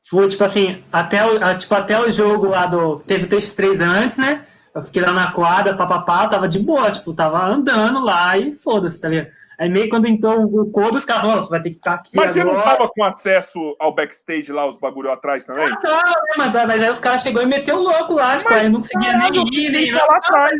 [0.08, 2.98] Foi, tipo assim, até o, tipo, até o jogo lá do.
[3.00, 4.44] Teve o TX3 antes, né?
[4.74, 9.00] Eu fiquei lá na quadra, papapá, tava de boa, tipo, tava andando lá e foda-se,
[9.00, 9.30] tá ligado?
[9.58, 12.12] Aí meio quando entrou o Kobe, os caras você vai ter que ficar aqui.
[12.14, 12.54] Mas agora.
[12.54, 15.66] você não tava com acesso ao backstage lá, os bagulho atrás também?
[15.66, 18.50] Ah, não, né, mas, mas aí os caras chegou e meteu o louco lá, tipo,
[18.50, 20.52] mas, aí eu não conseguia nem ir, nem lá atrás.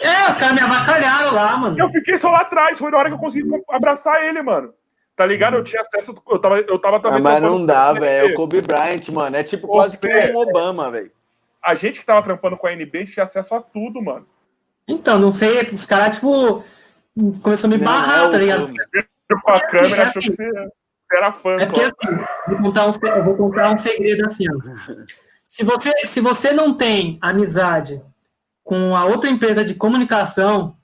[0.00, 1.78] É, os caras me avacalharam lá, mano.
[1.78, 4.74] Eu fiquei só lá atrás, foi na hora que eu consegui abraçar ele, mano.
[5.16, 5.56] Tá ligado?
[5.56, 7.18] Eu tinha acesso, eu tava, eu tava também.
[7.18, 8.28] Ah, mas não dá, velho.
[8.28, 9.36] É o Kobe Bryant, mano.
[9.36, 11.10] É tipo Pô, quase que um Obama, velho
[11.62, 14.26] a gente que tava trampando com a NB tinha acesso a tudo, mano.
[14.86, 16.64] Então, não sei, os caras, tipo,
[17.42, 18.70] começou a me barrar, não, tá ligado?
[19.42, 20.50] Com a câmera, achou que você
[21.12, 21.56] era fã.
[21.56, 25.04] É porque, assim, vou contar um, eu vou contar um segredo assim, ó.
[25.46, 28.02] Se você, se você não tem amizade
[28.62, 30.76] com a outra empresa de comunicação,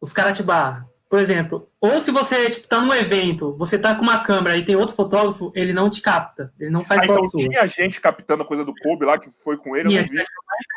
[0.00, 0.90] os caras te barram.
[1.08, 4.64] Por exemplo, ou se você tipo, tá num evento, você tá com uma câmera e
[4.64, 7.48] tem outro fotógrafo, ele não te capta, ele não faz ah, foto então sua.
[7.50, 10.24] tinha gente captando a coisa do Kobe lá, que foi com ele, eu não vi.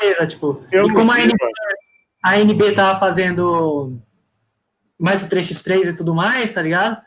[0.01, 1.37] Empresa, tipo, eu e como vi, a, NB,
[2.21, 3.97] a NB tava fazendo
[4.99, 7.01] mais o 3x3 e tudo mais, tá ligado?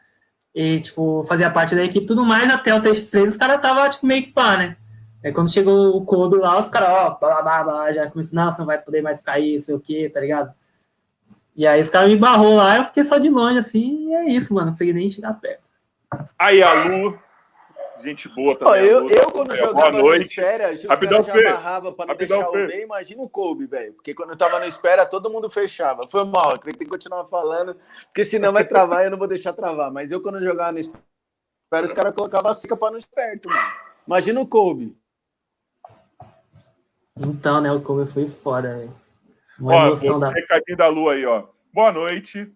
[0.54, 3.88] E, tipo, fazia parte da equipe e tudo mais, até o 3x3 os caras tava,
[3.88, 4.76] tipo, meio que pá, né?
[5.24, 8.50] Aí quando chegou o Kobe lá, os caras, ó, blá, blá, blá, já começou, não,
[8.50, 10.52] você não vai poder mais cair, sei o quê, tá ligado?
[11.56, 14.28] E aí os caras me barrou lá, eu fiquei só de longe, assim, e é
[14.30, 14.66] isso, mano.
[14.66, 15.68] Não consegui nem chegar perto.
[16.38, 17.18] Aí, a Lu,
[18.00, 18.84] gente boa também.
[18.84, 20.24] Eu, eu, quando jogava boa noite.
[20.24, 22.82] no Espera, os Rapidão, caras já barrava pra não Rapidão, deixar o ver.
[22.82, 23.92] Imagina o Kobe, velho.
[23.94, 26.06] Porque quando eu tava no Espera, todo mundo fechava.
[26.08, 27.76] Foi mal, tenho que continuar falando,
[28.06, 29.90] porque senão vai travar e eu não vou deixar travar.
[29.90, 33.72] Mas eu, quando jogava no Espera, os caras colocavam a cica pra não esperto, mano.
[34.06, 34.96] Imagina o Kobe.
[37.16, 38.96] Então, né, o Kobe foi foda, velho.
[39.58, 40.30] Uma ó, emoção da...
[40.30, 41.46] recadinho da Lu aí, ó.
[41.72, 42.52] Boa noite.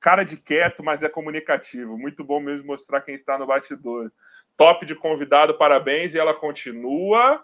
[0.00, 1.96] Cara de quieto, mas é comunicativo.
[1.96, 4.10] Muito bom mesmo mostrar quem está no bastidor.
[4.62, 6.14] Top de convidado, parabéns.
[6.14, 7.42] E ela continua.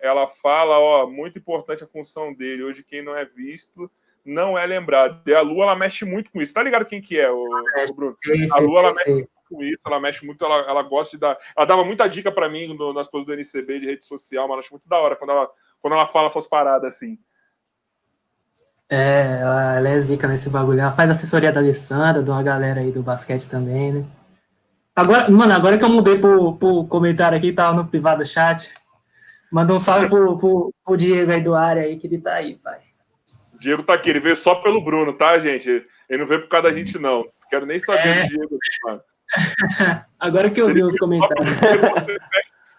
[0.00, 2.62] ela fala, ó, muito importante a função dele.
[2.64, 3.90] Hoje, quem não é visto
[4.24, 5.20] não é lembrado.
[5.28, 6.54] E a Lua, ela mexe muito com isso.
[6.54, 8.16] Tá ligado quem que é, o, o Bruno?
[8.52, 11.36] a Lua, ela mexe muito com isso, ela mexe muito, ela, ela gosta de dar...
[11.54, 14.54] Ela dava muita dica para mim no, nas coisas do NCB, de rede social, mas
[14.54, 15.50] eu acho muito da hora quando ela,
[15.82, 17.18] quando ela fala essas paradas, assim.
[18.88, 20.80] É, ela é zica nesse bagulho.
[20.80, 24.06] Ela faz assessoria da Alessandra, de uma galera aí do basquete também, né?
[24.96, 28.72] Agora, mano, agora que eu mudei pro, pro comentário aqui, tava no privado do chat.
[29.50, 32.56] Manda um salve pro, pro, pro Diego aí do área aí, que ele tá aí,
[32.56, 32.78] pai.
[33.58, 35.84] Diego tá aqui, ele veio só pelo Bruno, tá, gente?
[36.08, 37.24] Ele não veio por causa da gente, não.
[37.50, 38.22] Quero nem saber é.
[38.22, 39.00] do Diego, mano.
[40.18, 41.56] Agora que eu vi os comentários.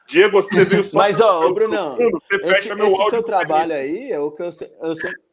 [0.08, 0.98] Diego, você veio só.
[0.98, 4.42] Mas, ó, ô, Brunão, Bruno, você esse, meu esse seu trabalho aí é o que
[4.44, 4.50] eu,
[4.82, 5.26] eu sempre.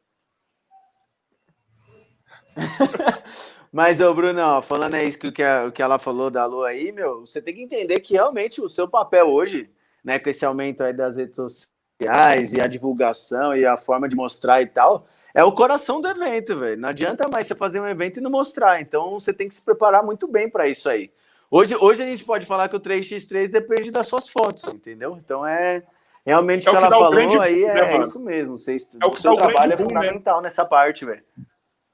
[3.73, 7.41] Mas, ô, Bruno, falando isso que, a, que ela falou da Lua aí, meu, você
[7.41, 9.71] tem que entender que realmente o seu papel hoje,
[10.05, 14.15] né, com esse aumento aí das redes sociais e a divulgação e a forma de
[14.15, 16.79] mostrar e tal, é o coração do evento, velho.
[16.79, 18.79] Não adianta mais você fazer um evento e não mostrar.
[18.83, 21.11] Então você tem que se preparar muito bem para isso aí.
[21.51, 25.17] Hoje, hoje a gente pode falar que o 3x3 depende das suas fotos, entendeu?
[25.17, 25.83] Então é
[26.27, 28.59] realmente é o que ela falou aí, é, né, é, isso mesmo.
[28.59, 30.45] Você, é o, seu trabalho é fundamental né?
[30.45, 31.23] nessa parte, velho.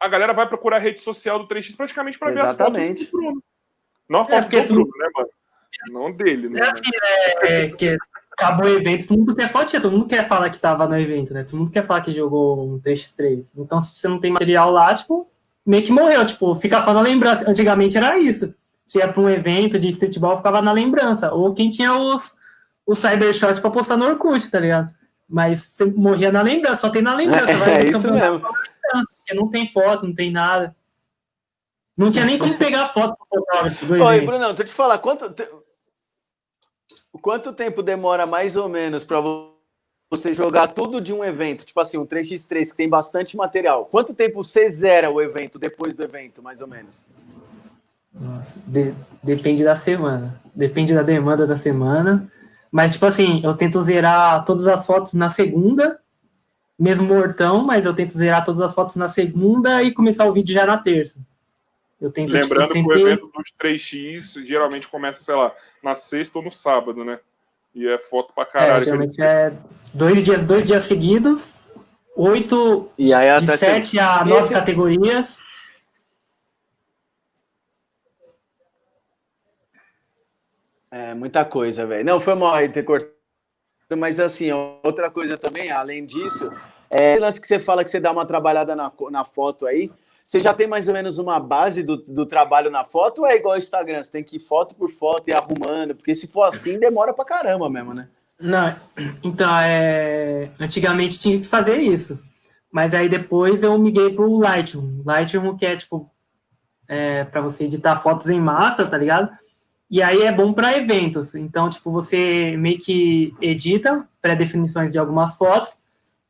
[0.01, 3.11] A galera vai procurar a rede social do 3x praticamente para ver as fotos do
[3.11, 3.43] Bruno.
[4.09, 5.29] Não a é, foto é do Bruno, né, mano?
[5.91, 6.61] Não dele, né?
[6.61, 6.91] É assim,
[7.43, 7.97] é, que
[8.33, 11.35] acabou o evento, todo mundo quer fotinha, todo mundo quer falar que tava no evento,
[11.35, 11.43] né?
[11.43, 13.53] Todo mundo quer falar que jogou um 3x3.
[13.57, 15.29] Então, se você não tem material lá, tipo,
[15.67, 17.49] meio que morreu, tipo, fica só na lembrança.
[17.51, 18.55] Antigamente era isso.
[18.87, 21.33] Se ia para um evento de streetball, ficava na lembrança.
[21.33, 22.37] Ou quem tinha os,
[22.87, 24.98] os cybershot para postar no Orkut, tá ligado?
[25.29, 27.51] Mas você morria na lembrança, só tem na lembrança.
[27.51, 28.41] É, é isso mesmo.
[28.41, 30.75] Porque não tem foto, não tem nada.
[31.97, 33.93] Não tinha nem como pegar foto do fotógrafo.
[33.93, 35.35] Oi, Bruno, deixa eu te falar, quanto,
[37.21, 39.19] Quanto tempo demora mais ou menos para
[40.11, 41.65] você jogar tudo de um evento?
[41.65, 43.87] Tipo assim, um 3x3 que tem bastante material.
[43.87, 47.05] Quanto tempo você zera o evento depois do evento, mais ou menos?
[48.13, 50.41] Nossa, de, depende da semana.
[50.55, 52.31] Depende da demanda da semana.
[52.71, 55.99] Mas, tipo assim, eu tento zerar todas as fotos na segunda,
[56.79, 60.55] mesmo mortão, mas eu tento zerar todas as fotos na segunda e começar o vídeo
[60.55, 61.19] já na terça.
[62.01, 62.97] Eu tento, tipo, Lembrando tipo, sempre...
[62.97, 65.53] que o evento dos 3x geralmente começa, sei lá,
[65.83, 67.19] na sexta ou no sábado, né?
[67.75, 68.83] E é foto pra caralho.
[68.83, 69.53] É, geralmente é
[69.93, 71.59] dois dias, dois dias seguidos,
[72.17, 74.55] oito, e aí, de sete a nove esse...
[74.55, 75.48] categorias.
[80.91, 82.05] É, muita coisa, velho.
[82.05, 83.13] Não, foi mal ter cortado.
[83.97, 86.53] Mas, assim, outra coisa também, além disso,
[86.91, 89.91] é esse lance que você fala que você dá uma trabalhada na, na foto aí,
[90.25, 93.37] você já tem mais ou menos uma base do, do trabalho na foto ou é
[93.37, 94.03] igual ao Instagram?
[94.03, 95.95] Você tem que ir foto por foto e arrumando?
[95.95, 98.09] Porque se for assim, demora pra caramba mesmo, né?
[98.39, 98.77] Não,
[99.25, 100.51] então, é...
[100.61, 102.23] antigamente tinha que fazer isso.
[102.71, 105.03] Mas aí depois eu miguei pro Lightroom.
[105.05, 106.11] Lightroom que é, tipo,
[106.87, 109.31] é, para você editar fotos em massa, tá ligado?
[109.91, 111.35] E aí é bom para eventos.
[111.35, 115.81] Então, tipo, você meio que edita pré-definições de algumas fotos,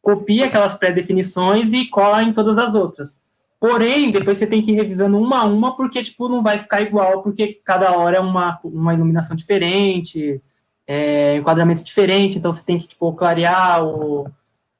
[0.01, 3.21] copia aquelas pré-definições e cola em todas as outras.
[3.61, 6.81] Porém, depois você tem que ir revisando uma a uma, porque, tipo, não vai ficar
[6.81, 10.41] igual, porque cada hora é uma, uma iluminação diferente,
[10.87, 14.31] é, enquadramento diferente, então você tem que, tipo, clarear ou,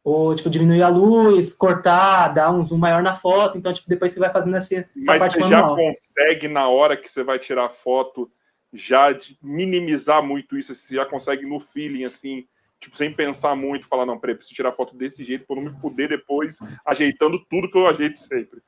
[0.05, 4.13] ou, tipo, diminuir a luz, cortar, dar um zoom maior na foto, então, tipo, depois
[4.13, 5.77] você vai fazendo essa, essa Mas parte você manual.
[5.77, 8.31] já consegue, na hora que você vai tirar a foto,
[8.73, 12.47] já minimizar muito isso, você já consegue no feeling, assim,
[12.81, 15.75] tipo, sem pensar muito, falar, não, peraí, preciso tirar foto desse jeito para não me
[15.75, 18.61] fuder depois, ajeitando tudo que eu ajeito sempre.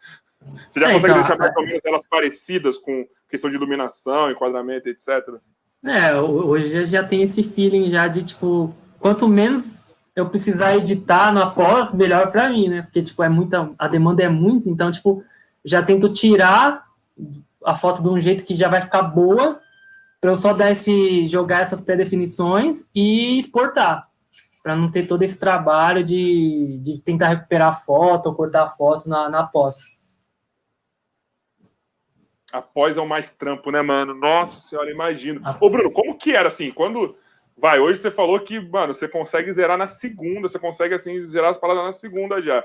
[0.70, 4.30] Você já é, consegue então, deixar mais ou menos elas parecidas com questão de iluminação,
[4.30, 5.08] enquadramento, etc.
[5.84, 9.82] É, hoje já tem esse feeling já de, tipo, quanto menos
[10.16, 12.82] eu precisar editar no após, melhor para mim, né?
[12.82, 15.22] Porque, tipo, é muita, a demanda é muito, então, tipo,
[15.64, 16.86] já tento tirar
[17.64, 19.60] a foto de um jeito que já vai ficar boa
[20.20, 24.08] para eu só dar esse, jogar essas pré-definições e exportar,
[24.62, 28.68] para não ter todo esse trabalho de, de tentar recuperar a foto ou cortar a
[28.68, 29.78] foto na, na pós.
[32.52, 34.12] Após é o mais trampo, né, mano?
[34.12, 35.40] Nossa senhora, imagino.
[35.44, 35.56] Ah.
[35.58, 36.70] Ô, Bruno, como que era assim?
[36.70, 37.16] Quando.
[37.56, 41.52] Vai, hoje você falou que, mano, você consegue zerar na segunda, você consegue, assim, zerar
[41.52, 42.64] as palavras na segunda já.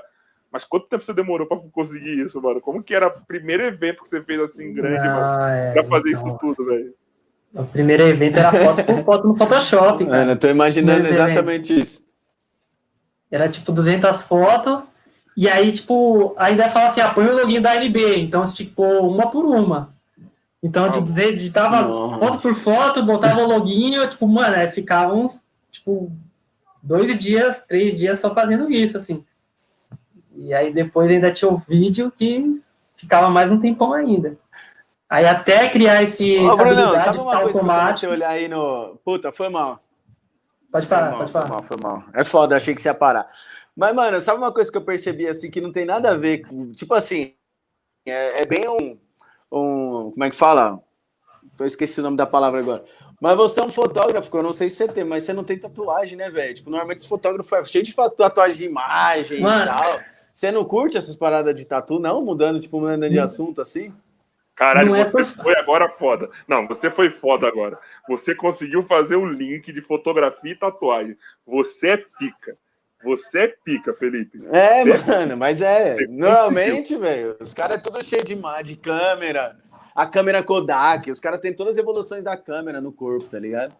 [0.50, 2.62] Mas quanto tempo você demorou para conseguir isso, mano?
[2.62, 5.42] Como que era o primeiro evento que você fez assim grande, ah, mano?
[5.52, 6.26] É, pra fazer então...
[6.26, 6.94] isso tudo, velho?
[7.54, 10.04] O primeiro evento era foto por foto no Photoshop.
[10.04, 10.18] Cara.
[10.18, 11.88] Mano, eu tô imaginando exatamente eventos.
[11.94, 12.06] isso.
[13.30, 14.82] Era tipo 200 fotos,
[15.36, 18.20] e aí, tipo, ainda fala assim: ah, põe o login da LB.
[18.20, 19.94] Então, tipo, uma por uma.
[20.62, 22.18] Então, de dizer, digitava Nossa.
[22.18, 26.10] foto por foto, botava o login, eu, tipo, mano, aí ficava uns, tipo,
[26.82, 29.24] dois dias, três dias só fazendo isso, assim.
[30.34, 32.60] E aí depois ainda tinha o vídeo que
[32.94, 34.36] ficava mais um tempão ainda.
[35.08, 36.38] Aí até criar esse.
[36.38, 38.98] Ô, Bruno, sabe uma coisa olhar aí no.
[39.04, 39.80] Puta, foi mal.
[40.70, 41.46] Pode parar, mal, pode parar.
[41.46, 42.04] Foi mal, foi mal.
[42.12, 43.28] É foda, achei que você ia parar.
[43.74, 46.46] Mas, mano, sabe uma coisa que eu percebi assim que não tem nada a ver
[46.46, 46.72] com.
[46.72, 47.34] Tipo assim,
[48.04, 48.98] é, é bem um,
[49.52, 50.10] um.
[50.10, 50.80] Como é que fala?
[51.58, 52.84] Eu esqueci o nome da palavra agora.
[53.20, 55.58] Mas você é um fotógrafo, eu não sei se você tem, mas você não tem
[55.58, 56.52] tatuagem, né, velho?
[56.52, 59.72] Tipo, normalmente esse fotógrafo é cheio de tatuagem de imagem Mano.
[59.72, 60.00] e tal.
[60.34, 62.22] Você não curte essas paradas de tatu, não?
[62.22, 63.22] Mudando, tipo, mudando de hum.
[63.22, 63.90] assunto assim?
[64.56, 66.30] Caralho, é você é foi agora foda.
[66.48, 67.78] Não, você foi foda agora.
[68.08, 71.16] Você conseguiu fazer o link de fotografia e tatuagem.
[71.46, 72.56] Você é pica.
[73.04, 74.42] Você é pica, Felipe.
[74.50, 75.36] É, você é mano, é...
[75.36, 76.06] mas é.
[76.08, 78.34] Normalmente, velho, os caras é tudo cheio de,
[78.64, 79.58] de câmera.
[79.94, 83.74] A câmera Kodak, os caras têm todas as evoluções da câmera no corpo, tá ligado?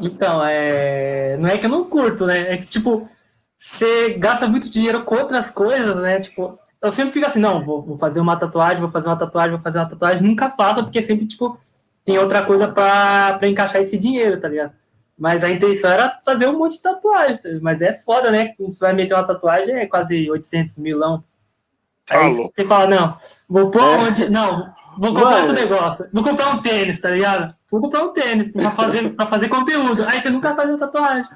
[0.00, 1.36] Então, é.
[1.36, 2.52] Não é que eu não curto, né?
[2.52, 3.08] É que, tipo,
[3.56, 6.20] você gasta muito dinheiro com outras coisas, né?
[6.20, 9.52] Tipo, eu sempre fico assim, não, vou, vou, fazer uma tatuagem, vou fazer uma tatuagem,
[9.52, 11.56] vou fazer uma tatuagem, nunca faço, porque sempre, tipo,
[12.04, 14.72] tem outra coisa para encaixar esse dinheiro, tá ligado?
[15.16, 18.54] Mas a intenção era fazer um monte de tatuagem, tá mas é foda, né?
[18.58, 21.22] Você vai meter uma tatuagem, é quase 800 milão.
[22.10, 23.16] Aí você fala, não,
[23.48, 23.96] vou pôr é.
[23.98, 24.28] onde.
[24.28, 25.48] Não, vou comprar Mano.
[25.48, 26.08] outro negócio.
[26.12, 27.54] Vou comprar um tênis, tá ligado?
[27.70, 30.04] Vou comprar um tênis pra fazer, pra fazer conteúdo.
[30.04, 31.30] Aí você nunca faz uma tatuagem.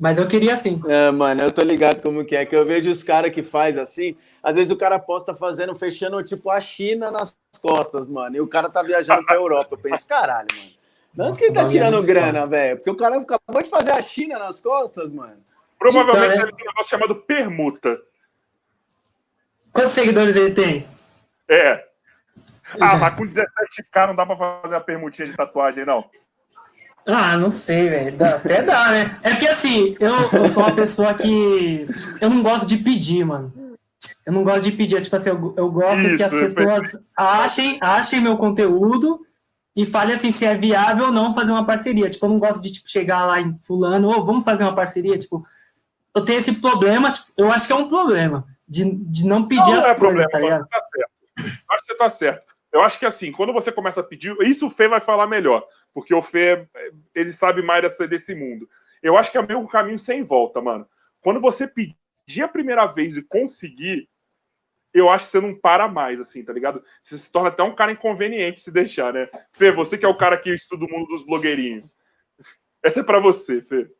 [0.00, 0.80] Mas eu queria assim.
[0.88, 3.76] É, mano, eu tô ligado como que é, que eu vejo os caras que faz
[3.76, 8.40] assim, às vezes o cara posta fazendo, fechando tipo a China nas costas, mano, e
[8.40, 9.74] o cara tá viajando pra Europa.
[9.74, 10.70] Eu penso, caralho, mano.
[11.12, 12.76] De onde que ele tá tirando grana, velho?
[12.76, 15.36] Porque o cara acabou de fazer a China nas costas, mano.
[15.78, 16.48] Provavelmente então, é...
[16.48, 18.00] ele tem um negócio chamado permuta.
[19.72, 20.88] Quantos seguidores ele tem?
[21.48, 21.84] É.
[22.80, 26.08] Ah, mas com 17k não dá pra fazer a permutinha de tatuagem, não.
[27.06, 28.24] Ah, não sei, velho.
[28.24, 29.18] Até dá, né?
[29.22, 31.86] É porque assim, eu, eu sou uma pessoa que.
[32.20, 33.52] Eu não gosto de pedir, mano.
[34.24, 35.00] Eu não gosto de pedir.
[35.00, 39.20] Tipo assim, eu, eu gosto Isso, que as pessoas achem, achem meu conteúdo
[39.74, 42.10] e falem assim se é viável ou não fazer uma parceria.
[42.10, 44.74] Tipo, eu não gosto de tipo, chegar lá em fulano, ou oh, vamos fazer uma
[44.74, 45.18] parceria.
[45.18, 45.44] Tipo,
[46.14, 49.62] eu tenho esse problema, tipo, eu acho que é um problema de, de não pedir
[49.62, 50.68] não, as não é coisas, problema, tá ligado?
[50.68, 51.10] Tá certo.
[51.70, 52.54] Acho que você tá certo.
[52.72, 55.64] Eu acho que assim, quando você começa a pedir, isso o Fê vai falar melhor,
[55.92, 56.66] porque o Fê,
[57.14, 58.68] ele sabe mais dessa, desse mundo.
[59.02, 60.86] Eu acho que é o mesmo caminho sem volta, mano.
[61.20, 64.08] Quando você pedir a primeira vez e conseguir,
[64.92, 66.82] eu acho que você não para mais, assim, tá ligado?
[67.02, 69.28] Você se torna até um cara inconveniente se deixar, né?
[69.52, 71.88] Fê, você que é o cara que estuda o mundo dos blogueirinhos.
[72.82, 73.90] Essa é para você, Fê.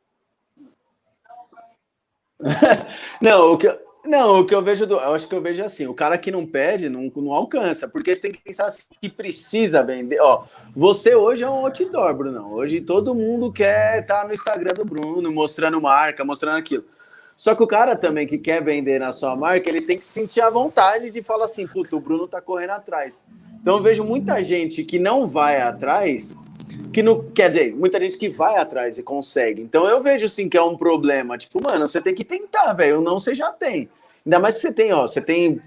[3.21, 3.69] não, o que,
[4.05, 6.31] não, o que eu vejo, do, eu acho que eu vejo assim, o cara que
[6.31, 10.21] não pede não, não alcança, porque você tem que pensar assim, que precisa vender.
[10.21, 10.45] Ó,
[10.75, 12.53] você hoje é um outdoor, Bruno.
[12.53, 16.85] Hoje todo mundo quer estar tá no Instagram do Bruno, mostrando marca, mostrando aquilo.
[17.37, 20.41] Só que o cara também que quer vender na sua marca, ele tem que sentir
[20.41, 23.27] a vontade de falar assim, puto, o Bruno tá correndo atrás.
[23.61, 26.37] Então eu vejo muita gente que não vai atrás,
[26.93, 29.63] que não quer dizer, muita gente que vai atrás e consegue.
[29.63, 31.39] Então eu vejo sim que é um problema.
[31.39, 33.01] Tipo, mano, você tem que tentar, velho.
[33.01, 33.89] Não você já tem.
[34.25, 35.61] Ainda mais que você tem, ó, você tem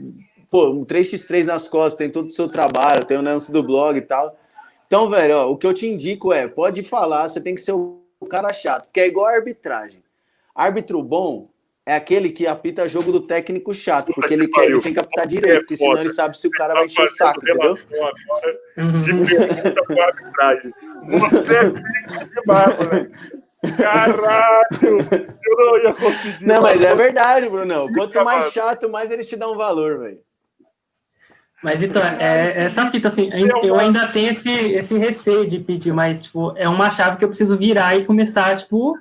[0.50, 3.98] pô, um 3x3 nas costas, tem todo o seu trabalho, tem o lance do blog
[3.98, 4.38] e tal.
[4.86, 7.72] Então, velho, ó, o que eu te indico é, pode falar, você tem que ser
[7.72, 10.04] o cara chato, porque é igual a arbitragem.
[10.54, 11.50] Árbitro bom
[11.86, 15.28] é aquele que apita jogo do técnico chato, porque ele quer, ele tem que apitar
[15.28, 17.76] direito, porque senão ele sabe se o cara vai encher o saco, entendeu?
[17.76, 20.74] De pergunta com arbitragem.
[21.20, 23.44] Você é pica demais, moleque.
[23.78, 24.66] Caralho!
[25.46, 26.46] Eu não ia conseguir.
[26.46, 27.90] Não, mas é verdade, Bruno.
[27.94, 30.20] Quanto mais chato, mais eles te dão valor, velho.
[31.64, 33.30] Mas então, é, é essa fita, assim,
[33.64, 37.30] eu ainda tenho esse, esse receio de pedir, mas, tipo, é uma chave que eu
[37.30, 38.98] preciso virar e começar, tipo,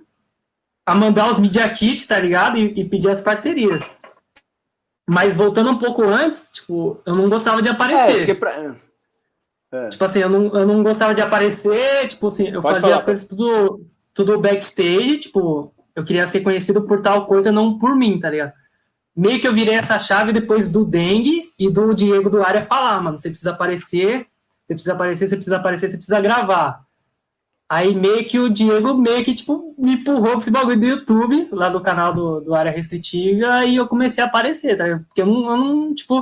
[0.85, 2.59] a mandar os media kits, tá ligado?
[2.59, 3.85] E, e pedir as parcerias.
[5.09, 8.29] Mas voltando um pouco antes, tipo, eu não gostava de aparecer.
[8.29, 8.75] É, pra...
[9.73, 9.89] é.
[9.89, 12.97] Tipo assim, eu não, eu não gostava de aparecer, tipo assim, eu Pode fazia falar,
[12.97, 17.97] as coisas tudo, tudo backstage, tipo, eu queria ser conhecido por tal coisa, não por
[17.97, 18.53] mim, tá ligado?
[19.15, 23.01] Meio que eu virei essa chave depois do Dengue e do Diego do Área falar,
[23.01, 24.27] mano, você precisa aparecer,
[24.65, 26.83] você precisa aparecer, você precisa aparecer, você precisa gravar.
[27.73, 31.49] Aí meio que o Diego meio que, tipo, me empurrou pra esse bagulho do YouTube,
[31.53, 34.85] lá do canal do, do Área Restritiva, e eu comecei a aparecer, tá?
[35.09, 36.17] Porque eu não, eu não tipo,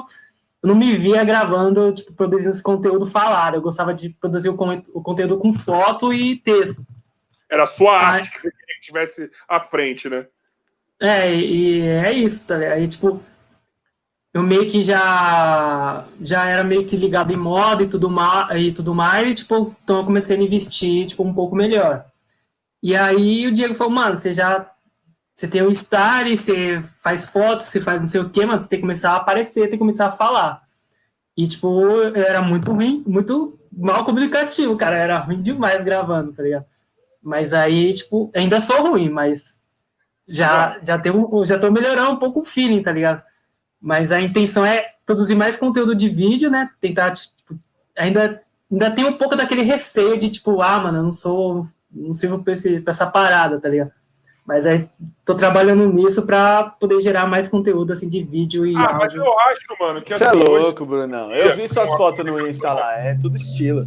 [0.62, 3.56] eu não me via gravando, tipo, produzindo esse conteúdo falado.
[3.56, 4.52] Eu gostava de produzir o,
[4.94, 6.86] o conteúdo com foto e texto.
[7.50, 10.26] Era a sua arte que você queria que tivesse à frente, né?
[11.00, 12.74] É, e é isso, tá ligado?
[12.74, 13.20] Aí, tipo,
[14.32, 18.72] eu meio que já já era meio que ligado em moda e tudo mais, e
[18.72, 22.04] tudo mais, e, tipo, então eu comecei a investir, tipo, um pouco melhor.
[22.82, 24.70] E aí o Diego falou, mano, você já
[25.34, 28.68] você tem o Star, você faz fotos, você faz não sei o quê, mas você
[28.68, 30.62] tem que começar a aparecer, tem que começar a falar.
[31.34, 34.96] E, tipo, eu era muito ruim, muito mal comunicativo, cara.
[34.96, 36.66] Eu era ruim demais gravando, tá ligado?
[37.22, 39.58] Mas aí, tipo, ainda sou ruim, mas
[40.28, 43.22] já, já, tenho, já tô melhorando um pouco o feeling, tá ligado?
[43.80, 46.70] Mas a intenção é produzir mais conteúdo de vídeo, né?
[46.80, 47.32] Tentar, tipo,
[47.96, 52.12] ainda, ainda tem um pouco daquele receio de, tipo, ah, mano, eu não sou, não
[52.12, 53.92] sirvo pra, esse, pra essa parada, tá ligado?
[54.46, 54.88] Mas aí
[55.24, 58.98] tô trabalhando nisso para poder gerar mais conteúdo assim de vídeo e ah, áudio.
[58.98, 60.90] mas eu acho, mano, que Você é assim, é louco, hoje...
[60.90, 61.32] Brunão.
[61.32, 63.86] Eu vi suas fotos no Insta lá, é tudo estilo.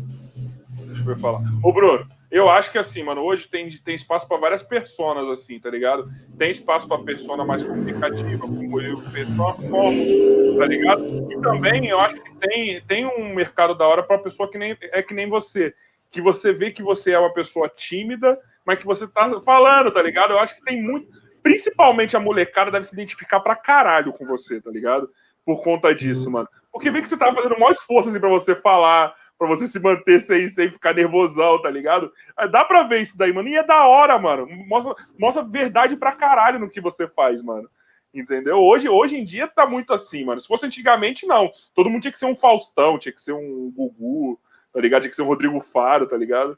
[0.77, 1.41] Deixa eu falar.
[1.61, 5.59] Ô, Bruno, eu acho que assim, mano, hoje tem, tem espaço para várias personas, assim,
[5.59, 6.03] tá ligado?
[6.37, 11.01] Tem espaço para persona mais comunicativa, como eu, pessoa como, tá ligado?
[11.31, 14.75] E também eu acho que tem, tem um mercado da hora para pessoa que nem
[14.81, 15.73] é que nem você,
[16.11, 20.01] que você vê que você é uma pessoa tímida mas que você tá falando, tá
[20.01, 20.31] ligado?
[20.31, 21.07] Eu acho que tem muito.
[21.41, 25.09] Principalmente a molecada deve se identificar pra caralho com você, tá ligado?
[25.45, 26.47] Por conta disso, mano.
[26.71, 29.13] Porque vê que você tá fazendo maior esforço assim, pra você falar,
[29.47, 32.11] pra você se manter sem, sem ficar nervosão, tá ligado?
[32.51, 33.49] Dá pra ver isso daí, mano.
[33.49, 34.47] E é da hora, mano.
[34.67, 37.69] Mostra, mostra verdade pra caralho no que você faz, mano.
[38.13, 38.57] Entendeu?
[38.57, 40.39] Hoje, hoje em dia tá muito assim, mano.
[40.39, 41.51] Se fosse antigamente, não.
[41.73, 44.39] Todo mundo tinha que ser um Faustão, tinha que ser um Gugu,
[44.71, 45.01] tá ligado?
[45.01, 46.57] Tinha que ser um Rodrigo Faro, tá ligado?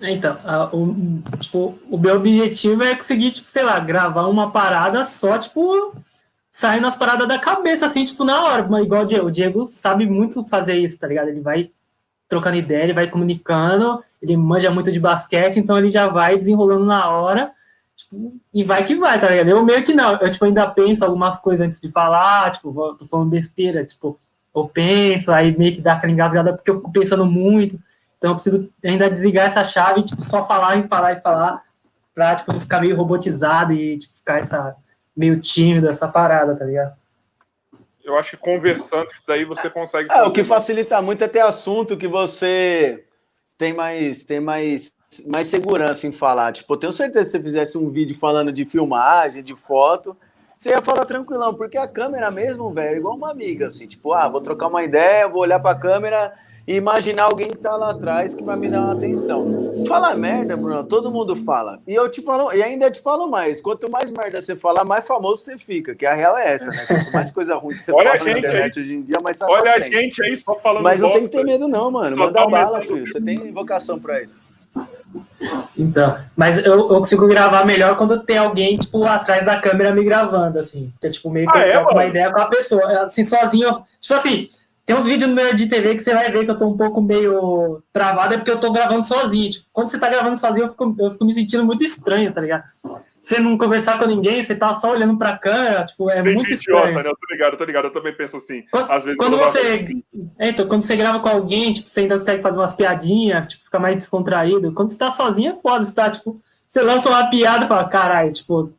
[0.00, 5.04] Então, a, o, tipo, o meu objetivo é conseguir, tipo, sei lá, gravar uma parada
[5.04, 5.94] só, tipo,
[6.50, 8.62] sair nas paradas da cabeça, assim, tipo, na hora.
[8.80, 9.26] Igual o Diego.
[9.26, 11.28] O Diego sabe muito fazer isso, tá ligado?
[11.28, 11.70] Ele vai
[12.30, 16.86] trocando ideia, ele vai comunicando, ele manja muito de basquete, então ele já vai desenrolando
[16.86, 17.52] na hora,
[17.96, 19.48] tipo, e vai que vai, tá ligado?
[19.48, 23.04] Eu meio que não, eu, tipo, ainda penso algumas coisas antes de falar, tipo, tô
[23.06, 24.18] falando besteira, tipo,
[24.54, 27.80] eu penso, aí meio que dá aquela engasgada porque eu fico pensando muito,
[28.16, 31.64] então eu preciso ainda desligar essa chave, tipo, só falar e falar e falar,
[32.14, 34.76] pra tipo, não ficar meio robotizado e tipo, ficar essa,
[35.16, 36.99] meio tímido, essa parada, tá ligado?
[38.10, 40.12] Eu acho que conversando isso daí você consegue.
[40.12, 43.04] É, o que facilita muito é ter assunto que você
[43.56, 44.92] tem mais, tem mais,
[45.26, 46.52] mais segurança em falar.
[46.52, 50.16] Tipo, eu tenho certeza que se você fizesse um vídeo falando de filmagem, de foto,
[50.58, 54.12] você ia falar tranquilão, porque a câmera mesmo, velho, é igual uma amiga, assim, tipo,
[54.12, 56.34] ah, vou trocar uma ideia, vou olhar pra câmera
[56.70, 59.84] e imaginar alguém que tá lá atrás que vai me dar uma atenção.
[59.88, 61.80] Fala merda, Bruno, todo mundo fala.
[61.84, 65.04] E eu te falo, e ainda te falo mais, quanto mais merda você falar, mais
[65.04, 66.84] famoso você fica, que a real é essa, né?
[66.86, 68.84] Quanto mais coisa ruim que você Olha fala na internet aí.
[68.84, 71.44] hoje em dia, mais Olha a gente aí só falando Mas não tem que ter
[71.44, 72.14] medo não, mano.
[72.14, 73.04] Só Manda bala, filho.
[73.04, 74.36] Você tem vocação pra isso.
[75.76, 80.04] Então, mas eu, eu, consigo gravar melhor quando tem alguém, tipo, atrás da câmera me
[80.04, 80.92] gravando, assim.
[81.00, 82.86] Que é, tipo, meio que ah, eu é, uma ideia com a pessoa.
[83.02, 83.82] Assim, sozinho.
[84.00, 84.48] Tipo assim,
[84.90, 86.76] tem uns vídeos no meu de TV que você vai ver que eu tô um
[86.76, 89.52] pouco meio travado, é porque eu tô gravando sozinho.
[89.52, 92.40] Tipo, quando você tá gravando sozinho, eu fico, eu fico me sentindo muito estranho, tá
[92.40, 92.64] ligado?
[93.22, 96.50] Você não conversar com ninguém, você tá só olhando pra câmera, tipo, é Sim, muito
[96.50, 97.04] idiota, estranho.
[97.04, 97.08] Né?
[97.08, 98.64] Eu tô ligado, eu tô ligado, eu também penso assim.
[98.68, 99.84] Quando, Às vezes quando você.
[100.40, 103.64] É, então, quando você grava com alguém, tipo, você ainda consegue fazer umas piadinhas, tipo,
[103.64, 104.72] fica mais descontraído.
[104.72, 107.84] Quando você tá sozinho é foda, você tá, tipo, você lança uma piada e fala,
[107.84, 108.72] caralho, tipo,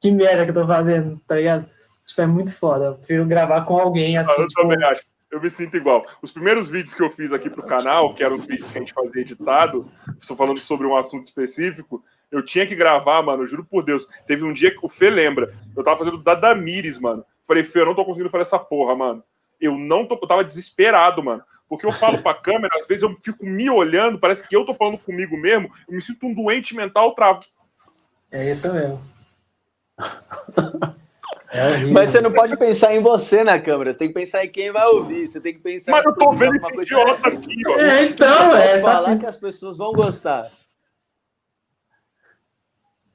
[0.00, 1.66] que merda que eu tô fazendo, tá ligado?
[2.06, 2.84] Tipo, é muito foda.
[2.84, 4.40] Eu prefiro gravar com alguém assim.
[4.40, 5.02] Eu tipo, também acho
[5.32, 6.06] eu me sinto igual.
[6.20, 8.80] Os primeiros vídeos que eu fiz aqui pro canal, que eram os vídeos que a
[8.82, 13.64] gente fazia editado, estou falando sobre um assunto específico, eu tinha que gravar, mano, juro
[13.64, 14.06] por Deus.
[14.26, 17.24] Teve um dia que o Fê lembra, eu tava fazendo da Damires, mano.
[17.46, 19.24] Falei, Fê, eu não tô conseguindo fazer essa porra, mano.
[19.58, 21.42] Eu não tô, eu tava desesperado, mano.
[21.66, 24.74] Porque eu falo pra câmera, às vezes eu fico me olhando, parece que eu tô
[24.74, 27.40] falando comigo mesmo, eu me sinto um doente mental travo.
[28.30, 29.02] É isso mesmo.
[31.52, 34.48] É Mas você não pode pensar em você na câmera, você tem que pensar em
[34.48, 37.36] quem vai ouvir, você tem que pensar Mas eu tô vendo esse idiota assim.
[37.36, 37.78] aqui, ó.
[37.78, 39.18] É, então, é falar assim.
[39.18, 40.40] que as pessoas vão gostar.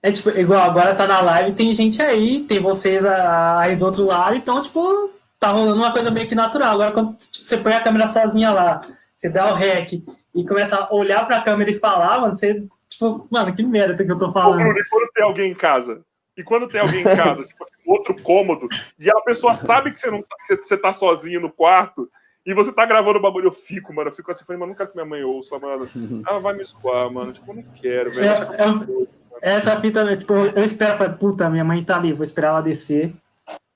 [0.04, 4.06] É tipo, igual agora tá na live, tem gente aí, tem vocês aí do outro
[4.06, 6.74] lado, então, tipo, tá rolando uma coisa meio que natural.
[6.76, 8.82] Agora, quando você põe a câmera sozinha lá,
[9.18, 13.28] você dá o rec e começa a olhar pra câmera e falar, mano, você, tipo,
[13.32, 14.60] mano, que merda que eu tô falando.
[14.60, 16.06] Ô, Bruno, e quando tem alguém em casa?
[16.38, 18.68] E quando tem alguém em casa, tipo assim, outro cômodo,
[19.00, 22.08] e a pessoa sabe que você não que você tá sozinho no quarto,
[22.46, 24.10] e você tá gravando o bagulho, eu fico, mano.
[24.10, 25.86] Eu fico assim, falei, mano, não quero que minha mãe ouça, mano.
[26.30, 27.34] Ela vai me escoar, mano.
[27.34, 28.26] Tipo, eu não quero, velho.
[28.26, 32.50] É, é, essa fita, tipo, eu espero, falei, puta, minha mãe tá ali, vou esperar
[32.50, 33.14] ela descer.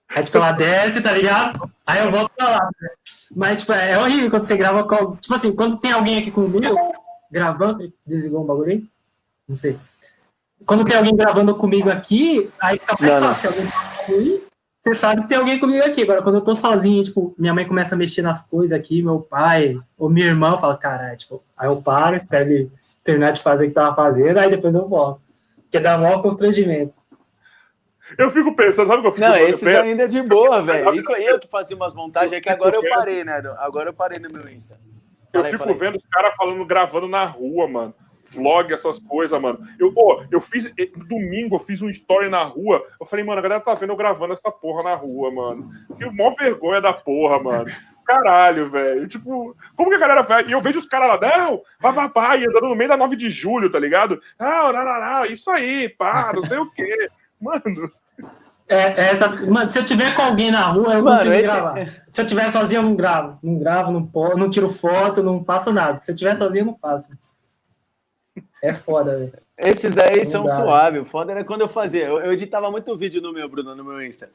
[0.08, 1.70] Aí, tipo, ela desce, tá ligado?
[1.86, 2.70] Aí eu volto pra lá.
[2.80, 2.90] Né?
[3.36, 5.18] Mas, tipo, é horrível quando você grava com.
[5.18, 6.76] Tipo assim, quando tem alguém aqui comigo,
[7.30, 7.92] gravando.
[8.06, 8.86] Desligou um bagulho aí?
[9.50, 9.78] Não sei
[10.66, 13.52] quando tem alguém gravando comigo aqui, aí fica mais não, fácil.
[13.52, 14.16] Não.
[14.16, 14.42] Alguém
[14.84, 16.02] você sabe que tem alguém comigo aqui.
[16.02, 19.20] Agora, quando eu tô sozinho, tipo, minha mãe começa a mexer nas coisas aqui, meu
[19.20, 22.72] pai, ou minha irmã fala, caralho, tipo, aí eu paro, espero ele
[23.04, 25.22] terminar de fazer o que tava fazendo, aí depois eu volto.
[25.62, 26.96] Porque dá maior constrangimento.
[28.18, 30.96] Eu fico pensando, sabe o que eu fico Não, esses ainda é de boa, velho.
[30.96, 33.42] E eu que fazia umas montagens é que agora eu parei, né?
[33.60, 34.80] Agora eu parei no meu Insta.
[35.32, 37.94] Eu fico vendo os caras falando, gravando na rua, mano
[38.34, 39.60] vlog, essas coisas, mano.
[39.80, 40.72] Eu, oh, eu fiz.
[41.08, 42.84] Domingo eu fiz um story na rua.
[43.00, 45.70] Eu falei, mano, a galera tá vendo eu gravando essa porra na rua, mano.
[45.98, 47.72] Que mó vergonha da porra, mano.
[48.06, 49.08] Caralho, velho.
[49.08, 50.46] Tipo, como que a galera vai?
[50.46, 51.62] E eu vejo os caras lá, não,
[52.14, 54.20] vai, andando no meio da 9 de julho, tá ligado?
[54.40, 57.10] Não, não, não, não, isso aí, pá, não sei o quê.
[57.40, 57.62] Mano.
[58.68, 61.44] É, é essa, mano, se eu tiver com alguém na rua, eu mano, consigo esse...
[61.44, 61.78] gravar.
[61.78, 63.40] É- se eu tiver sozinho, eu não gravo.
[63.44, 66.00] Não gravo, não, não tiro foto, não faço nada.
[66.00, 67.10] Se eu tiver sozinho, eu não faço.
[68.62, 69.34] É foda, velho.
[69.58, 71.02] Esses daí Não são suaves.
[71.02, 72.06] O foda era quando eu fazia.
[72.06, 74.30] Eu, eu, editava muito vídeo no meu, Bruno, no meu Insta.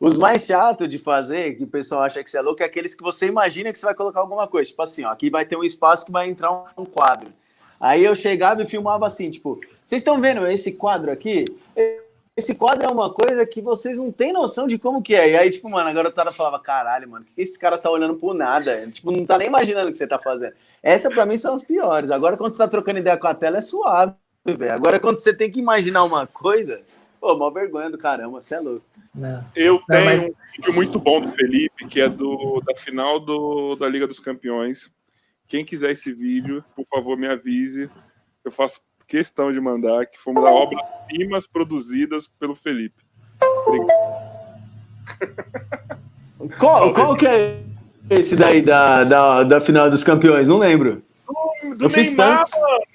[0.00, 2.94] Os mais chatos de fazer, que o pessoal acha que você é louco, é aqueles
[2.94, 4.70] que você imagina que você vai colocar alguma coisa.
[4.70, 7.32] Tipo assim, ó, aqui vai ter um espaço que vai entrar um quadro.
[7.78, 11.44] Aí eu chegava e filmava assim, tipo, vocês estão vendo esse quadro aqui?
[12.36, 15.30] Esse quadro é uma coisa que vocês não têm noção de como que é.
[15.30, 18.34] E aí, tipo, mano, a garotada falava, caralho, mano, que esse cara tá olhando por
[18.34, 18.88] nada?
[18.88, 20.54] Tipo, não tá nem imaginando o que você tá fazendo.
[20.82, 22.10] Essa, para mim, são as piores.
[22.10, 24.14] Agora, quando você tá trocando ideia com a tela, é suave,
[24.44, 24.72] velho.
[24.72, 26.80] Agora, quando você tem que imaginar uma coisa,
[27.20, 28.84] pô, mó vergonha do caramba, você é louco.
[29.14, 29.44] Não.
[29.54, 30.24] Eu tenho não, mas...
[30.24, 34.18] um vídeo muito bom do Felipe, que é do, da final do, da Liga dos
[34.18, 34.90] Campeões.
[35.46, 37.88] Quem quiser esse vídeo, por favor, me avise.
[38.44, 43.04] Eu faço questão de mandar, que fomos a obras-primas produzidas pelo Felipe.
[46.58, 47.62] Qual, qual que é
[48.14, 50.48] esse daí da, da, da final dos campeões?
[50.48, 51.02] Não lembro.
[51.62, 52.44] Do, do eu fiz Neymar,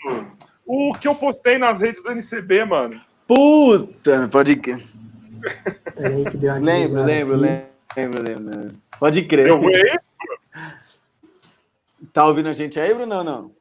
[0.05, 0.37] mano.
[0.65, 3.01] O que eu postei nas redes do NCB, mano.
[3.27, 4.83] Puta, pode crer.
[6.61, 9.47] lembro, lembro, lembro, lembro, Pode crer.
[9.47, 9.97] Eu aí,
[12.11, 13.15] Tá ouvindo a gente aí, Bruno?
[13.15, 13.51] Não, não.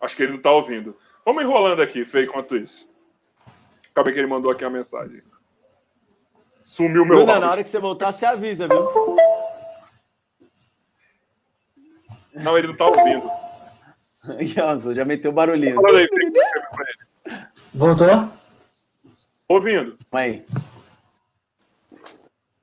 [0.00, 0.96] Acho que ele não tá ouvindo.
[1.24, 2.90] Vamos enrolando aqui, Fê, enquanto isso.
[3.90, 5.20] Acabei que ele mandou aqui a mensagem.
[6.70, 9.16] Sumiu meu Bruna, na hora que você voltar, você avisa, viu?
[12.32, 13.28] Não, ele não tá ouvindo.
[14.56, 15.84] Nossa, já meteu barulhinho.
[15.84, 16.08] Aí,
[17.74, 18.28] Voltou?
[19.48, 19.96] Ouvindo.
[20.12, 20.44] Aí.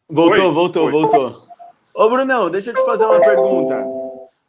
[0.07, 0.53] Voltou, Oi?
[0.53, 0.91] voltou, Oi.
[0.93, 1.35] voltou.
[1.93, 3.83] Ô, Brunão, deixa eu te fazer uma pergunta.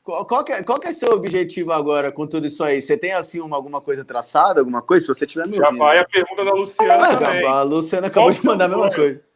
[0.04, 2.80] Qual, que é, qual que é seu objetivo agora com tudo isso aí?
[2.80, 5.04] Você tem, assim, uma, alguma coisa traçada, alguma coisa?
[5.06, 7.44] Se você tiver me Já vai a pergunta da Luciana ah, também.
[7.44, 9.28] A Luciana acabou qual de mandar a mesma coisa.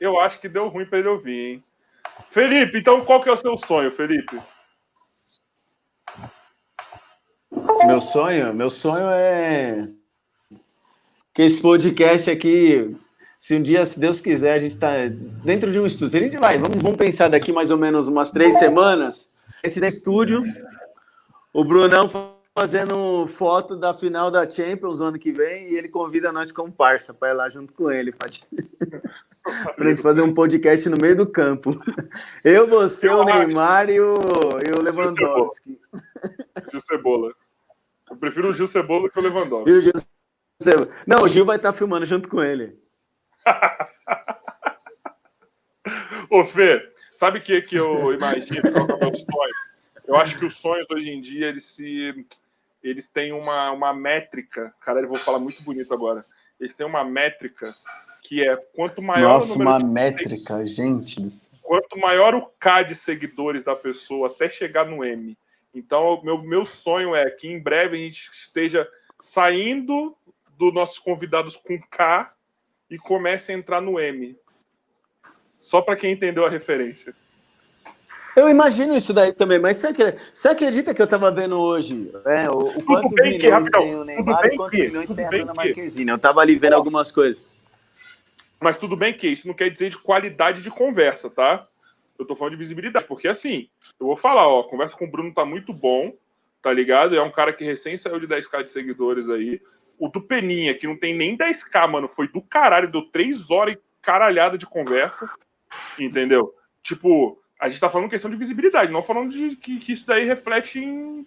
[0.00, 1.64] Eu acho que deu ruim para ele ouvir, hein?
[2.30, 4.40] Felipe, então qual que é o seu sonho, Felipe?
[7.86, 8.52] Meu sonho?
[8.52, 9.88] Meu sonho é
[11.32, 12.96] que esse podcast aqui,
[13.38, 14.92] se um dia, se Deus quiser, a gente está
[15.44, 16.18] dentro de um estúdio.
[16.18, 19.28] A gente vai, vamos, vamos pensar daqui mais ou menos umas três semanas.
[19.62, 20.42] A gente tem estúdio,
[21.52, 22.08] o Brunão
[22.58, 27.12] fazendo foto da final da Champions ano que vem e ele convida nós como parça
[27.12, 28.30] para ir lá junto com ele, para
[29.46, 31.80] a gente fazer um podcast no meio do campo.
[32.44, 34.14] Eu, você, o Neymar e o,
[34.66, 35.80] e o Lewandowski.
[36.70, 37.32] Gil Cebola.
[38.10, 39.70] Eu prefiro o Gil Cebola que o Lewandowski.
[39.70, 39.92] O Gil.
[41.06, 42.76] Não, o Gil vai estar filmando junto com ele.
[46.30, 48.72] Ô, Fê, sabe o que, que eu imagino?
[48.72, 49.54] Qual é o meu sonho?
[50.06, 52.26] Eu acho que os sonhos hoje em dia, eles se
[52.82, 56.24] eles têm uma, uma métrica, cara, eu vou falar muito bonito agora.
[56.60, 57.74] Eles têm uma métrica
[58.26, 61.24] que é quanto maior Nossa, o número uma métrica, gente.
[61.62, 65.38] Quanto maior o K de seguidores da pessoa até chegar no M.
[65.72, 68.88] Então, meu, meu sonho é que em breve a gente esteja
[69.20, 70.16] saindo
[70.58, 72.32] dos nossos convidados com K
[72.90, 74.36] e comece a entrar no M.
[75.60, 77.14] Só para quem entendeu a referência.
[78.34, 82.10] Eu imagino isso daí também, mas você acredita, você acredita que eu estava vendo hoje
[82.26, 85.28] é, o, o quantos milhões que, tem o Neymar e quantos que, milhões tem a
[85.28, 86.10] Bruna Marquezine?
[86.10, 87.55] Eu estava ali vendo algumas coisas.
[88.60, 91.66] Mas tudo bem que isso não quer dizer de qualidade de conversa, tá?
[92.18, 93.68] Eu tô falando de visibilidade, porque assim,
[94.00, 96.14] eu vou falar, ó, a conversa com o Bruno tá muito bom,
[96.62, 97.14] tá ligado?
[97.14, 99.60] É um cara que recém saiu de 10k de seguidores aí.
[99.98, 103.74] O do Peninha, que não tem nem 10k, mano, foi do caralho, deu 3 horas
[103.74, 105.28] e caralhada de conversa,
[106.00, 106.54] entendeu?
[106.82, 110.24] Tipo, a gente tá falando questão de visibilidade, não falando de que, que isso daí
[110.24, 111.26] reflete em,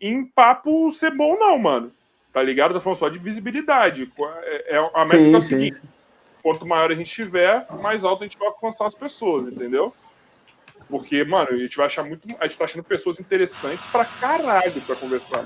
[0.00, 1.92] em papo ser bom, não, mano.
[2.32, 2.72] Tá ligado?
[2.72, 4.10] Tá falando só de visibilidade.
[4.44, 5.88] É, é a métrica sim, é a seguinte: sim
[6.42, 9.94] quanto maior a gente tiver, mais alto a gente vai alcançar as pessoas, entendeu?
[10.88, 12.26] Porque, mano, a gente vai achar muito.
[12.38, 15.44] A gente tá achando pessoas interessantes pra caralho pra conversar.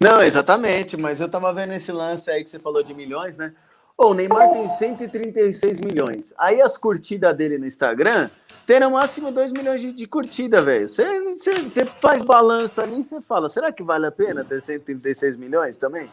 [0.00, 3.52] Não, exatamente, mas eu tava vendo esse lance aí que você falou de milhões, né?
[3.94, 6.32] Pô, o Neymar tem 136 milhões.
[6.38, 8.30] Aí as curtidas dele no Instagram
[8.70, 10.88] tem no máximo 2 milhões de, de curtida, velho.
[10.88, 15.76] Você faz balanço ali e você fala, será que vale a pena ter 136 milhões
[15.76, 16.08] também?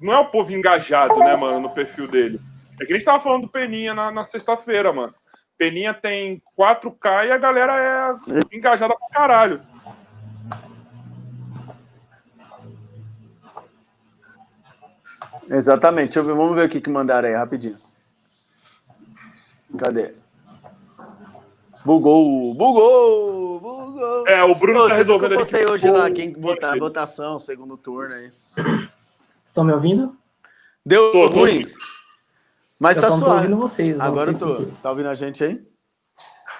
[0.00, 2.40] Não é o povo engajado, né, mano, no perfil dele.
[2.80, 5.14] É que a gente tava falando do Peninha na, na sexta-feira, mano.
[5.58, 9.60] Peninha tem 4K e a galera é engajada pra caralho.
[15.50, 16.18] Exatamente.
[16.18, 17.76] Ver, vamos ver o que, que mandaram aí, rapidinho.
[19.78, 20.21] Cadê?
[21.84, 24.26] Bugou, bugou, bugou.
[24.28, 25.32] É, o Bruno Ô, tá resolvendo.
[25.32, 28.30] Eu postei hoje lá, quem botar votação, segundo turno aí.
[29.44, 30.16] Estão me ouvindo?
[30.86, 31.64] Deu tô, ruim.
[31.64, 31.74] Tô
[32.78, 33.30] Mas eu tá suave.
[33.32, 33.98] ouvindo vocês.
[34.00, 34.54] Agora eu tô.
[34.54, 35.52] Você tá ouvindo a gente aí?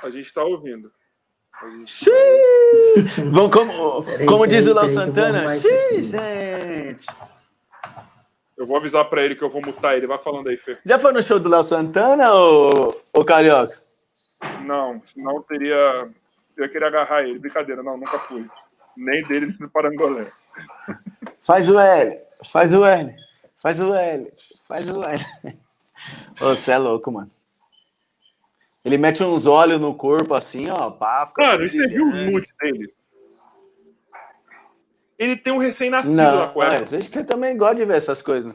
[0.03, 0.91] A gente tá ouvindo.
[1.85, 2.11] Gente...
[3.31, 7.07] Vamos, como, como diz o Léo Santana, xiii, gente.
[8.57, 10.07] Eu vou avisar para ele que eu vou mutar ele.
[10.07, 10.77] Vai falando aí, Fê.
[10.85, 13.82] Já foi no show do Léo Santana ou, ou Carioca?
[14.65, 16.09] Não, senão teria.
[16.57, 17.39] Eu ia querer agarrar ele.
[17.39, 18.49] Brincadeira, não, nunca fui.
[18.97, 20.31] Nem dele, do Parangolé.
[21.41, 22.21] Faz o L,
[22.53, 23.15] faz o L,
[23.59, 24.31] faz o L,
[24.69, 25.21] faz o L.
[26.37, 27.31] Você é louco, mano.
[28.85, 31.33] Ele mete uns olhos no corpo assim, ó, pá.
[31.37, 32.95] Mano, você viu o dele?
[35.19, 36.81] ele tem um recém-nascido na cueca.
[36.81, 38.53] Mas, a gente também gosta de ver essas coisas.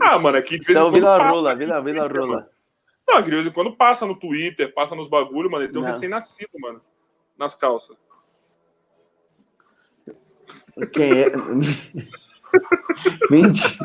[0.00, 0.56] Ah, mano, aqui.
[0.56, 2.50] Isso é o Vila Rola, Vila, Vila Rola.
[3.10, 5.64] Não, de vez em quando passa no Twitter, passa nos bagulhos, mano.
[5.64, 6.80] Ele tem um recém-nascido, mano.
[7.36, 7.96] Nas calças.
[10.92, 11.32] Quem é?
[13.28, 13.84] Mentira.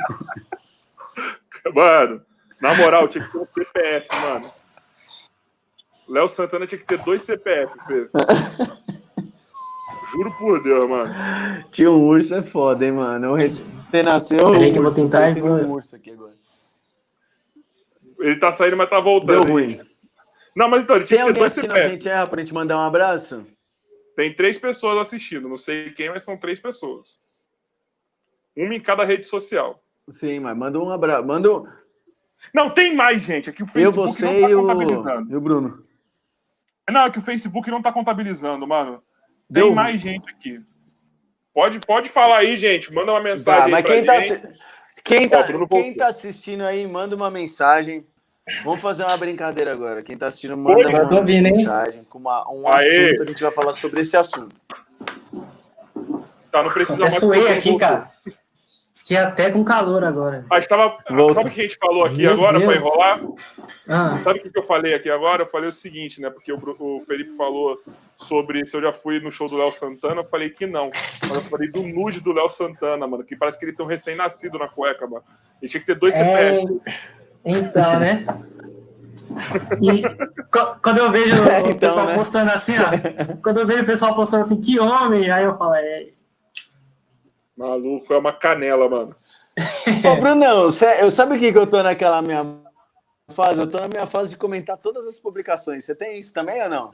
[1.74, 2.22] Mano,
[2.62, 4.46] na moral, tinha que ter um CPF, mano.
[6.08, 8.12] Léo Santana tinha que ter dois CPF, Pedro.
[10.12, 11.66] Juro por Deus, mano.
[11.72, 13.32] Tinha um urso é foda, hein, mano.
[13.32, 14.72] Você nasceu um urso.
[14.72, 16.36] Que eu vou tentar um urso aqui agora.
[18.20, 19.46] Ele tá saindo, mas tá voltando.
[19.46, 19.80] Deu ruim.
[20.56, 21.80] Não, mas então, ele tinha Tem que ter dois CPF.
[21.80, 23.46] a gente é pra gente mandar um abraço?
[24.16, 25.50] Tem três pessoas assistindo.
[25.50, 27.20] Não sei quem, mas são três pessoas.
[28.56, 29.84] Uma em cada rede social.
[30.10, 31.28] Sim, mas manda um abraço.
[31.28, 31.68] Manda um...
[32.54, 33.50] Não, tem mais, gente.
[33.50, 35.32] Aqui o Facebook Eu, você não tá e o...
[35.32, 35.84] e o Bruno.
[36.90, 39.04] Não, é que o Facebook não tá contabilizando, mano.
[39.52, 40.62] Tem mais gente aqui.
[41.54, 42.94] Pode, pode falar aí, gente.
[42.94, 43.64] Manda uma mensagem.
[43.64, 44.14] Tá, mas quem tá,
[45.04, 48.06] quem, tá, quem tá assistindo aí, manda uma mensagem.
[48.64, 50.04] Vamos fazer uma brincadeira agora.
[50.04, 53.08] Quem tá assistindo, manda Oi, uma mensagem com uma, um Aê.
[53.08, 53.24] assunto.
[53.24, 54.56] A gente vai falar sobre esse assunto.
[56.52, 57.22] Tá, não precisa mais.
[57.22, 58.12] Eu aqui, cara.
[59.06, 60.44] Fiquei até com calor agora.
[60.50, 60.98] Mas tava,
[61.32, 63.22] sabe o que a gente falou aqui Meu agora para enrolar?
[63.88, 64.14] Ah.
[64.14, 65.44] Sabe o que eu falei aqui agora?
[65.44, 66.32] Eu falei o seguinte, né?
[66.32, 67.80] Porque o, o Felipe falou
[68.18, 70.90] sobre se eu já fui no show do Léo Santana, eu falei que não.
[71.22, 73.90] Mas eu falei do nude do Léo Santana, mano, que parece que ele tem um
[73.90, 75.24] recém-nascido na cueca, mano.
[75.62, 76.58] Ele tinha que ter dois é...
[76.58, 76.82] CPF.
[77.46, 78.26] Então, né?
[79.84, 80.02] E
[80.82, 82.16] quando eu vejo é, o então, pessoal né?
[82.16, 85.76] postando assim, ó, quando eu vejo o pessoal postando assim, que homem, aí eu falo,
[85.76, 86.08] é,
[87.58, 89.16] Maluco, é uma canela, mano.
[90.04, 90.68] Ô, Brunão,
[91.00, 92.46] eu sabe o que, que eu tô naquela minha
[93.30, 93.60] fase?
[93.60, 95.86] Eu tô na minha fase de comentar todas as publicações.
[95.86, 96.92] Você tem isso também ou não?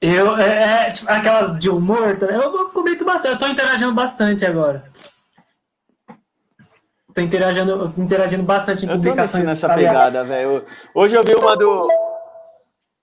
[0.00, 2.26] Eu, é, é tipo, aquelas de humor, tá?
[2.26, 4.84] eu comento bastante, eu tô interagindo bastante agora.
[7.14, 9.44] Tô interagindo, interagindo bastante em eu publicações.
[9.44, 10.64] nessa pegada, velho.
[10.94, 11.88] Hoje eu vi uma do.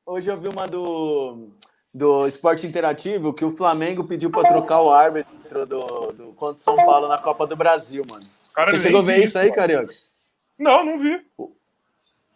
[0.06, 1.50] Hoje eu vi uma do
[1.94, 6.76] do esporte interativo que o Flamengo pediu para trocar o árbitro do, do contra São
[6.76, 8.24] Paulo na Copa do Brasil, mano.
[8.56, 9.94] Cara, Você chegou a ver isso aí, Carioca?
[10.60, 11.26] Não, não vi.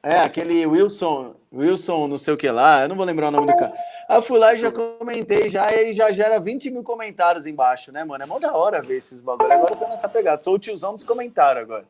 [0.04, 3.48] É, aquele Wilson, Wilson, não sei o que lá, eu não vou lembrar o nome
[3.48, 3.74] do cara.
[4.08, 7.92] Aí eu fui lá e já comentei, já, e já gera 20 mil comentários embaixo,
[7.92, 8.24] né, mano?
[8.24, 9.52] É mó da hora ver esses bagulho.
[9.52, 11.86] Agora eu tô nessa pegada, sou o tiozão dos comentários agora.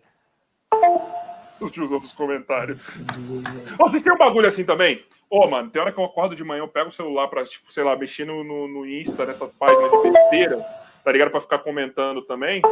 [1.59, 2.81] O tiozão dos comentários.
[3.77, 5.03] Vocês têm um bagulho assim também?
[5.29, 7.43] Ô, oh, mano, tem hora que eu acordo de manhã, eu pego o celular pra,
[7.43, 11.29] tipo, sei lá, mexer no, no, no Insta, nessas páginas de besteira, tá ligado?
[11.29, 12.63] Pra ficar comentando também.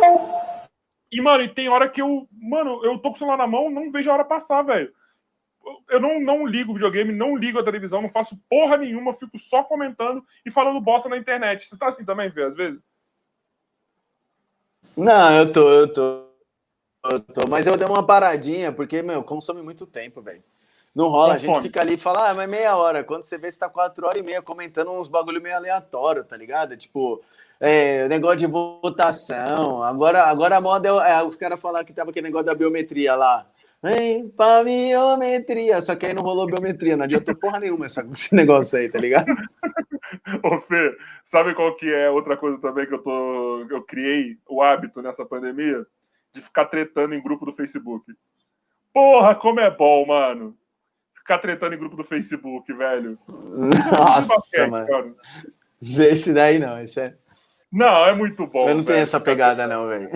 [1.12, 3.70] E, mano, e tem hora que eu, mano, eu tô com o celular na mão,
[3.70, 4.92] não vejo a hora passar, velho.
[5.88, 9.38] Eu não, não ligo o videogame, não ligo a televisão, não faço porra nenhuma, fico
[9.38, 11.68] só comentando e falando bosta na internet.
[11.68, 12.82] Você tá assim também, Fê, às vezes?
[14.98, 16.26] Não, eu tô, eu tô.
[17.06, 20.42] Eu tô, mas eu dei uma paradinha, porque, meu, consome muito tempo, velho.
[20.96, 23.04] Não rola, a gente fica ali e fala, ah, mas meia hora.
[23.04, 26.38] Quando você vê, você tá quatro horas e meia comentando uns bagulho meio aleatório, tá
[26.38, 26.78] ligado?
[26.78, 27.24] Tipo,
[27.66, 29.82] é, negócio de votação.
[29.82, 33.16] Agora, agora a moda é, é os caras falar que tava aquele negócio da biometria
[33.16, 33.48] lá.
[33.82, 35.82] Vem pra biometria.
[35.82, 39.00] Só que aí não rolou biometria, não adiantou porra nenhuma essa, esse negócio aí, tá
[39.00, 39.28] ligado?
[40.44, 43.66] Ô, Fê, sabe qual que é outra coisa também que eu tô.
[43.70, 45.86] Eu criei o hábito nessa pandemia?
[46.34, 48.14] De ficar tretando em grupo do Facebook.
[48.94, 50.54] Porra, como é bom, mano.
[51.16, 53.18] Ficar tretando em grupo do Facebook, velho.
[53.30, 54.86] Nossa, basquete, mano.
[54.86, 55.14] Cara.
[55.82, 57.16] Esse daí não, esse é.
[57.74, 58.70] Não, é muito bom.
[58.70, 60.12] Eu não tenho essa pegada, não, velho.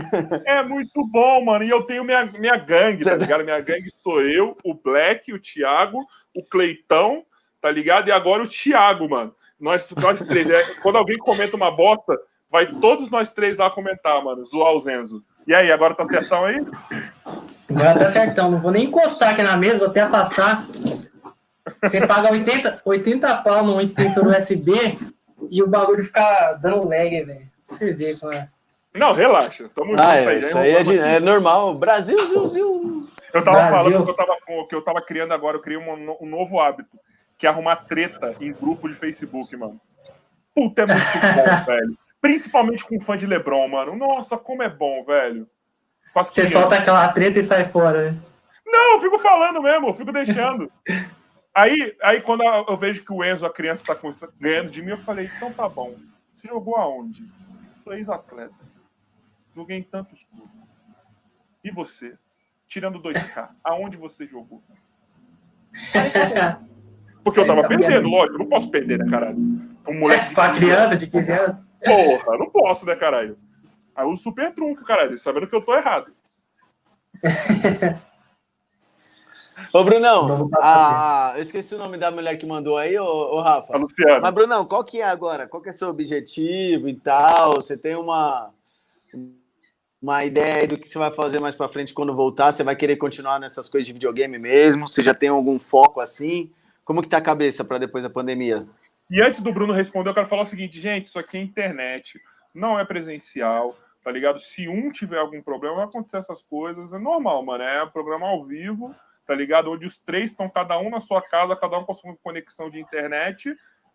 [0.45, 1.63] É muito bom, mano.
[1.63, 3.43] E eu tenho minha, minha gangue, tá ligado?
[3.43, 6.05] Minha gangue sou eu, o Black, o Thiago,
[6.35, 7.25] o Cleitão,
[7.59, 8.09] tá ligado?
[8.09, 9.33] E agora o Thiago, mano.
[9.59, 10.47] Nós, nós três.
[10.47, 12.15] É, quando alguém comenta uma bosta,
[12.47, 14.45] vai todos nós três lá comentar, mano.
[14.45, 15.23] Zoar o Zenzo.
[15.47, 16.63] E aí, agora tá certão aí?
[17.67, 18.51] Agora tá certão.
[18.51, 20.63] Não vou nem encostar aqui na mesa, vou até afastar.
[21.81, 25.16] Você paga 80, 80 pau numa extensão USB
[25.49, 27.47] e o bagulho fica dando lag, velho.
[27.63, 28.49] Você vê como é.
[28.93, 29.69] Não, relaxa.
[29.73, 30.39] Tamo ah, junto é, aí.
[30.39, 31.75] Isso aí é, de, é, normal.
[31.75, 32.17] Brasil,
[32.47, 33.91] Zil, Eu tava Brasil.
[33.91, 34.37] falando que eu tava,
[34.67, 36.97] que eu tava criando agora, eu criei um, um novo hábito,
[37.37, 39.79] que é arrumar treta em grupo de Facebook, mano.
[40.55, 41.03] Puta, é muito
[41.35, 41.97] bom, velho.
[42.19, 43.95] Principalmente com fã de Lebron, mano.
[43.95, 45.47] Nossa, como é bom, velho.
[46.15, 48.17] Você solta aquela treta e sai fora, né?
[48.65, 50.71] Não, eu fico falando mesmo, eu fico deixando.
[51.57, 53.99] Aí, aí quando eu vejo que o Enzo, a criança, tá
[54.39, 55.95] ganhando de mim, eu falei, então tá bom.
[56.35, 57.23] Você jogou aonde?
[57.23, 58.53] Eu sou ex-atleta.
[59.55, 60.53] Joguei em tantos clubes.
[61.63, 62.15] E você?
[62.67, 64.61] Tirando 2K, aonde você jogou?
[67.23, 69.37] Porque eu tava tá perdendo, lógico, eu não posso perder, né, caralho?
[69.87, 70.35] Um moleque.
[70.35, 71.57] Pra criança de 15 anos?
[71.83, 73.35] Porra, não posso, né, caralho?
[73.95, 76.13] Aí o super trunfo, caralho, sabendo que eu tô errado.
[79.73, 81.33] Ô, Brunão, a...
[81.35, 83.73] eu esqueci o nome da mulher que mandou aí, ô, ô Rafa.
[83.73, 84.19] A Luciana.
[84.19, 85.47] Mas, Brunão, qual que é agora?
[85.47, 87.55] Qual que é seu objetivo e tal?
[87.55, 88.51] Você tem uma,
[90.01, 92.51] uma ideia do que você vai fazer mais para frente quando voltar?
[92.51, 94.87] Você vai querer continuar nessas coisas de videogame mesmo?
[94.87, 96.51] Você já tem algum foco assim?
[96.85, 98.67] Como que tá a cabeça para depois da pandemia?
[99.09, 102.19] E antes do Bruno responder, eu quero falar o seguinte, gente, isso aqui é internet,
[102.53, 104.39] não é presencial, tá ligado?
[104.39, 108.43] Se um tiver algum problema, vai acontecer essas coisas, é normal, mano, é programa ao
[108.43, 108.93] vivo,
[109.27, 109.69] tá ligado?
[109.69, 112.69] Onde os três estão cada um na sua casa, cada um com a sua conexão
[112.69, 113.53] de internet.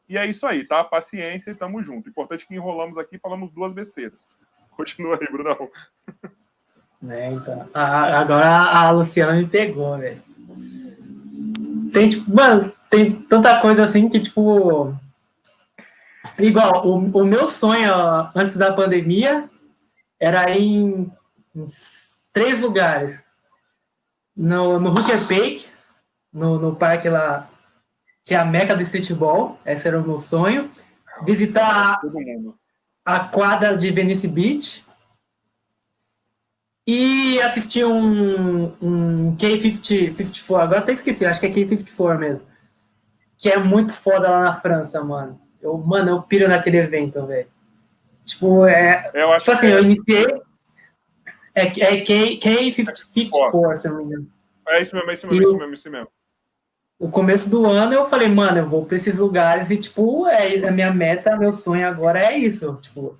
[0.08, 0.84] E é isso aí, tá?
[0.84, 2.10] Paciência e tamo junto.
[2.10, 4.28] Importante que enrolamos aqui falamos duas besteiras.
[4.76, 5.70] Continua aí, Brunão.
[7.08, 7.68] É, então.
[7.74, 10.22] agora a Luciana me pegou, velho.
[11.92, 14.94] Tem, tipo, mano, tem tanta coisa assim que, tipo.
[16.38, 19.50] Igual, o, o meu sonho ó, antes da pandemia
[20.20, 21.12] era ir em,
[21.54, 21.66] em
[22.32, 23.22] três lugares
[24.36, 25.66] no, no Hooker Peak,
[26.32, 27.48] no, no parque lá,
[28.24, 30.70] que é a meca do streetball, esse era o meu sonho.
[31.24, 32.00] Visitar
[33.04, 34.84] a, a quadra de Venice Beach
[36.86, 42.46] e assistir um, um K-54, agora até esqueci, acho que é K-54 mesmo,
[43.38, 45.40] que é muito foda lá na França, mano.
[45.60, 47.46] Eu, mano, eu piro naquele evento, velho.
[48.24, 49.10] Tipo, é.
[49.14, 49.74] Eu tipo assim, é...
[49.74, 50.41] eu iniciei.
[51.54, 54.26] É, é K, K54, se não me engano.
[54.68, 56.08] É isso mesmo, é isso mesmo, é isso mesmo, é isso mesmo.
[56.98, 60.66] O começo do ano eu falei, mano, eu vou para esses lugares e, tipo, é,
[60.66, 62.78] a minha meta, meu sonho agora é isso.
[62.80, 63.18] Tipo,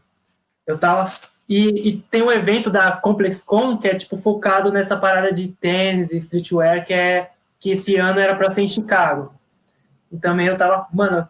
[0.67, 1.11] eu tava.
[1.49, 6.13] E, e tem um evento da ComplexCon que é, tipo, focado nessa parada de tênis
[6.13, 9.35] e streetwear, que é que esse ano era para ser em Chicago.
[10.11, 11.29] E também eu tava, mano,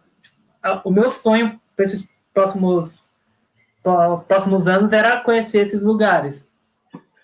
[0.85, 3.11] o meu sonho para esses próximos
[4.29, 6.49] próximos anos era conhecer esses lugares.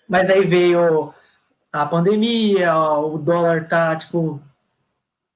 [0.09, 1.13] Mas aí veio
[1.71, 4.41] a pandemia, o dólar tá, tipo,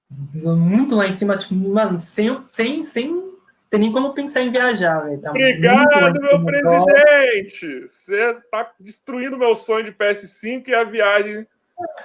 [0.09, 3.33] muito lá em cima, tipo, mano, sem, sem, sem
[3.69, 5.21] ter nem como pensar em viajar, velho.
[5.21, 7.87] Tá Obrigado, meu presidente!
[7.87, 11.47] Você tá destruindo meu sonho de PS5 e a viagem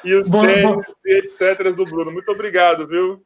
[0.05, 0.82] e os bom, tênis bom.
[1.07, 1.74] e etc.
[1.74, 2.12] do Bruno.
[2.12, 3.23] Muito obrigado, viu?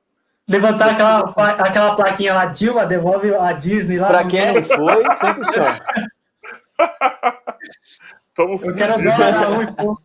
[0.48, 1.20] Levantar aquela,
[1.64, 4.08] aquela plaquinha lá, Dilma, devolve a Disney lá.
[4.08, 5.80] Pra quem não foi, sempre chama.
[8.38, 9.96] Eu quero dólar um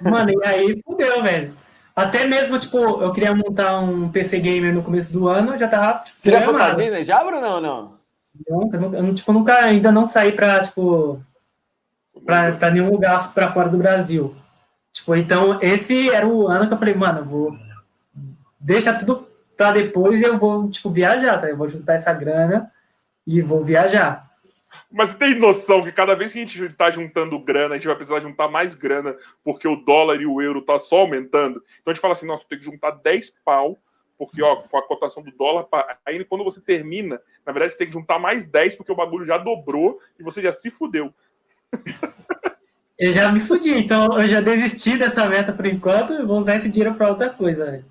[0.00, 1.54] Mano, e aí fudeu, velho.
[1.94, 5.98] Até mesmo, tipo, eu queria montar um PC gamer no começo do ano, já tava.
[6.00, 7.94] Tipo, Você já foi pra Disney já, Bruno, ou não?
[8.48, 11.22] Nunca, nunca, eu, tipo, nunca, ainda não saí pra, tipo,
[12.24, 14.34] pra, pra nenhum lugar pra fora do Brasil.
[14.92, 17.56] Tipo, então, esse era o ano que eu falei, mano, eu vou
[18.58, 21.48] deixar tudo pra depois e eu vou, tipo, viajar, tá?
[21.48, 22.70] Eu vou juntar essa grana
[23.26, 24.30] e vou viajar.
[24.92, 27.86] Mas você tem noção que cada vez que a gente está juntando grana, a gente
[27.86, 31.62] vai precisar juntar mais grana, porque o dólar e o euro tá só aumentando.
[31.80, 33.78] Então a gente fala assim, nossa, tem que juntar 10 pau,
[34.18, 35.66] porque ó, com a cotação do dólar,
[36.04, 39.24] aí quando você termina, na verdade você tem que juntar mais 10, porque o bagulho
[39.24, 41.12] já dobrou e você já se fudeu.
[42.98, 46.56] Eu já me fudi, então eu já desisti dessa meta por enquanto e vou usar
[46.56, 47.84] esse dinheiro para outra coisa, velho.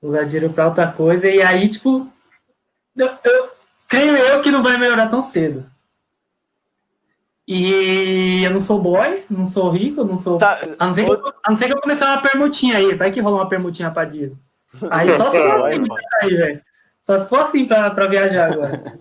[0.00, 2.10] Usar dinheiro para outra coisa, e aí, tipo,
[2.96, 3.50] Eu, eu,
[3.88, 5.71] creio eu que não vai melhorar tão cedo.
[7.46, 10.38] E eu não sou boy, não sou rico, não sou.
[10.38, 12.94] Tá, a, não ser que, eu, a não ser que eu começar uma permutinha aí,
[12.94, 14.36] vai que rola uma permutinha pra Disney.
[14.90, 15.86] Aí só se for assim,
[16.22, 16.62] aí, velho.
[17.02, 18.98] Só se for assim pra, pra viajar agora.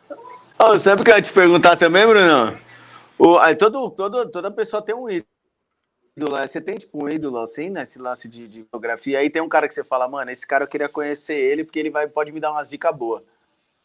[0.58, 2.56] oh, sabe o que eu ia te perguntar também, Bruno?
[3.18, 5.26] O, aí todo, todo, toda pessoa tem um ídolo.
[6.16, 9.18] Você tem tipo um ídolo assim, nesse lance de, de fotografia.
[9.18, 11.78] Aí tem um cara que você fala, mano, esse cara eu queria conhecer ele porque
[11.78, 13.22] ele vai, pode me dar umas dicas boas.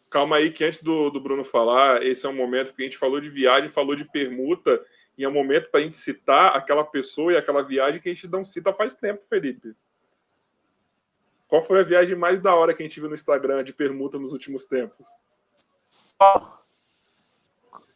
[0.09, 2.97] Calma aí, que antes do, do Bruno falar, esse é um momento que a gente
[2.97, 4.83] falou de viagem, falou de permuta,
[5.17, 8.13] e é um momento para a gente citar aquela pessoa e aquela viagem que a
[8.13, 9.75] gente não cita faz tempo, Felipe.
[11.47, 14.17] Qual foi a viagem mais da hora que a gente viu no Instagram de permuta
[14.17, 15.05] nos últimos tempos?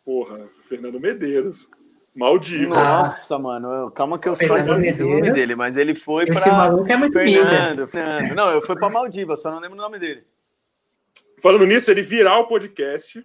[0.03, 1.69] Porra, Fernando Medeiros.
[2.15, 2.69] Maldito.
[2.69, 6.40] Nossa, mano, calma que eu só esqueci o nome dele, mas ele foi para.
[6.40, 8.35] Esse maluco é muito Fernando, Fernando.
[8.35, 10.23] Não, eu fui para Maldivas, só não lembro o nome dele.
[11.44, 13.22] Falando nisso, ele virá o podcast,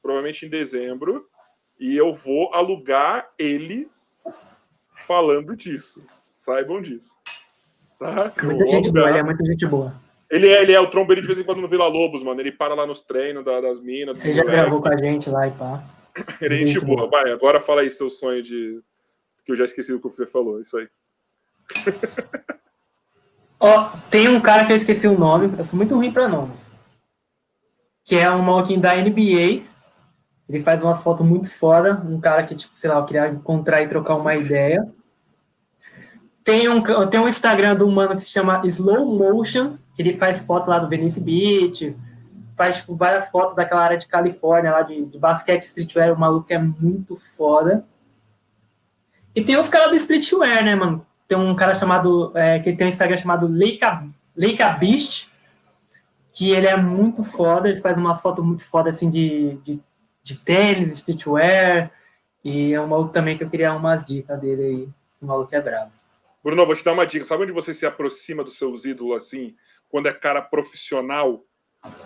[0.00, 1.26] provavelmente em dezembro,
[1.76, 3.90] e eu vou alugar ele
[5.04, 6.00] falando disso.
[6.28, 7.16] Saibam disso.
[7.98, 8.32] Tá?
[8.40, 9.92] Muita gente boa, ele é muita gente boa.
[10.30, 12.40] Ele é, ele é o trombeiro de vez em quando no Vila Lobos, mano.
[12.40, 14.24] Ele para lá nos treinos da, das minas.
[14.24, 15.82] Ele já gravou com a gente lá e pá.
[16.40, 17.08] Ele é gente boa.
[17.08, 18.80] Vai, agora fala aí seu sonho de.
[19.44, 20.60] Que eu já esqueci o que o Fê falou.
[20.62, 20.88] Isso aí.
[23.58, 25.52] Ó, tem um cara que eu esqueci o nome.
[25.58, 26.67] Eu sou muito ruim pra nome
[28.08, 29.62] que é um maluquinho da NBA.
[30.48, 33.82] Ele faz umas fotos muito fora, um cara que, tipo, sei lá, eu queria encontrar
[33.82, 34.88] e trocar uma ideia.
[36.42, 40.40] Tem um, tem um Instagram do mano que se chama Slow Motion, que ele faz
[40.40, 41.94] fotos lá do Venice Beach,
[42.56, 46.50] faz tipo, várias fotos daquela área de Califórnia, lá de, de basquete streetwear, o maluco
[46.50, 47.84] é muito foda.
[49.34, 51.06] E tem os caras do streetwear, né, mano?
[51.28, 54.02] Tem um cara chamado, é, que tem um Instagram chamado Leica,
[54.34, 55.28] Leica Beast,
[56.38, 59.80] que ele é muito foda, ele faz umas fotos muito foda assim de, de,
[60.22, 61.90] de tênis, streetwear,
[62.44, 64.88] e é um maluco também que eu queria umas dicas dele aí,
[65.20, 65.90] o maluco é brabo.
[66.44, 69.56] Bruno, vou te dar uma dica, sabe onde você se aproxima dos seus ídolos assim,
[69.90, 71.42] quando é cara profissional?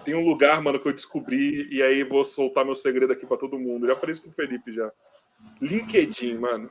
[0.02, 3.36] Tem um lugar, mano, que eu descobri, e aí vou soltar meu segredo aqui para
[3.36, 3.86] todo mundo.
[3.86, 4.90] Já falei isso com o Felipe já.
[5.60, 6.70] LinkedIn, mano.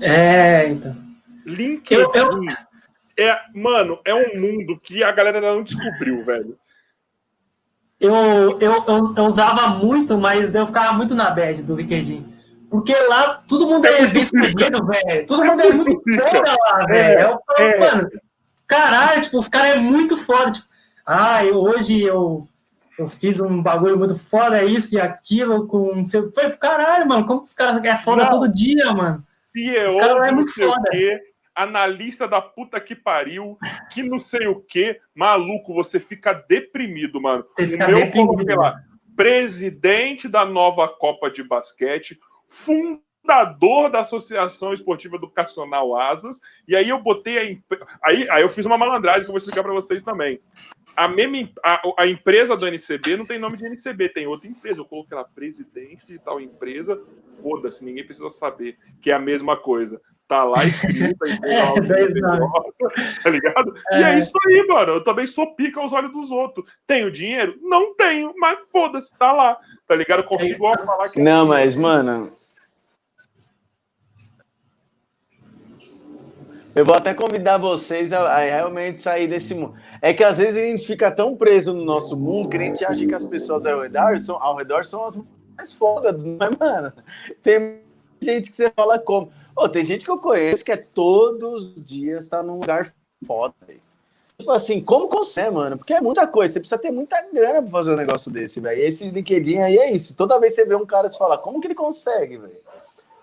[0.00, 0.96] É, então.
[1.44, 2.02] LinkedIn.
[2.02, 2.40] Eu, eu...
[3.18, 6.56] É, mano, é um mundo que a galera ainda não descobriu, velho
[8.00, 8.14] eu,
[8.60, 12.26] eu, eu, eu, usava muito, mas eu ficava muito na bad do LinkedIn.
[12.70, 15.26] Porque lá todo mundo é, bem sucedido, velho.
[15.26, 17.38] Todo mundo é muito foda lá, velho.
[17.58, 17.80] É, é.
[17.80, 18.08] Mano,
[18.66, 20.52] caralho, tipo, os caras é muito foda.
[20.52, 20.66] Tipo,
[21.04, 22.42] ah, eu, hoje eu,
[22.98, 26.30] eu fiz um bagulho muito foda, isso e aquilo, com seu.
[26.32, 27.26] Foi caralho, mano.
[27.26, 28.30] Como que os caras é foda Não.
[28.30, 29.24] todo dia, mano?
[29.52, 30.90] Se é os caras é muito foda.
[30.90, 31.27] Quê
[31.58, 33.58] analista da puta que pariu,
[33.90, 37.44] que não sei o que, maluco, você fica deprimido, mano.
[37.56, 38.80] Você o meu deprimido, lá,
[39.16, 47.02] presidente da nova Copa de Basquete, fundador da Associação Esportiva Educacional Asas, e aí eu
[47.02, 47.64] botei a imp...
[48.04, 50.40] aí, aí eu fiz uma malandragem que eu vou explicar para vocês também.
[50.96, 54.80] A, mesma, a, a, empresa do NCB não tem nome de NCB, tem outra empresa.
[54.80, 57.00] Eu coloquei lá presidente de tal empresa,
[57.40, 61.64] foda-se, ninguém precisa saber que é a mesma coisa tá lá escrito aí, é,
[63.22, 63.74] tá ligado?
[63.90, 64.00] É.
[64.00, 64.92] E é isso aí, mano.
[64.92, 66.70] Eu também sou pica aos olhos dos outros.
[66.86, 67.58] Tenho dinheiro?
[67.62, 69.56] Não tenho, mas foda-se, tá lá.
[69.86, 70.20] Tá ligado?
[70.20, 70.84] Eu consigo é.
[70.84, 71.20] falar que.
[71.20, 72.30] Não, mas, mano.
[76.74, 79.74] Eu vou até convidar vocês a, a, realmente sair desse mundo.
[80.00, 82.84] É que às vezes a gente fica tão preso no nosso mundo que a gente
[82.84, 85.18] acha que as pessoas ao redor são, ao redor são as
[85.56, 86.92] mais fodas, mas, mano,
[87.42, 87.80] tem
[88.22, 89.32] gente que você fala como.
[89.58, 92.94] Pô, tem gente que eu conheço que é todos os dias tá num lugar
[93.26, 93.52] foda.
[93.66, 93.80] Véio.
[94.38, 95.76] Tipo assim, como consegue, mano?
[95.76, 96.54] Porque é muita coisa.
[96.54, 98.80] Você precisa ter muita grana pra fazer um negócio desse, velho.
[98.80, 100.16] Esse LinkedIn aí é isso.
[100.16, 102.56] Toda vez que você vê um cara, você fala, como que ele consegue, velho?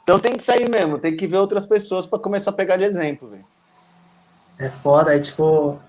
[0.04, 2.84] Então tem que sair mesmo, tem que ver outras pessoas para começar a pegar de
[2.84, 3.46] exemplo, velho.
[4.60, 5.80] É foda, é tipo.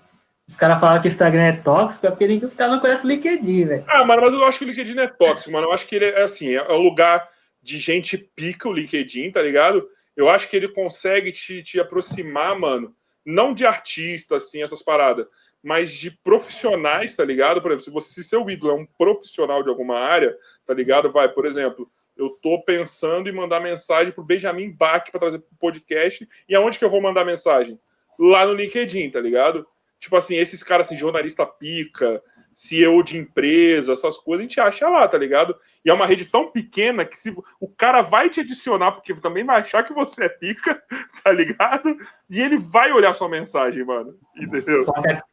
[0.49, 3.09] Os caras falam que o Instagram é tóxico, é porque os caras não conhecem o
[3.09, 3.85] LinkedIn, velho.
[3.89, 5.67] Ah, mano, mas eu acho que o LinkedIn é tóxico, mano.
[5.67, 7.29] Eu acho que ele é assim, é um lugar
[7.61, 9.85] de gente pica o LinkedIn, tá ligado?
[10.17, 12.95] Eu acho que ele consegue te, te aproximar, mano,
[13.25, 15.27] não de artista, assim, essas paradas,
[15.63, 17.61] mas de profissionais, tá ligado?
[17.61, 21.11] Por exemplo, se você se seu ídolo é um profissional de alguma área, tá ligado?
[21.11, 25.59] Vai, por exemplo, eu tô pensando em mandar mensagem pro Benjamin Bach para trazer pro
[25.59, 27.79] podcast, e aonde que eu vou mandar mensagem?
[28.19, 29.67] Lá no LinkedIn, tá ligado?
[29.99, 32.23] Tipo assim, esses caras assim, jornalista pica,
[32.55, 35.55] CEO de empresa, essas coisas, a gente acha lá, tá ligado?
[35.87, 39.45] E é uma rede tão pequena que se o cara vai te adicionar, porque também
[39.45, 40.83] vai achar que você é pica,
[41.23, 41.97] tá ligado?
[42.29, 44.17] E ele vai olhar sua mensagem, mano.
[44.37, 44.85] Entendeu?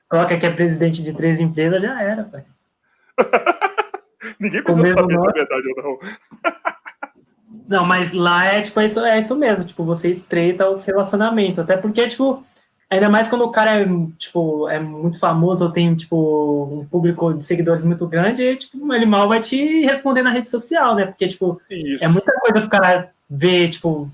[0.08, 2.46] Coloca que é presidente de três empresas, já era, pai.
[4.40, 6.00] Ninguém precisa saber se é verdade ou não.
[7.68, 11.58] Não, mas lá é tipo é isso, é isso mesmo, tipo, você estreita os relacionamentos,
[11.58, 12.46] até porque, tipo,
[12.94, 13.88] ainda mais quando o cara é,
[14.18, 18.94] tipo, é muito famoso ou tem, tipo, um público de seguidores muito grande, ele, tipo,
[18.94, 21.06] ele mal vai te responder na rede social, né?
[21.06, 22.04] Porque, tipo, isso.
[22.04, 24.08] é muita coisa que o cara vê, tipo,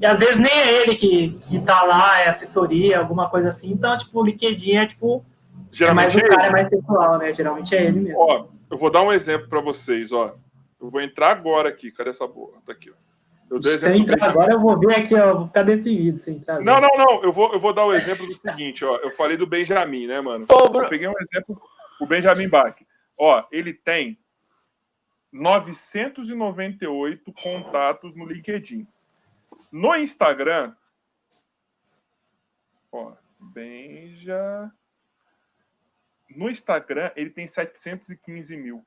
[0.00, 3.70] e às vezes nem é ele que, que tá lá, é assessoria, alguma coisa assim,
[3.72, 5.24] então, tipo, o LinkedIn é, tipo,
[5.72, 7.34] Geralmente é mais o cara, é mais pessoal, né?
[7.34, 8.18] Geralmente é ele mesmo.
[8.20, 10.34] Ó, eu vou dar um exemplo para vocês, ó.
[10.80, 11.90] Eu vou entrar agora aqui.
[11.90, 12.52] Cadê essa boa?
[12.64, 13.07] Tá aqui, ó.
[13.50, 15.34] Eu se eu entrar agora, eu vou ver aqui, ó.
[15.34, 16.60] Vou ficar deprimido se entrar.
[16.60, 17.22] Não, não, não.
[17.22, 18.96] Eu vou, eu vou dar o exemplo do seguinte, ó.
[18.96, 20.46] Eu falei do Benjamin, né, mano?
[20.50, 21.60] Eu peguei um exemplo,
[22.00, 22.76] o Benjamin Bach.
[23.18, 24.18] Ó, ele tem
[25.32, 28.86] 998 contatos no LinkedIn.
[29.72, 30.74] No Instagram,
[32.92, 34.70] ó, Benja.
[36.36, 38.86] No Instagram, ele tem 715 mil.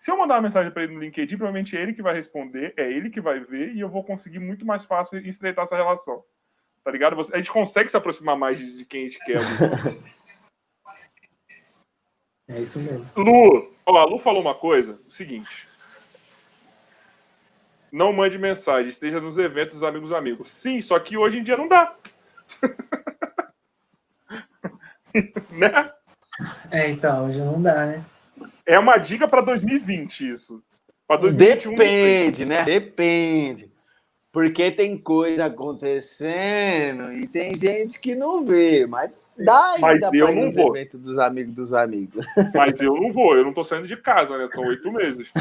[0.00, 2.72] Se eu mandar uma mensagem para ele no LinkedIn, provavelmente é ele que vai responder,
[2.74, 6.24] é ele que vai ver, e eu vou conseguir muito mais fácil estreitar essa relação.
[6.82, 7.20] Tá ligado?
[7.20, 9.40] A gente consegue se aproximar mais de quem a gente quer.
[12.48, 13.06] é isso mesmo.
[13.14, 15.68] Lu, ó, a Lu falou uma coisa, o seguinte.
[17.92, 20.50] Não mande mensagem, esteja nos eventos amigos amigos.
[20.50, 21.94] Sim, só que hoje em dia não dá.
[25.52, 25.92] né?
[26.70, 28.02] É, então, hoje não dá, né?
[28.70, 30.62] É uma dica para 2020 isso.
[31.04, 32.62] Pra 2021, Depende, né?
[32.62, 33.68] Depende.
[34.32, 40.52] Porque tem coisa acontecendo e tem gente que não vê, mas dá mas eu não
[40.52, 40.76] vou.
[40.76, 42.24] evento dos amigos dos amigos.
[42.54, 44.46] Mas eu não vou, eu não tô saindo de casa, né?
[44.52, 45.32] São oito meses.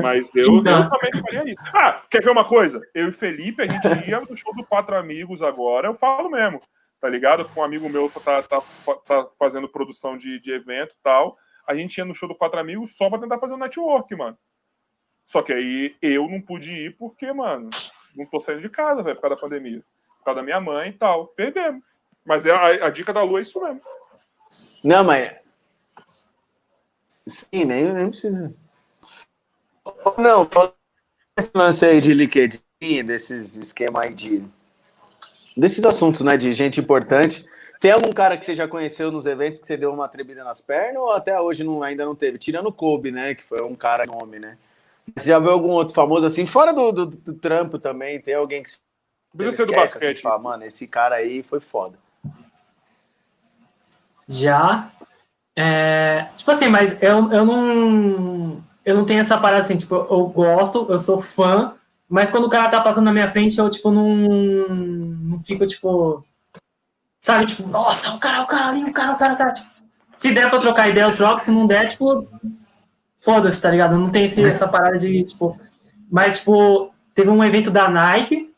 [0.00, 0.84] Mas eu, então...
[0.84, 1.62] eu também faria isso.
[1.74, 2.80] Ah, quer ver uma coisa?
[2.94, 6.62] Eu e Felipe, a gente ia no show do Quatro Amigos agora, eu falo mesmo,
[7.00, 7.44] tá ligado?
[7.46, 8.62] Com um amigo meu tá, tá,
[9.04, 11.36] tá fazendo produção de, de evento e tal
[11.68, 14.38] a gente ia no show do Quatro Amigos só pra tentar fazer um network, mano.
[15.26, 17.68] Só que aí eu não pude ir porque, mano,
[18.16, 19.84] não tô saindo de casa, velho, por causa da pandemia.
[20.18, 21.26] Por causa da minha mãe e tal.
[21.28, 21.82] Perdemos.
[22.24, 23.82] Mas é a, a dica da Lua é isso mesmo.
[24.82, 25.36] Não, mas.
[27.26, 28.54] Sim, nem, nem precisa.
[30.16, 30.48] Não,
[31.36, 34.42] esse lance aí de LinkedIn, desses esquemas aí de.
[35.54, 37.44] Desses assuntos, né, de gente importante.
[37.80, 40.60] Tem algum cara que você já conheceu nos eventos que você deu uma tremida nas
[40.60, 42.38] pernas ou até hoje não, ainda não teve?
[42.38, 43.34] Tirando o Kobe, né?
[43.34, 44.58] Que foi um cara nome, né?
[45.16, 46.44] Você já viu algum outro famoso assim?
[46.44, 48.70] Fora do, do, do trampo também, tem alguém que.
[49.36, 50.12] Precisa ser do basquete.
[50.12, 51.96] Assim, fala, Mano, esse cara aí foi foda.
[54.26, 54.90] Já.
[55.54, 58.62] É, tipo assim, mas eu, eu não.
[58.84, 61.74] Eu não tenho essa parada assim, tipo, eu gosto, eu sou fã,
[62.08, 64.26] mas quando o cara tá passando na minha frente, eu, tipo, não.
[64.68, 66.24] Não fico, tipo
[67.28, 69.52] Sabe, tipo, nossa, o cara, o cara ali, o cara, o cara, o cara.
[69.52, 69.68] Tipo,
[70.16, 72.26] se der pra trocar ideia, eu troco, se não der, tipo,
[73.18, 73.98] foda-se, tá ligado?
[73.98, 75.60] Não tem esse, essa parada de, tipo.
[76.10, 78.50] Mas, tipo, teve um evento da Nike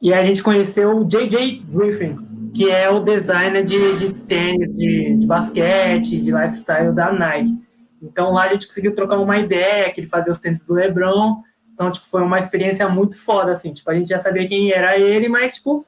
[0.00, 5.16] e a gente conheceu o JJ Griffin, que é o designer de, de tênis, de,
[5.16, 7.58] de basquete, de lifestyle da Nike.
[8.00, 11.42] Então lá a gente conseguiu trocar uma ideia, que ele fazia os tênis do LeBron.
[11.74, 13.74] Então, tipo, foi uma experiência muito foda, assim.
[13.74, 15.84] Tipo, a gente já sabia quem era ele, mas, tipo,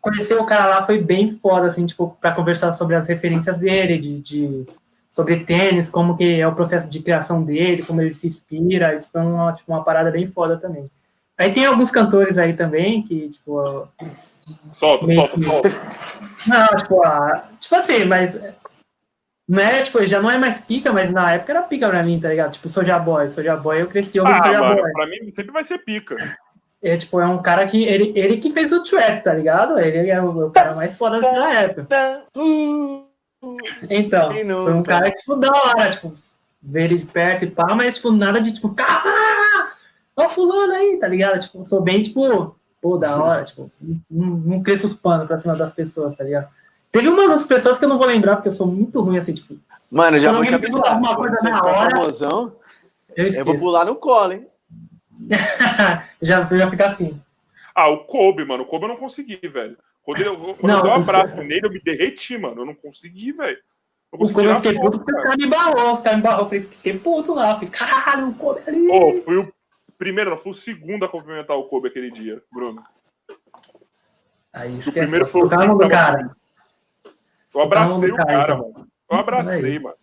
[0.00, 3.98] conhecer o cara lá foi bem foda, assim, tipo, para conversar sobre as referências dele,
[3.98, 4.66] de, de,
[5.10, 9.10] sobre tênis, como que é o processo de criação dele, como ele se inspira, isso
[9.10, 10.90] foi uma, tipo, uma parada bem foda também.
[11.36, 13.88] Aí tem alguns cantores aí também que, tipo...
[14.72, 15.68] Solta, solta, solta.
[16.46, 17.48] Não, tipo, a...
[17.58, 18.40] tipo assim, mas...
[19.48, 22.20] Não é, tipo, já não é mais pica, mas na época era pica pra mim,
[22.20, 22.52] tá ligado?
[22.52, 24.92] Tipo, Soja Boy, Soja Boy, eu cresci ouvindo ah, Soja Boy.
[24.92, 26.16] Pra mim sempre vai ser pica.
[26.82, 27.84] É, tipo, é um cara que.
[27.84, 29.78] Ele, ele que fez o trap, tá ligado?
[29.78, 32.24] Ele é o, o cara mais foda da época.
[33.88, 36.12] Então, foi um cara que, tipo, da hora, tipo,
[36.62, 39.72] ver ele de perto e pá, mas, tipo, nada de, tipo, cara,
[40.16, 41.40] ó o fulano aí, tá ligado?
[41.40, 43.70] Tipo, sou bem, tipo, pô, da hora, tipo,
[44.10, 46.48] não, não cresço os panos pra cima das pessoas, tá ligado?
[46.92, 49.32] Teve uma das pessoas que eu não vou lembrar, porque eu sou muito ruim, assim,
[49.32, 49.56] tipo.
[49.90, 50.98] Mano, já vou te avisar.
[50.98, 52.52] Uma coisa na hora, famosão,
[53.16, 54.46] eu, eu vou pular no colo, hein?
[56.20, 57.20] já, já fica assim.
[57.74, 58.64] Ah, o Kobe, mano.
[58.64, 59.76] O Kobe eu não consegui, velho.
[60.02, 62.62] Quando, eu, quando não, eu dei um abraço nele, eu me derreti, mano.
[62.62, 63.58] Eu não consegui, velho.
[64.12, 65.94] O Kobe eu fiquei puto porque o cara me embalou.
[65.94, 66.50] Os caras me embalou.
[66.52, 67.50] Eu fiquei puto lá.
[67.50, 68.88] Eu falei, caralho, o Kobe ali.
[68.90, 69.52] Oh, fui o
[69.96, 72.82] primeiro, não, fui o segundo a cumprimentar o Kobe aquele dia, Bruno.
[74.52, 76.34] Aí, o primeiro foi o cara.
[77.54, 78.72] Eu abracei o cara, cara então.
[78.72, 78.88] mano.
[79.10, 79.96] Eu abracei, mano.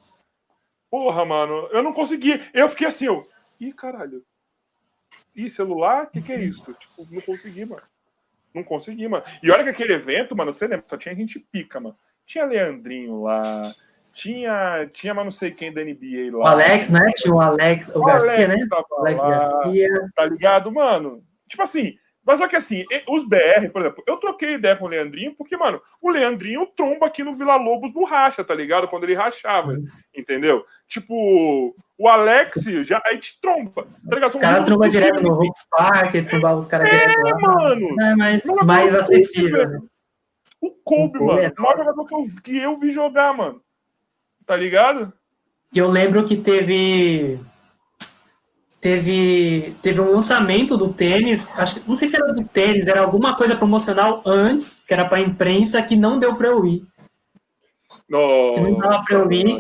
[0.89, 1.68] Porra, mano.
[1.72, 2.41] Eu não consegui.
[2.53, 3.27] Eu fiquei assim, eu.
[3.60, 4.23] Ih, caralho.
[5.38, 6.06] Ih, celular?
[6.06, 6.74] O que, que é isso?
[6.74, 7.84] Tipo, não consegui, mano.
[8.54, 9.24] Não consegui, mano.
[9.44, 11.96] E olha que aquele evento, mano, você lembra, só tinha gente pica, mano.
[12.26, 13.74] Tinha Leandrinho lá,
[14.12, 16.44] tinha, tinha, mas não sei quem da NBA lá.
[16.44, 17.12] O Alex, né?
[17.16, 18.68] Tinha o Alex, o, o Garcia, Alex né?
[18.98, 20.10] Alex lá, Garcia.
[20.16, 21.24] Tá ligado, mano?
[21.48, 21.96] Tipo assim,
[22.28, 25.56] mas só que assim, os BR, por exemplo, eu troquei ideia com o Leandrinho, porque,
[25.56, 28.86] mano, o Leandrinho tromba aqui no Vila Lobos no racha, tá ligado?
[28.90, 29.88] Quando ele rachava, uhum.
[30.14, 30.66] entendeu?
[30.90, 33.88] Tipo, o Alex já aí te tromba.
[34.10, 34.32] Tá ligado?
[34.32, 37.56] Os caras trombam direto no Hoops Park, trombava os caras é, direto lá.
[37.56, 38.02] mano.
[38.02, 39.80] É mais, mais acessível, né?
[40.60, 43.62] O Kobe, o mano, é o maior jogador que eu, que eu vi jogar, mano.
[44.45, 45.14] Tá ligado?
[45.74, 47.40] E eu lembro que teve
[48.80, 53.36] teve, teve um lançamento do tênis, acho, não sei se era do tênis, era alguma
[53.36, 56.86] coisa promocional antes, que era para imprensa, que não deu para eu ir.
[58.08, 59.60] Que não dava para eu ir.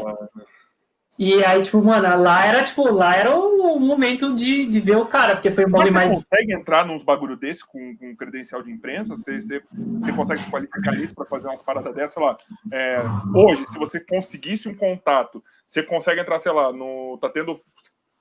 [1.19, 5.05] E aí, tipo, mano, lá era, tipo, lá era o momento de, de ver o
[5.05, 6.09] cara, porque foi um bagulho mais.
[6.09, 9.15] Você consegue entrar nos bagulho desse com, com credencial de imprensa?
[9.15, 9.63] Você, você,
[9.99, 12.37] você consegue se qualificar isso para fazer umas paradas dessa lá?
[12.71, 12.99] É,
[13.33, 17.17] hoje, se você conseguisse um contato, você consegue entrar, sei lá, no.
[17.19, 17.59] Tá tendo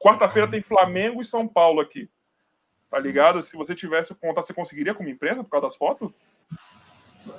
[0.07, 2.09] Quarta-feira tem Flamengo e São Paulo aqui.
[2.89, 3.43] Tá ligado?
[3.43, 6.13] Se você tivesse o contato, você conseguiria como imprensa por causa das fotos?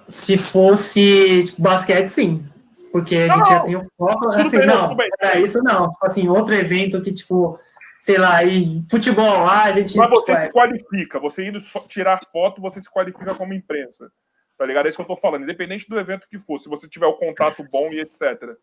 [0.09, 2.45] Se fosse tipo, basquete, sim.
[2.91, 4.31] Porque a gente não, já tem o foto.
[4.31, 5.89] Assim, bem, não, é isso não.
[5.91, 7.57] Tipo assim, outro evento que, tipo,
[8.01, 9.95] sei lá, e futebol, lá a gente.
[9.95, 10.51] Mas você tipo, se é...
[10.51, 14.11] qualifica, você indo tirar foto, você se qualifica como imprensa.
[14.57, 14.87] Tá ligado?
[14.87, 15.43] É isso que eu tô falando.
[15.43, 18.57] Independente do evento que for, se você tiver o contato bom e etc.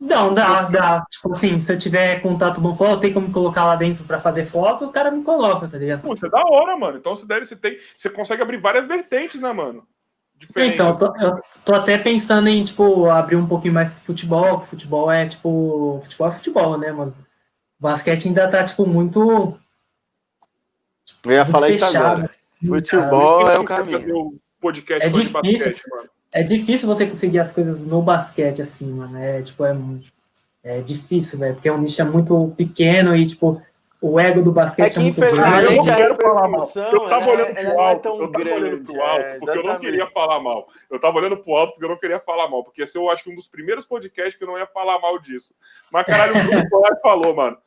[0.00, 1.04] Não, dá, dá.
[1.10, 4.46] Tipo assim, se eu tiver contato bom foto, tem como colocar lá dentro para fazer
[4.46, 6.02] foto, o cara me coloca, tá ligado?
[6.02, 6.98] Pô, isso é da hora, mano.
[6.98, 9.84] Então você deve, você tem, você consegue abrir várias vertentes, né, mano?
[10.36, 10.74] Diferente.
[10.74, 14.60] Então, eu tô, eu tô, até pensando em, tipo, abrir um pouquinho mais pro futebol,
[14.60, 17.12] que futebol é, tipo, futebol é futebol, né, mano?
[17.80, 19.58] O basquete ainda tá, tipo, muito.
[21.24, 22.24] Eu ia falar fechado, isso agora.
[22.26, 23.56] Assim, futebol cara.
[23.56, 24.40] é o caminho.
[24.60, 25.32] Podcast é difícil.
[25.32, 29.18] Basquete, mano é difícil você conseguir as coisas no basquete, assim, mano.
[29.18, 29.76] É, tipo, é,
[30.62, 33.62] é difícil, velho, porque o nicho é muito pequeno e, tipo,
[34.00, 35.64] o ego do basquete é, é muito grande.
[35.64, 36.68] Eu não quero falar mal.
[36.76, 39.78] Eu tava olhando pro é alto, eu tava olhando pro alto, é, porque eu não
[39.78, 40.68] queria falar mal.
[40.90, 43.24] Eu tava olhando pro alto porque eu não queria falar mal, porque esse eu acho
[43.24, 45.54] que um dos primeiros podcasts que eu não ia falar mal disso.
[45.90, 47.58] Mas, caralho, o Bruno falou, mano.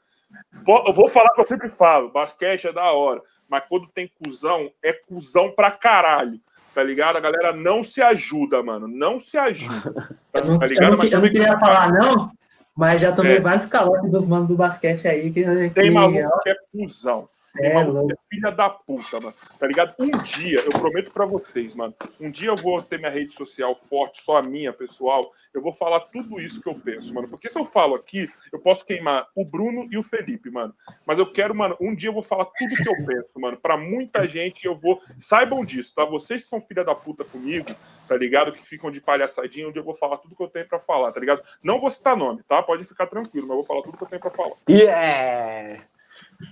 [0.87, 4.09] Eu vou falar o que eu sempre falo, basquete é da hora, mas quando tem
[4.23, 6.39] cuzão, é cuzão pra caralho
[6.73, 7.17] tá ligado?
[7.17, 8.87] A galera não se ajuda, mano.
[8.87, 10.19] Não se ajuda.
[10.31, 10.93] Tá, não, tá ligado?
[10.93, 12.31] Eu não, eu não queria falar, não,
[12.73, 13.39] mas já tomei é.
[13.41, 15.29] vários calotes dos manos do basquete aí.
[15.29, 17.25] Que, Tem que, maluco que é cuzão.
[17.53, 19.33] Tem maluco que é filha da puta, mano.
[19.59, 19.93] Tá ligado?
[19.99, 21.93] Um dia, eu prometo pra vocês, mano.
[22.17, 25.21] Um dia eu vou ter minha rede social forte, só a minha, pessoal
[25.53, 27.27] eu vou falar tudo isso que eu penso, mano.
[27.27, 30.73] Porque se eu falo aqui, eu posso queimar o Bruno e o Felipe, mano.
[31.05, 33.57] Mas eu quero, mano, um dia eu vou falar tudo que eu penso, mano.
[33.57, 35.01] Pra muita gente eu vou.
[35.19, 36.05] Saibam disso, tá?
[36.05, 37.67] Vocês que são filha da puta comigo,
[38.07, 38.53] tá ligado?
[38.53, 41.11] Que ficam de palhaçadinha, um dia eu vou falar tudo que eu tenho pra falar,
[41.11, 41.41] tá ligado?
[41.63, 42.63] Não vou citar nome, tá?
[42.63, 44.55] Pode ficar tranquilo, mas eu vou falar tudo que eu tenho pra falar.
[44.69, 45.81] Yeah!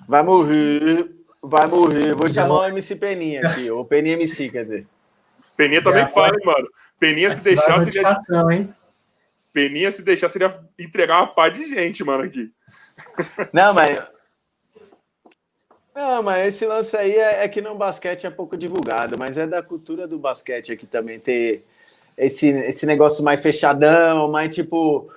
[0.07, 1.09] Vai morrer.
[1.41, 2.13] Vai morrer.
[2.13, 4.87] Vou chamar o MC Peninha aqui, ou Peninha MC, quer dizer.
[5.55, 6.67] Peninha também fala, hein, mano.
[6.99, 8.03] Peninha, se deixar, seria.
[8.51, 8.73] Hein?
[9.59, 12.49] Peninha, se deixar, seria entregar uma pá de gente, mano, aqui.
[13.51, 14.01] Não, mas.
[15.93, 19.45] Não, mas esse lance aí é, é, que no basquete é pouco divulgado, mas é
[19.45, 21.65] da cultura do basquete aqui também ter
[22.17, 25.11] esse, esse negócio mais fechadão, mais tipo.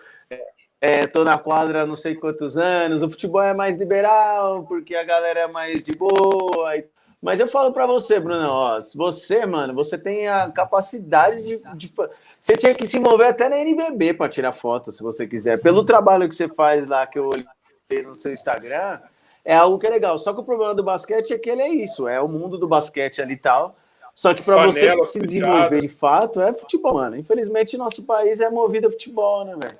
[0.80, 4.96] É, tô na quadra há não sei quantos anos, o futebol é mais liberal, porque
[4.96, 6.72] a galera é mais de boa.
[7.20, 11.94] Mas eu falo para você, Bruno, ó, você, mano, você tem a capacidade de, de
[12.42, 15.62] você tinha que se envolver até na NBB para tirar foto, se você quiser.
[15.62, 18.98] Pelo trabalho que você faz lá, que eu olhei no seu Instagram,
[19.44, 20.18] é algo que é legal.
[20.18, 22.66] Só que o problema do basquete é que ele é isso, é o mundo do
[22.66, 23.76] basquete ali e tal.
[24.12, 27.16] Só que para você se desenvolver de fato é futebol, mano.
[27.16, 29.78] Infelizmente, nosso país é movido a futebol, né, velho?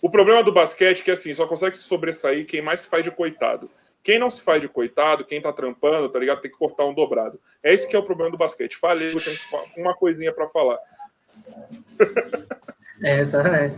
[0.00, 3.02] O problema do basquete é que assim, só consegue se sobressair quem mais se faz
[3.02, 3.68] de coitado.
[4.00, 6.40] Quem não se faz de coitado, quem tá trampando, tá ligado?
[6.40, 7.40] Tem que cortar um dobrado.
[7.64, 8.76] É esse que é o problema do basquete.
[8.76, 9.36] Falei, eu tenho
[9.76, 10.78] uma coisinha para falar.
[13.02, 13.74] É, essa é.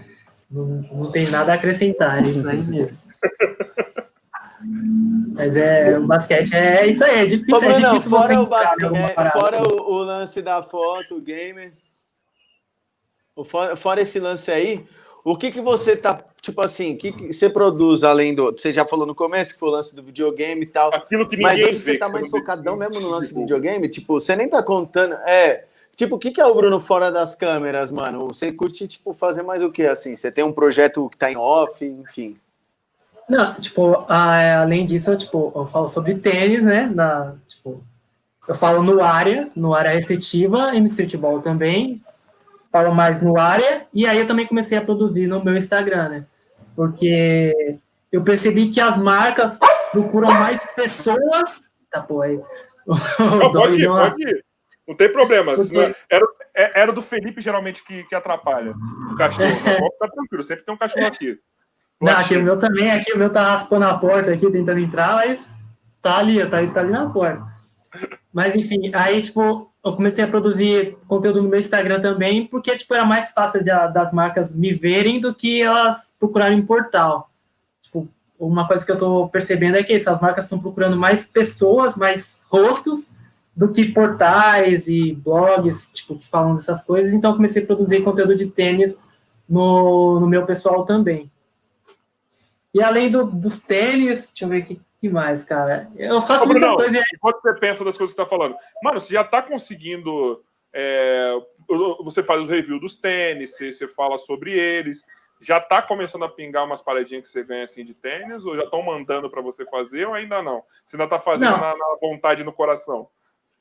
[0.50, 2.98] Não, não tem nada a acrescentar, é isso aí mesmo.
[5.34, 7.58] Mas é, o basquete é isso aí, é difícil.
[7.58, 11.20] Pô, é difícil não, fora o, basquete, é, fora o, o, lance da foto, o
[11.20, 11.72] gamer.
[13.34, 14.84] O, fora, fora esse lance aí,
[15.24, 18.52] o que que você tá, tipo assim, o que, que você produz além do.
[18.52, 20.94] Você já falou no começo que foi o lance do videogame e tal.
[20.94, 23.88] Aquilo que ninguém mas hoje vê, você tá mais focadão mesmo no lance do videogame?
[23.88, 25.14] Tipo, você nem tá contando.
[25.26, 25.64] É.
[25.94, 28.28] Tipo, o que, que é o Bruno fora das câmeras, mano?
[28.28, 30.16] Você curte, tipo, fazer mais o que, assim?
[30.16, 32.36] Você tem um projeto que tá em off, enfim.
[33.28, 36.90] Não, tipo, além disso, eu, tipo, eu falo sobre tênis, né?
[36.92, 37.82] Na, tipo,
[38.48, 42.02] eu falo no área, no área receptiva e no streetball também.
[42.70, 46.26] falo mais no área, e aí eu também comecei a produzir no meu Instagram, né?
[46.74, 47.78] Porque
[48.10, 49.58] eu percebi que as marcas
[49.90, 51.70] procuram mais pessoas.
[51.90, 52.40] Tá, pô, aí.
[52.86, 54.44] Não, pode ir, pode ir.
[54.86, 55.54] Não tem problema.
[55.54, 55.94] Porque...
[56.10, 58.74] Era, é, era do Felipe, geralmente, que, que atrapalha
[59.10, 59.48] o cachorro.
[59.98, 61.38] tá tranquilo, sempre tem um cachorro aqui.
[62.00, 65.14] Não, aqui o meu também, aqui o meu tá raspando a porta aqui, tentando entrar,
[65.14, 65.48] mas
[66.00, 67.46] tá ali, tá, tá ali na porta.
[68.32, 72.92] Mas enfim, aí, tipo, eu comecei a produzir conteúdo no meu Instagram também, porque, tipo,
[72.92, 77.30] era mais fácil de, das marcas me verem do que elas procurarem em portal.
[77.82, 81.94] Tipo, uma coisa que eu tô percebendo é que essas marcas estão procurando mais pessoas,
[81.94, 83.10] mais rostos,
[83.54, 87.12] do que portais e blogs, tipo, que falam dessas coisas.
[87.12, 88.98] Então, eu comecei a produzir conteúdo de tênis
[89.48, 91.30] no, no meu pessoal também.
[92.74, 95.90] E além do, dos tênis, deixa eu ver o que, que mais, cara.
[95.96, 97.02] Eu faço Ô, muita Bruno, coisa.
[97.14, 100.42] Enquanto você pensa das coisas que você está falando, mano, você já está conseguindo.
[100.72, 101.34] É,
[102.02, 105.04] você faz o review dos tênis, você, você fala sobre eles.
[105.38, 108.62] Já está começando a pingar umas paradinhas que você ganha assim de tênis, ou já
[108.62, 110.62] estão mandando para você fazer, ou ainda não?
[110.86, 113.08] Você ainda está fazendo na, na vontade no coração?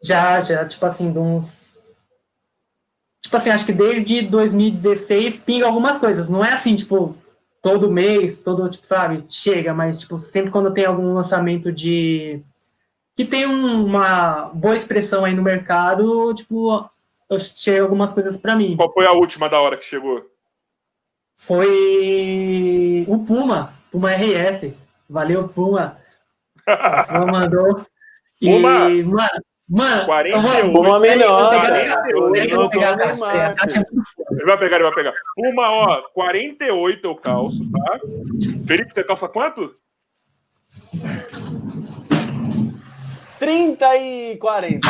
[0.04, 1.72] Já, já, tipo assim, de uns.
[3.22, 6.28] Tipo assim, acho que desde 2016 pinga algumas coisas.
[6.28, 7.16] Não é assim, tipo,
[7.62, 12.42] todo mês, todo, tipo, sabe, chega, mas, tipo, sempre quando tem algum lançamento de.
[13.16, 16.90] que tem um, uma boa expressão aí no mercado, tipo,
[17.30, 18.76] eu chego algumas coisas para mim.
[18.76, 20.26] Qual foi a última da hora que chegou?
[21.38, 24.74] Foi o Puma, Puma RS.
[25.10, 25.98] Valeu, Puma.
[27.08, 27.86] Puma mandou.
[28.40, 28.90] Puma!
[28.90, 30.68] E, mano, Mano, 48.
[30.68, 31.54] Uma melhor.
[31.54, 32.56] Ele
[34.46, 35.14] vai pegar, ele vai pegar.
[35.38, 38.00] Uma, ó, 48 eu calço, tá?
[38.68, 39.76] Felipe, você calça quanto?
[43.40, 44.88] 30 e 40.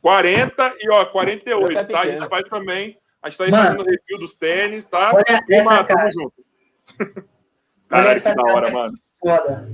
[0.00, 2.00] 40 e, ó, 48, tá?
[2.00, 2.96] A gente faz também.
[3.22, 5.12] A gente tá aí fazendo review dos tênis, tá?
[5.48, 6.34] Uma, tamo junto.
[7.88, 8.98] Caralho, que da hora, mano.
[9.20, 9.68] Foda.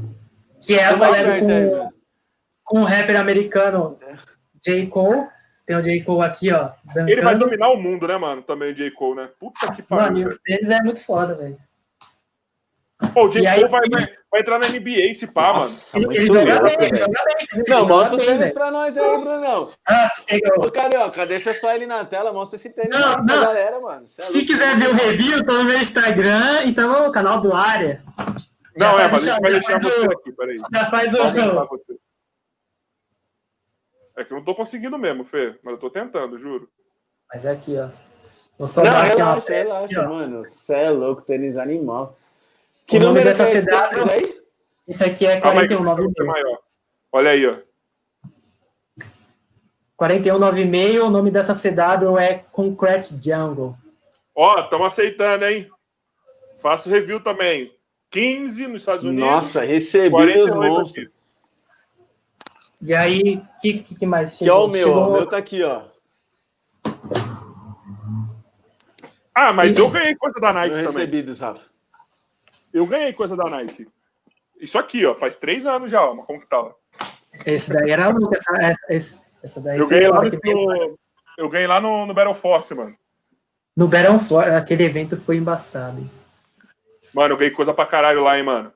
[0.61, 1.98] Que é a galera com
[2.69, 3.99] com o rapper americano
[4.65, 4.87] J.
[4.87, 5.27] Cole.
[5.67, 6.03] Tem o J.
[6.03, 6.71] Cole aqui, ó.
[6.85, 7.11] Dancando.
[7.11, 8.43] Ele vai dominar o mundo, né, mano?
[8.43, 8.91] Também o J.
[8.91, 9.31] Cole, né?
[9.41, 10.29] Puta que pariu.
[10.29, 11.59] Mano, eles é muito foda, velho.
[13.15, 13.41] Pô, o J.
[13.41, 16.13] Cole aí, vai, vai, vai, entrar na NBA esse pá, Nossa, mano.
[16.13, 17.65] Ele joga bem, bem.
[17.69, 19.73] Não, mostra o tênis pra nós aí, Brunão.
[19.87, 20.11] Ah,
[20.59, 23.45] Ô, Carioca, deixa só ele na tela, mostra esse tênis não, pra não.
[23.45, 24.05] galera, mano.
[24.05, 27.55] É Se quiser ver o review, tô no meu Instagram e então no canal do
[27.55, 28.03] Área.
[28.77, 30.57] Não, é, mas a gente vai deixar você aqui, peraí.
[30.75, 32.08] Já faz o...
[34.19, 36.69] É que eu não tô conseguindo mesmo, Fê, mas eu tô tentando, juro.
[37.33, 37.89] Mas é aqui, ó.
[38.59, 40.45] Vou só não, relaxa, relaxa, aqui, mano.
[40.45, 42.19] Você é louco, tênis animal.
[42.85, 44.43] Que o número dessa é cidade aí?
[44.89, 46.27] Esse aqui é 4196.
[46.27, 46.59] maior.
[47.13, 47.59] Olha aí, ó.
[49.97, 53.77] 4196, o nome dessa CW é Concrete Jungle.
[54.35, 55.71] Ó, estamos aceitando, hein?
[56.59, 57.73] Faço review também.
[58.11, 59.31] 15 nos Estados Unidos.
[59.31, 61.07] Nossa, recebi os monstros.
[61.07, 61.18] Aqui.
[62.81, 64.55] E aí, o que, que, mais chegou?
[64.55, 65.09] Que é o meu, chegou...
[65.09, 65.83] o meu tá aqui, ó.
[69.35, 69.81] Ah, mas e...
[69.81, 71.05] eu ganhei coisa da Nike eu também.
[71.05, 71.63] recebidos, Rafa.
[72.73, 73.87] Eu ganhei coisa da Nike.
[74.61, 76.71] Isso aqui, ó, faz três anos já, ó, mas como que tá?
[77.47, 80.99] Esse daí era o essa, essa, essa daí eu ganhei lá no,
[81.39, 82.97] eu ganhei lá no, no Battle Force, mano.
[83.77, 86.01] No Battle Force, aquele evento foi embaçado.
[86.01, 86.11] Hein?
[87.15, 88.73] Mano, eu ganhei coisa pra caralho lá, hein, mano.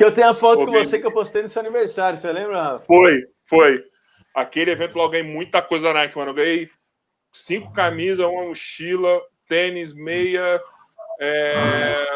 [0.00, 2.62] Que eu tenho a foto com você que eu postei no seu aniversário, você lembra,
[2.62, 2.86] Rafa?
[2.86, 3.84] Foi, foi.
[4.34, 6.30] Aquele evento lá eu ganhei muita coisa da Nike, mano.
[6.30, 6.70] Eu ganhei
[7.30, 10.58] cinco camisas, uma mochila, tênis, meia.
[11.20, 12.06] É...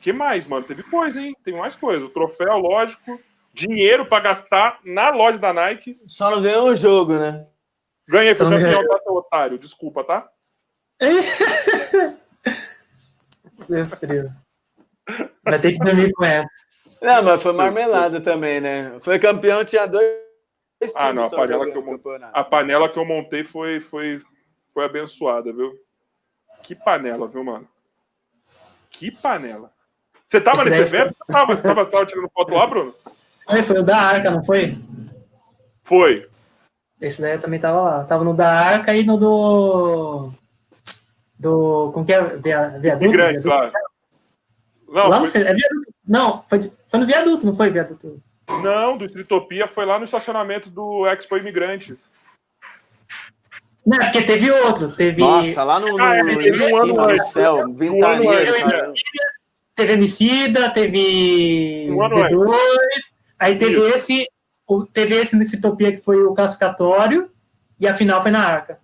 [0.00, 0.64] que mais, mano?
[0.64, 1.36] Teve coisa, hein?
[1.42, 2.06] Tem mais coisa.
[2.06, 3.20] O troféu, lógico.
[3.52, 6.00] Dinheiro para gastar na loja da Nike.
[6.06, 7.44] Só não ganhou o jogo, né?
[8.06, 9.58] Ganhei, porque campeão, tá, seu otário.
[9.58, 10.28] Desculpa, tá?
[13.54, 14.30] Seu frio.
[15.44, 16.63] Vai ter que dormir com essa.
[17.04, 18.98] Não, mas foi marmelada também, né?
[19.02, 20.24] Foi campeão, tinha dois.
[20.96, 22.00] Ah, não, a panela, que eu,
[22.32, 24.22] a panela que eu montei foi, foi,
[24.72, 25.78] foi abençoada, viu?
[26.62, 27.68] Que panela, viu, mano?
[28.90, 29.70] Que panela.
[30.26, 31.14] Você tava Esse nesse evento?
[31.14, 31.34] Foi...
[31.34, 32.94] Tava, você tava, tava tirando foto lá, Bruno?
[33.48, 34.74] Foi, foi o da Arca, não foi?
[35.82, 36.26] Foi.
[37.00, 38.04] Esse daí eu também tava lá.
[38.04, 40.32] Tava no da Arca e no do.
[41.38, 41.90] Do.
[41.92, 42.22] Como que é?
[42.78, 43.12] Viaduto?
[43.12, 43.72] Grande, claro.
[44.88, 45.40] Não, lá foi...
[45.40, 45.48] no...
[45.48, 45.83] é viaduto.
[46.06, 48.22] Não, foi, foi no viaduto, não foi viaduto?
[48.62, 51.98] Não, do Estritopia foi lá no estacionamento do Expo Imigrantes.
[53.86, 54.92] Não, porque teve outro.
[54.92, 55.20] Teve...
[55.20, 57.32] Nossa, lá no, no, ah, no, teve um ano antes.
[57.32, 59.02] Céu, um ano antes,
[59.74, 62.56] teve Emicida, teve um D2,
[63.38, 63.96] aí teve Isso.
[63.96, 64.28] esse,
[64.92, 67.30] teve esse no Estritopia que foi o classificatório,
[67.78, 68.78] e a final foi na Arca.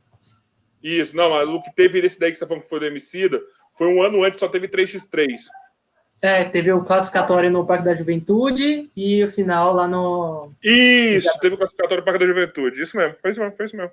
[0.82, 3.40] Isso, não, mas o que teve nesse daí que você falou que foi do Emicida,
[3.76, 5.28] foi um ano antes, só teve 3x3.
[6.22, 10.50] É, teve o classificatório no Parque da Juventude e o final lá no.
[10.62, 12.82] Isso, teve o classificatório no Parque da Juventude.
[12.82, 13.92] Isso mesmo, foi isso mesmo, foi isso mesmo.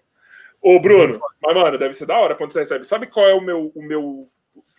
[0.62, 2.86] Ô, Bruno, mas, mano, deve ser da hora quando você recebe.
[2.86, 4.30] Sabe qual é o meu, o meu.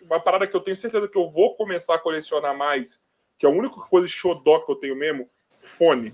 [0.02, 3.00] Uma parada que eu tenho certeza que eu vou começar a colecionar mais,
[3.38, 5.26] que é a única coisa xodó que eu tenho mesmo?
[5.60, 6.12] Fone.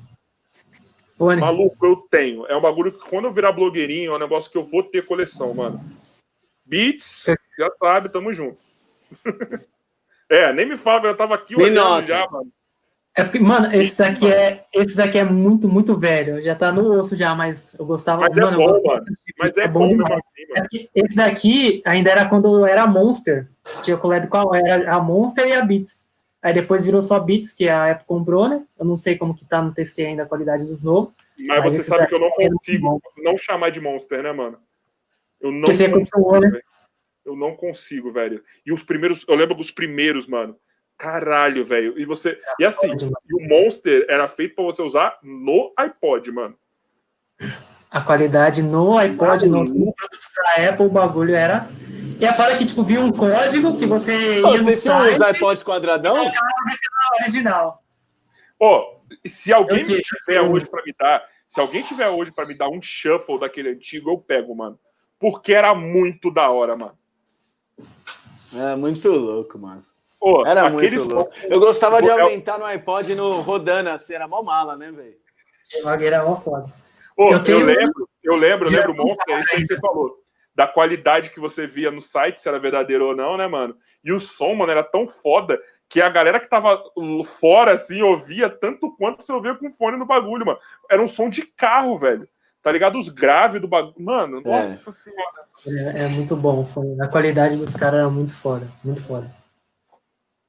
[1.16, 1.40] Fone.
[1.40, 2.46] Maluco, eu tenho.
[2.46, 5.04] É um bagulho que quando eu virar blogueirinho, é um negócio que eu vou ter
[5.04, 5.84] coleção, mano.
[6.64, 7.26] Beats,
[7.58, 8.58] já sabe, tamo junto.
[10.34, 12.50] É, nem me fala, eu tava aqui olhando já, mano.
[13.16, 16.42] É, mano, esse aqui é, esse aqui é muito, muito velho.
[16.42, 18.22] Já tá no osso já, mas eu gostava.
[18.22, 19.04] Mas é mano, é bom, mano.
[19.38, 20.68] Mas é, é bom, mesmo assim, mano.
[20.74, 23.48] É esse daqui ainda era quando era Monster.
[23.82, 24.52] Tinha collab qual?
[24.52, 26.06] Era a Monster e a Beats.
[26.42, 28.64] Aí depois virou só Beats, que a Apple comprou, né?
[28.76, 31.14] Eu não sei como que tá no TC ainda a qualidade dos novos.
[31.38, 34.58] Mas, mas você sabe que eu não é consigo não chamar de Monster, né, mano?
[35.40, 36.40] Eu não Porque consigo.
[36.40, 36.60] Né?
[37.24, 38.42] Eu não consigo, velho.
[38.66, 40.56] E os primeiros, eu lembro dos primeiros, mano.
[40.96, 41.98] Caralho, velho.
[41.98, 42.38] E você.
[42.58, 46.56] E assim, e o Monster era feito para você usar no iPod, mano.
[47.90, 49.94] A qualidade no iPod, no, no
[50.56, 51.68] da Apple, o bagulho era.
[52.18, 55.62] E a fala que, tipo, vinha um código que você ia Você tinha os iPods
[55.62, 56.16] quadradão?
[57.20, 57.82] original.
[58.58, 62.56] Ó, oh, se alguém tiver hoje para me dar, se alguém tiver hoje para me
[62.56, 64.78] dar um shuffle daquele antigo, eu pego, mano.
[65.18, 66.96] Porque era muito da hora, mano.
[68.54, 69.84] É muito louco, mano.
[70.18, 71.32] Pô, era muito louco.
[71.42, 75.16] Eu gostava de aumentar no iPod no rodando, assim, era mó mala, né, velho?
[76.02, 76.72] Era mó foda.
[77.16, 77.60] Pô, eu, tenho...
[77.60, 80.18] eu, lembro, eu lembro, eu lembro muito, é isso que você falou.
[80.54, 83.76] Da qualidade que você via no site, se era verdadeiro ou não, né, mano?
[84.04, 86.82] E o som, mano, era tão foda que a galera que tava
[87.38, 90.58] fora, assim, ouvia tanto quanto você ouvia com fone no bagulho, mano.
[90.90, 92.28] Era um som de carro, velho.
[92.64, 92.98] Tá ligado?
[92.98, 93.94] Os graves do bagulho.
[93.98, 94.48] Mano, é.
[94.48, 95.44] nossa senhora.
[95.66, 96.64] É, é, muito bom.
[96.98, 98.66] A qualidade dos caras era muito foda.
[98.82, 99.30] Muito foda.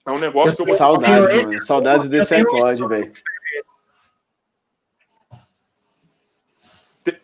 [0.08, 1.62] É um negócio eu, que eu Saudades, mano.
[1.62, 3.12] Saudades desse iPod, velho.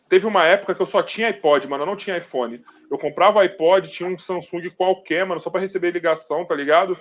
[0.09, 1.83] Teve uma época que eu só tinha iPod, mano.
[1.83, 2.61] Eu não tinha iPhone.
[2.89, 6.99] Eu comprava iPod, tinha um Samsung qualquer, mano, só para receber ligação, tá ligado?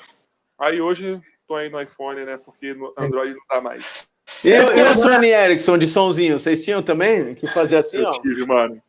[0.57, 2.37] Aí hoje tô aí no iPhone, né?
[2.37, 4.09] Porque no Android não dá mais.
[4.45, 7.35] E, e o Sony Ericsson de sonzinho, vocês tinham também?
[7.35, 8.13] Que fazia assim, eu ó?
[8.21, 8.81] Tive, mano.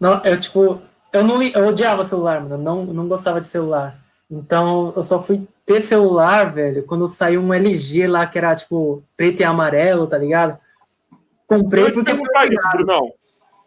[0.00, 0.80] Não, eu, tipo,
[1.12, 2.54] eu não eu odiava celular, mano.
[2.54, 3.98] Eu não, não gostava de celular.
[4.30, 9.02] Então, eu só fui ter celular, velho, quando saiu um LG lá que era, tipo,
[9.16, 10.58] preto e amarelo, tá ligado?
[11.46, 13.12] Comprei porque foi isso, não.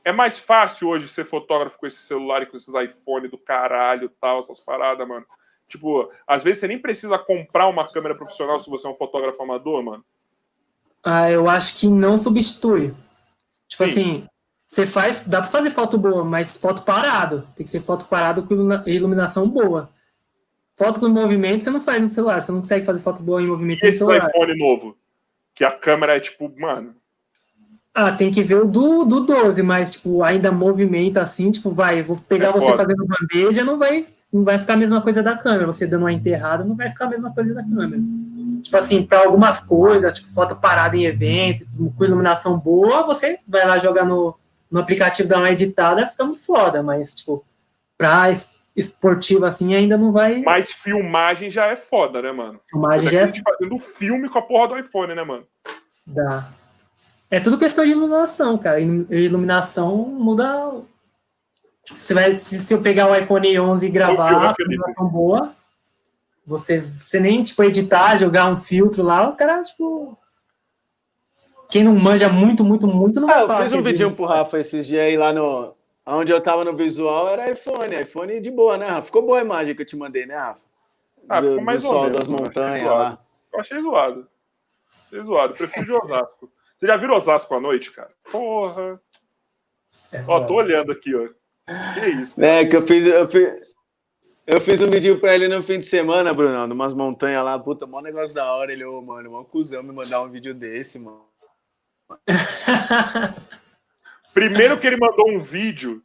[0.03, 4.09] É mais fácil hoje ser fotógrafo com esse celular e com esses iPhone do caralho
[4.21, 5.25] tal, essas paradas, mano.
[5.67, 9.43] Tipo, às vezes você nem precisa comprar uma câmera profissional se você é um fotógrafo
[9.43, 10.03] amador, mano.
[11.09, 12.93] Ah, eu acho que não substitui.
[13.69, 13.89] Tipo Sim.
[13.89, 14.23] assim,
[14.67, 17.47] você faz, dá para fazer foto boa, mas foto parado.
[17.55, 18.53] Tem que ser foto parado com
[18.85, 19.89] iluminação boa.
[20.75, 23.47] Foto com movimento você não faz no celular, você não consegue fazer foto boa em
[23.47, 24.27] movimento e no esse celular.
[24.27, 24.97] iPhone novo,
[25.55, 26.93] que a câmera é tipo, mano.
[27.93, 32.03] Ah, tem que ver o do, do 12, mas tipo, ainda movimento assim, tipo, vai,
[32.03, 32.83] vou pegar é você foda.
[32.83, 35.67] fazendo bandeja, não vai, não vai ficar a mesma coisa da câmera.
[35.67, 37.97] Você dando uma enterrada, não vai ficar a mesma coisa da câmera
[38.61, 41.65] tipo assim, para algumas coisas, tipo foto parada em evento,
[41.97, 44.37] com iluminação boa, você vai lá jogar no,
[44.69, 47.45] no aplicativo, dar uma editada, fica muito foda, mas, tipo,
[47.97, 48.31] pra
[48.75, 50.41] esportivo assim ainda não vai.
[50.43, 52.59] Mas filmagem já é foda, né, mano?
[52.69, 53.33] Filmagem já é.
[53.41, 55.43] fazendo filme com a porra do iPhone, né, mano?
[56.05, 56.47] Dá.
[57.29, 58.79] É tudo questão de iluminação, cara.
[58.79, 60.71] Iluminação muda.
[61.89, 65.55] Você vai, se, se eu pegar o iPhone 11 e gravar, iluminação boa,
[66.47, 70.17] você, você nem, tipo, editar, jogar um filtro lá, o cara, tipo.
[71.69, 74.87] Quem não manja muito, muito, muito, não ah, Eu fiz um vídeo pro Rafa esses
[74.87, 75.75] dias aí lá no.
[76.05, 77.93] Onde eu tava no visual era iPhone.
[78.01, 79.07] iPhone de boa, né, Rafa?
[79.07, 80.61] Ficou boa a imagem que eu te mandei, né, Rafa?
[81.27, 83.19] Ah, do, ficou mais do sol menos, das montanhas eu lá.
[83.51, 84.27] Eu achei zoado.
[85.07, 85.53] Achei zoado.
[85.53, 86.49] Prefiro de Osasco.
[86.77, 88.11] Você já viu Osasco à noite, cara?
[88.31, 89.01] Porra.
[90.13, 91.27] É, ó, tô olhando aqui, ó.
[91.93, 92.41] Que isso?
[92.41, 93.53] É, que eu fiz, eu fiz,
[94.47, 97.85] eu fiz um vídeo pra ele no fim de semana, Bruno, numas montanhas lá, puta,
[97.85, 98.71] mó negócio da hora.
[98.71, 101.27] Ele, ô, oh, mano, mó cuzão me mandar um vídeo desse, mano.
[104.33, 106.01] Primeiro que ele mandou um vídeo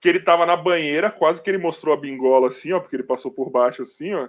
[0.00, 3.02] que ele tava na banheira, quase que ele mostrou a bingola assim, ó, porque ele
[3.02, 4.26] passou por baixo assim, ó,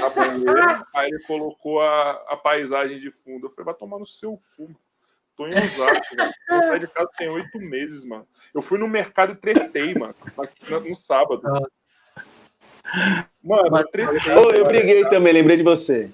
[0.00, 3.46] na banheira, aí ele colocou a, a paisagem de fundo.
[3.46, 4.68] Eu falei, vai tomar no seu cu.
[5.36, 6.32] Tô em Osasco, mano.
[6.50, 8.26] Eu saí de casa tem oito meses, mano.
[8.52, 10.14] Eu fui no mercado e tretei, mano,
[10.84, 11.42] no sábado.
[13.42, 16.10] Mano, eu, oh, eu briguei também, lembrei de você.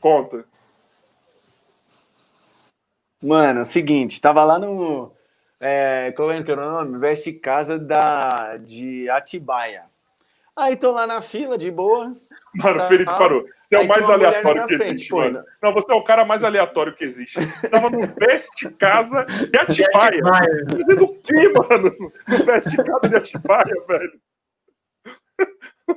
[0.00, 0.44] Conta.
[3.22, 5.12] Mano, é o seguinte, tava lá no.
[5.60, 6.98] é, qual é o nome?
[6.98, 9.84] Veste Casa da, de Atibaia.
[10.56, 12.14] Aí tô lá na fila, de boa.
[12.54, 13.42] Mano, tá, Felipe parou.
[13.42, 15.44] Você é o mais aleatório que frente, existe, pô, mano.
[15.62, 17.38] Não, você é o cara mais aleatório que existe.
[17.70, 20.22] Tava no Veste Casa de Atibaia.
[20.68, 22.12] Fazendo o quê, mano?
[22.28, 24.20] No Veste Casa de Atibaia, velho.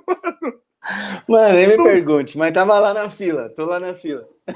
[1.27, 1.53] Mano.
[1.53, 4.27] Nem me pergunte, mas tava lá na fila, tô lá na fila.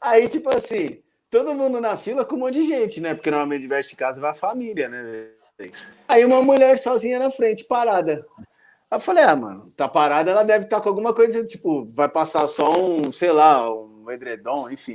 [0.00, 1.00] Aí, tipo assim,
[1.30, 3.14] todo mundo na fila com um monte de gente, né?
[3.14, 5.30] Porque normalmente veste casa vai a família, né?
[6.06, 8.26] Aí uma mulher sozinha na frente, parada.
[8.90, 11.90] Aí eu falei, ah, mano, tá parada, ela deve estar tá com alguma coisa, tipo,
[11.92, 14.94] vai passar só um, sei lá, um edredom, enfim.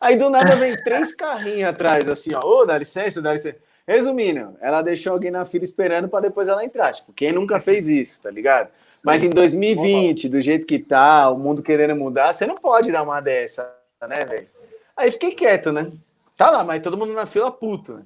[0.00, 3.58] Aí do nada vem três carrinhos atrás, assim, ó, ô, oh, dá licença, dá licença.
[3.88, 6.92] Resumindo, ela deixou alguém na fila esperando para depois ela entrar.
[6.92, 8.68] Tipo, quem nunca fez isso, tá ligado?
[9.02, 13.02] Mas em 2020, do jeito que tá, o mundo querendo mudar, você não pode dar
[13.02, 13.74] uma dessa,
[14.06, 14.46] né, velho?
[14.94, 15.90] Aí fiquei quieto, né?
[16.36, 18.02] Tá lá, mas todo mundo na fila puto, né?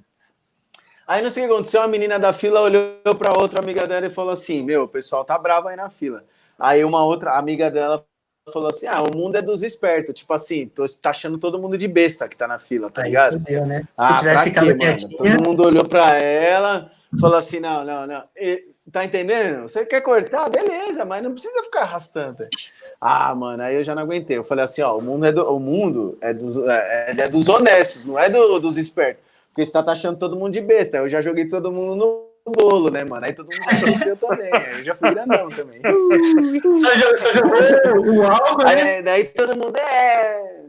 [1.04, 4.06] Aí não sei o que aconteceu, a menina da fila olhou para outra amiga dela
[4.06, 6.22] e falou assim: Meu, o pessoal tá bravo aí na fila.
[6.56, 8.06] Aí uma outra amiga dela
[8.51, 10.14] falou assim: Ah, o mundo é dos espertos.
[10.14, 13.09] Tipo assim, tô tá achando todo mundo de besta que tá na fila, tá aí
[13.09, 13.35] ligado?
[13.35, 13.85] Fudeu, né?
[13.97, 15.16] Ah, Se tivesse ficado quietinho.
[15.16, 16.90] Todo mundo olhou pra ela,
[17.20, 18.24] falou assim: Não, não, não.
[18.36, 19.62] E, tá entendendo?
[19.62, 20.48] Você quer cortar?
[20.48, 22.47] Beleza, mas não precisa ficar arrastando.
[23.01, 24.39] Ah, mano, aí eu já não aguentei.
[24.39, 27.48] Eu falei assim: Ó, o mundo é, do, o mundo é, dos, é, é dos
[27.48, 29.23] honestos, não é do, dos espertos.
[29.48, 30.97] Porque você tá achando todo mundo de besta.
[30.97, 33.24] Eu já joguei todo mundo no bolo, né, mano?
[33.24, 34.51] Aí todo mundo apareceu também.
[34.52, 35.81] Aí eu já fui grandão também.
[37.16, 38.97] Só jogou o álcool, né?
[38.97, 40.62] Aí, daí todo mundo é.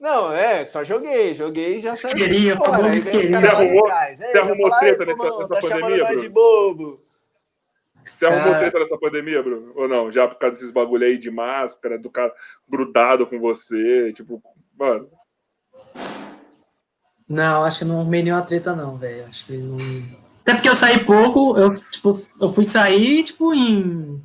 [0.00, 2.14] Não, é, só joguei, joguei e já saí.
[2.14, 6.22] Queria, fora, aí você arrumou, você arrumou treta nessa, nessa tá pandemia, Bruno?
[6.22, 7.08] De bobo.
[8.06, 8.58] Você arrumou ah.
[8.58, 9.72] treta nessa pandemia, Bruno?
[9.74, 10.12] Ou não?
[10.12, 12.32] Já por causa desses bagulho aí de máscara, do cara
[12.68, 14.40] grudado com você, tipo,
[14.78, 15.10] mano.
[17.28, 19.26] Não, acho que não arrumei nenhuma treta, não, velho.
[19.26, 19.76] Acho que não.
[20.48, 22.10] Até porque eu saí pouco, eu, tipo,
[22.40, 24.18] eu fui sair, tipo, em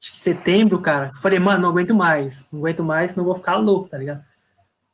[0.00, 1.12] acho que setembro, cara.
[1.20, 2.46] Falei, mano, não aguento mais.
[2.50, 4.24] Não aguento mais, senão vou ficar louco, tá ligado?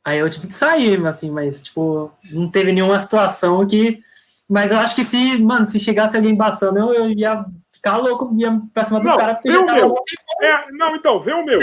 [0.03, 4.01] Aí eu tive que sair, assim, mas, tipo, não teve nenhuma situação que.
[4.45, 8.35] Mas eu acho que se, mano, se chegasse alguém embaçando, eu, eu ia ficar louco,
[8.37, 9.39] ia pra cima do não, cara.
[9.41, 9.95] Vê o meu.
[10.41, 11.61] É, não, então, vê o meu.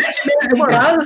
[0.56, 1.02] Mano,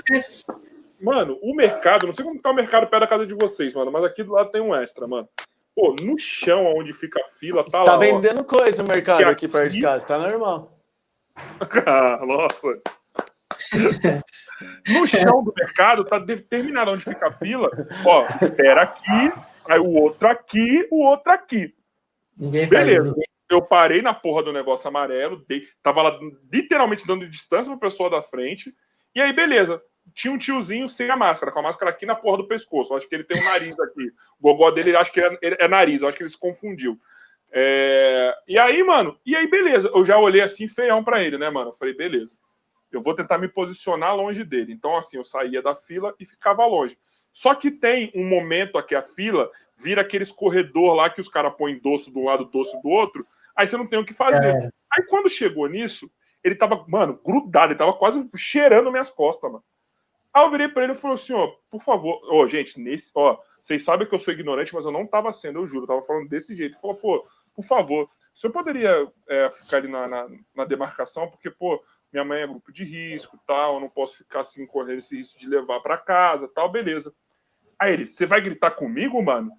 [1.00, 3.90] mano, o mercado, não sei como tá o mercado perto da casa de vocês, mano,
[3.90, 5.28] mas aqui do lado tem um extra, mano.
[5.78, 7.92] Pô, no chão onde fica a fila, tá, tá lá.
[7.92, 10.76] Tá vendendo ó, coisa no mercado aqui, aqui perto de casa, tá normal.
[11.86, 12.82] ah, nossa.
[14.88, 17.70] no chão do mercado tá determinado onde fica a fila.
[18.04, 19.32] Ó, espera aqui,
[19.68, 21.72] aí o outro aqui, o outro aqui.
[22.36, 23.04] Ninguém Beleza.
[23.04, 23.28] Faz, ninguém...
[23.48, 26.18] Eu parei na porra do negócio amarelo, dei, tava lá
[26.52, 28.74] literalmente dando distância pra pessoa da frente.
[29.14, 29.80] E aí, beleza
[30.14, 32.92] tinha um tiozinho sem a máscara, com a máscara aqui na porra do pescoço.
[32.92, 34.12] Eu acho que ele tem um nariz aqui.
[34.40, 36.02] O gogó dele, acho que é, é nariz.
[36.02, 36.98] Eu acho que ele se confundiu.
[37.50, 38.34] É...
[38.46, 39.90] E aí, mano, e aí, beleza.
[39.94, 41.70] Eu já olhei assim, feião para ele, né, mano?
[41.70, 42.36] Eu falei, beleza.
[42.90, 44.72] Eu vou tentar me posicionar longe dele.
[44.72, 46.96] Então, assim, eu saía da fila e ficava longe.
[47.32, 51.54] Só que tem um momento aqui, a fila vira aqueles corredor lá que os caras
[51.56, 53.26] põem doce de um lado, doce do outro.
[53.54, 54.56] Aí você não tem o que fazer.
[54.56, 54.70] É.
[54.92, 56.10] Aí quando chegou nisso,
[56.42, 59.64] ele tava, mano, grudado, ele tava quase cheirando minhas costas, mano.
[60.38, 63.36] Aí eu virei pra ele e falei assim, ó, por favor, ó, gente, nesse, ó,
[63.60, 66.02] vocês sabem que eu sou ignorante, mas eu não tava sendo, eu juro, eu tava
[66.02, 66.74] falando desse jeito.
[66.74, 71.28] Ele falou, pô, por favor, o senhor poderia é, ficar ali na, na, na, demarcação,
[71.28, 71.82] porque, pô,
[72.12, 75.40] minha mãe é grupo de risco, tal, eu não posso ficar assim, correndo esse risco
[75.40, 77.12] de levar para casa, tal, beleza.
[77.76, 79.50] Aí ele, você vai gritar comigo, mano?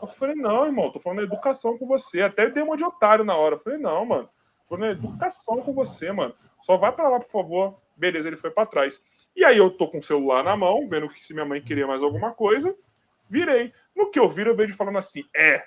[0.00, 2.22] Eu falei, não, irmão, tô falando educação com você.
[2.22, 3.56] Até dei uma de otário na hora.
[3.56, 4.30] Eu falei, não, mano,
[4.62, 6.34] tô falando educação com você, mano.
[6.62, 7.78] Só vai para lá, por favor.
[7.98, 8.98] Beleza, ele foi para trás.
[9.34, 11.86] E aí eu tô com o celular na mão, vendo que se minha mãe queria
[11.86, 12.74] mais alguma coisa,
[13.28, 13.72] virei.
[13.94, 15.64] No que eu viro, eu vejo falando assim: é,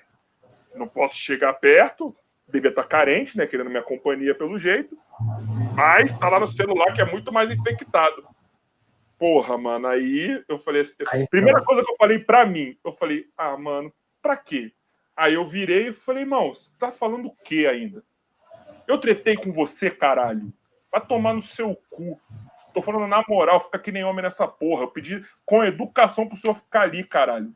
[0.74, 2.14] não posso chegar perto,
[2.48, 3.46] devia estar tá carente, né?
[3.46, 4.96] Querendo minha companhia pelo jeito,
[5.74, 8.26] mas tá lá no celular que é muito mais infectado.
[9.18, 12.92] Porra, mano, aí eu falei assim, aí, primeira coisa que eu falei pra mim, eu
[12.92, 14.72] falei, ah, mano, pra quê?
[15.16, 18.02] Aí eu virei e falei, irmão, você tá falando o quê ainda?
[18.86, 20.52] Eu tretei com você, caralho.
[20.90, 22.20] Vai tomar no seu cu.
[22.74, 24.82] Tô falando na moral, fica que nem homem nessa porra.
[24.82, 27.54] Eu pedi com educação pro senhor ficar ali, caralho.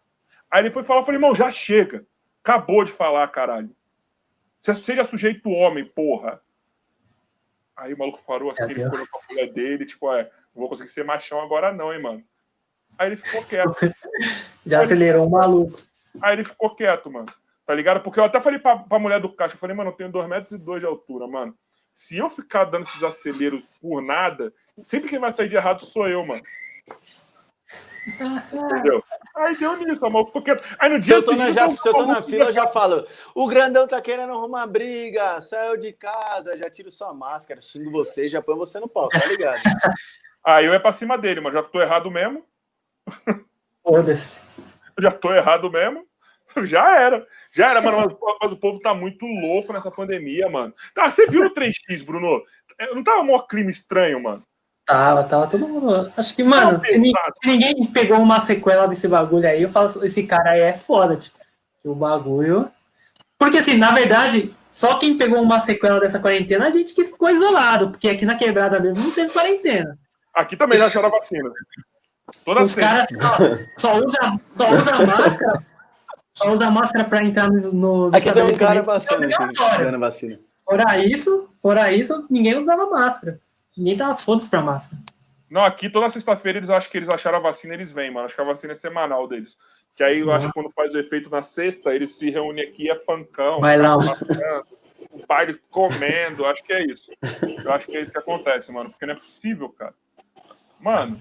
[0.49, 2.07] Aí ele foi falar, eu falei, irmão, já chega.
[2.43, 3.74] Acabou de falar, caralho.
[4.61, 6.40] Você seja sujeito homem, porra.
[7.77, 10.24] Aí o maluco parou assim, ele ficou com a mulher dele, tipo, é,
[10.55, 12.24] não vou conseguir ser machão agora não, hein, mano.
[12.97, 13.74] Aí ele ficou quieto.
[14.65, 15.81] Já acelerou o maluco.
[16.23, 17.27] Aí ele ficou quieto, mano.
[17.66, 18.03] Tá ligado?
[18.03, 20.28] Porque eu até falei pra, pra mulher do caixa, eu falei, mano, eu tenho 2
[20.28, 21.57] metros e dois de altura, mano.
[21.93, 26.09] Se eu ficar dando esses aceleros por nada, Sempre quem vai sair de errado sou
[26.09, 26.42] eu, mano.
[28.52, 29.05] Entendeu?
[29.36, 30.30] Aí deu nisso, amor.
[30.30, 30.59] Porque...
[30.78, 32.66] Aí no dia se eu tô na, já, se eu tô na fila, eu já
[32.66, 37.90] falo: o grandão tá querendo arrumar briga, saiu de casa, já tiro sua máscara, xingo
[37.90, 39.60] você, já põe você no pau, tá ligado?
[40.44, 42.44] Aí eu é pra cima dele, mas já tô errado mesmo.
[43.82, 44.46] Foda-se.
[45.00, 46.05] Já tô errado mesmo.
[46.66, 47.24] Já era.
[47.52, 48.18] Já era, mano.
[48.20, 50.74] Mas, mas, o povo tá muito louco nessa pandemia, mano.
[50.92, 52.42] Tá, você viu no 3x, Bruno?
[52.78, 54.44] É, não tava um maior clima estranho, mano?
[54.89, 56.10] Tava, tava todo mundo.
[56.16, 57.12] Acho que, mano, se, ninguém,
[57.43, 61.15] se, ninguém pegou uma sequela desse bagulho aí, eu falo, esse cara aí é foda,
[61.15, 61.36] tipo,
[61.85, 62.70] o bagulho.
[63.39, 67.28] Porque, assim, na verdade, só quem pegou uma sequela dessa quarentena, a gente que ficou
[67.28, 69.98] isolado, porque aqui na quebrada mesmo não teve quarentena.
[70.35, 71.51] Aqui também já acharam a vacina.
[72.43, 73.06] Toda Os caras
[73.77, 75.66] só, só usa, só usa máscara.
[76.32, 77.73] Só usa máscara para entrar no.
[77.74, 80.40] no aqui tem um cara passando aqui, vacina.
[80.65, 83.39] Fora isso, fora isso, ninguém usava máscara.
[83.78, 85.00] Ninguém tava foda-se pra máscara.
[85.48, 88.26] Não, aqui toda sexta-feira eles acham que eles acharam a vacina, eles vêm, mano.
[88.26, 89.56] Acho que a vacina é semanal deles.
[89.94, 92.90] Que aí eu acho que quando faz o efeito na sexta, eles se reúnem aqui,
[92.90, 93.60] é fancão.
[93.60, 93.96] Vai lá.
[93.96, 97.10] O baile comendo, acho que é isso.
[97.64, 98.90] Eu acho que é isso que acontece, mano.
[98.90, 99.94] Porque não é possível, cara.
[100.80, 101.18] Mano.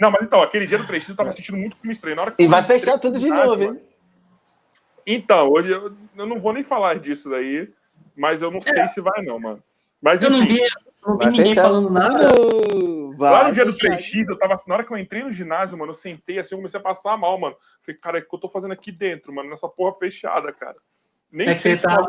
[0.00, 2.16] Não, mas então, aquele dia do 3 eu tava sentindo muito clima estranho.
[2.16, 3.80] Na hora que e vai fechar tudo de novo, hein?
[5.06, 7.68] Então, hoje eu, eu, não vou nem falar disso daí,
[8.14, 8.88] mas eu não sei é.
[8.88, 9.62] se vai, não, mano.
[10.02, 10.60] Mas eu enfim, não vi,
[11.08, 11.62] não vi ninguém fechar.
[11.62, 12.28] falando nada.
[13.16, 14.56] Vai Lá no dia do 3x, eu tava.
[14.66, 17.16] Na hora que eu entrei no ginásio, mano, eu sentei assim, eu comecei a passar
[17.16, 17.56] mal, mano.
[17.84, 19.50] Falei, cara, o que eu tô fazendo aqui dentro, mano?
[19.50, 20.76] Nessa porra fechada, cara.
[21.30, 22.00] Nem é que você tá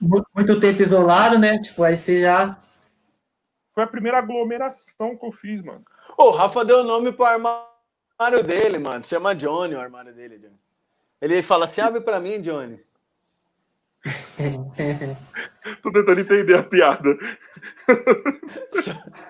[0.00, 1.58] muito, muito tempo isolado, né?
[1.58, 2.58] Tipo, aí você já.
[3.72, 5.84] Foi a primeira aglomeração que eu fiz, mano.
[6.18, 9.04] Ô, o Rafa deu nome pro armário dele, mano.
[9.04, 10.58] Chama Johnny o armário dele, Johnny.
[11.20, 12.80] Ele fala assim: abre pra mim, Johnny.
[15.82, 17.18] Tô tentando entender a piada.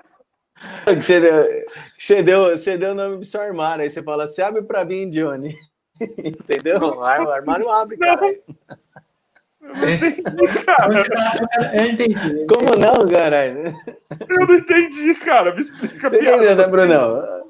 [0.87, 1.67] Você deu,
[1.97, 4.85] você, deu, você deu o nome do seu armário, aí você fala, se abre pra
[4.85, 5.57] mim, Johnny.
[6.19, 6.79] Entendeu?
[6.79, 8.27] O armário abre, cara.
[9.63, 11.05] Eu não entendi, cara.
[11.79, 12.47] Eu entendi.
[12.47, 13.75] Como não, caralho?
[14.29, 15.55] Eu não entendi, cara.
[15.55, 16.37] Me explica a Você piada.
[16.37, 17.41] entendeu, né, Brunão?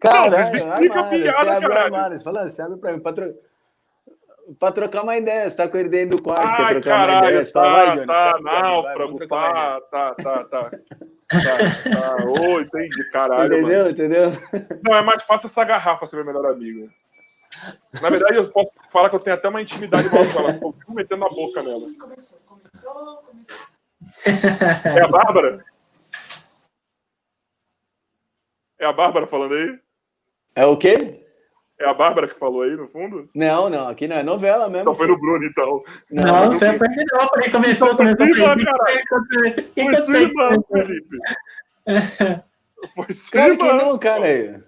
[0.00, 1.84] Caralho, não, me explica a piada, cara.
[1.84, 3.00] Armário, fala, você abre pra mim.
[3.00, 3.34] Patro...
[4.58, 7.12] Pra trocar uma ideia, você tá com ele dentro do quarto, Ai, quer trocar caralho,
[7.12, 10.70] uma ideia, você fala, vai, Johnny, tá, náufrago, tá, tá, tá, tá, tá,
[11.90, 12.24] tá.
[12.26, 13.90] Ô, entendi, caralho, Entendeu, mano.
[13.90, 14.30] entendeu?
[14.82, 16.88] Não, é mais fácil essa garrafa ser meu melhor amigo.
[18.00, 20.92] Na verdade, eu posso falar que eu tenho até uma intimidade com ela, eu fico
[20.94, 21.88] metendo a boca nela.
[22.00, 23.56] Começou, começou, começou.
[24.96, 25.64] É a Bárbara?
[28.78, 29.78] É a Bárbara falando aí?
[30.56, 31.21] É o quê?
[31.82, 33.28] É a Bárbara que falou aí, no fundo?
[33.34, 34.84] Não, não, aqui não é novela mesmo.
[34.84, 35.82] Não, foi no Bruno, então.
[36.10, 37.28] Não, não você foi melhor.
[37.28, 38.26] Falei, começou, então, começou.
[38.26, 38.84] Irmã, cara.
[39.74, 41.18] Que irmã, Felipe.
[42.94, 43.68] Foi claro irmã.
[43.68, 44.64] que não, cara.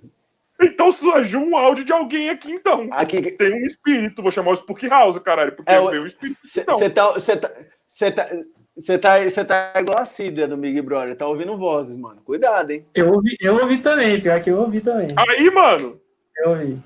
[0.60, 2.88] Então surgiu um áudio de alguém aqui, então.
[2.92, 3.20] Aqui...
[3.32, 6.38] Tem um espírito, vou chamar o Spook House, caralho, porque é, veio um espírito.
[6.42, 6.78] Você então.
[6.78, 7.12] tá.
[7.12, 7.50] Você tá.
[7.86, 8.30] Você tá.
[8.76, 12.20] Você tá, você tá igual a Cidra do Big Brother, tá ouvindo vozes, mano.
[12.22, 12.84] Cuidado, hein?
[12.92, 15.08] Eu ouvi, eu ouvi também, pior que eu ouvi também.
[15.16, 16.00] Aí, mano.
[16.38, 16.82] Eu ouvi.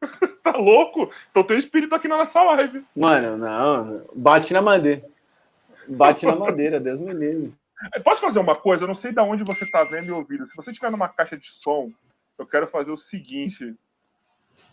[0.42, 1.10] tá louco?
[1.30, 2.84] Então tem um espírito aqui na nossa live.
[2.94, 4.04] Mano, não.
[4.14, 5.04] Bate na madeira.
[5.88, 7.54] Bate na madeira, Deus me livre.
[8.02, 8.84] Posso fazer uma coisa?
[8.84, 10.46] Eu não sei de onde você está vendo e ouvindo.
[10.46, 11.92] Se você estiver numa caixa de som,
[12.36, 13.74] eu quero fazer o seguinte.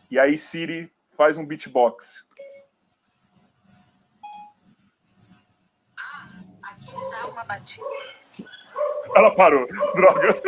[0.10, 2.28] E aí, Siri, faz um beatbox.
[5.98, 6.30] Ah,
[6.64, 7.86] aqui está uma batida.
[9.16, 9.68] Ela parou.
[9.96, 10.42] Droga.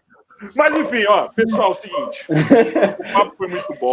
[0.54, 2.26] Mas enfim, ó, pessoal, é o seguinte.
[2.30, 3.92] O papo foi muito bom.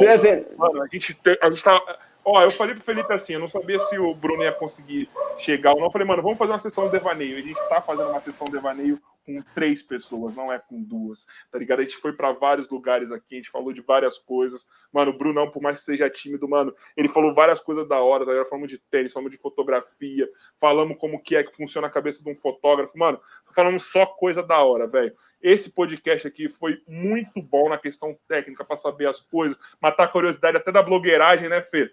[0.57, 1.81] Mano, a gente, a gente tá.
[2.25, 5.73] Ó, eu falei pro Felipe assim, eu não sabia se o Bruno ia conseguir chegar
[5.73, 5.87] ou não.
[5.87, 7.37] Eu falei, mano, vamos fazer uma sessão de devaneio.
[7.37, 11.25] A gente tá fazendo uma sessão de devaneio com três pessoas, não é com duas,
[11.51, 11.79] tá ligado?
[11.79, 14.65] A gente foi para vários lugares aqui, a gente falou de várias coisas.
[14.91, 18.25] Mano, o Brunão, por mais que seja tímido, mano, ele falou várias coisas da hora,
[18.25, 18.49] tá ligado?
[18.49, 20.27] Falamos de tênis, falamos de fotografia,
[20.59, 22.97] falamos como que é que funciona a cabeça de um fotógrafo.
[22.97, 23.19] Mano,
[23.53, 25.13] falamos só coisa da hora, velho.
[25.43, 30.07] Esse podcast aqui foi muito bom na questão técnica para saber as coisas, matar a
[30.07, 31.91] curiosidade até da blogueiragem, né, Fê?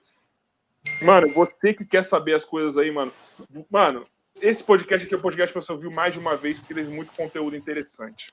[1.02, 3.12] Mano, você que quer saber as coisas aí, mano.
[3.68, 4.06] Mano,
[4.40, 6.85] esse podcast aqui é um podcast que você ouviu mais de uma vez, porque tem
[6.85, 8.28] muito conteúdo interessante.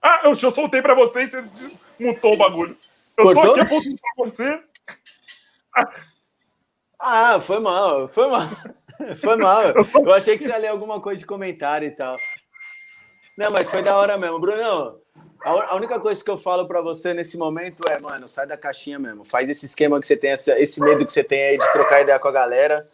[0.00, 1.44] Ah, eu soltei pra você e você
[1.98, 2.78] mutou o bagulho.
[3.16, 3.54] Eu Cortou?
[3.54, 4.62] tô aqui pra você.
[7.00, 8.48] Ah, foi mal, foi mal.
[9.18, 9.62] Foi mal.
[9.94, 12.16] Eu achei que você ia ler alguma coisa de comentário e tal.
[13.36, 14.38] Não, mas foi da hora mesmo.
[14.38, 15.00] Bruno,
[15.42, 18.98] a única coisa que eu falo para você nesse momento é, mano, sai da caixinha
[18.98, 19.24] mesmo.
[19.24, 22.18] Faz esse esquema que você tem, esse medo que você tem aí de trocar ideia
[22.18, 22.86] com a galera.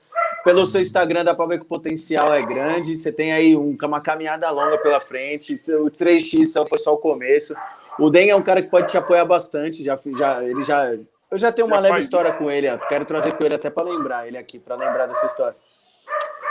[0.44, 2.96] pelo seu Instagram dá para ver que o potencial é grande.
[2.96, 5.52] Você tem aí um, uma caminhada longa pela frente.
[5.74, 7.56] O 3x foi só o começo.
[7.98, 9.82] O Den é um cara que pode te apoiar bastante.
[9.82, 10.94] Já, já, ele já,
[11.30, 12.68] eu já tenho uma já leve história com ele.
[12.68, 12.78] Ó.
[12.78, 15.56] Quero trazer com ele até para lembrar ele aqui, para lembrar dessa história.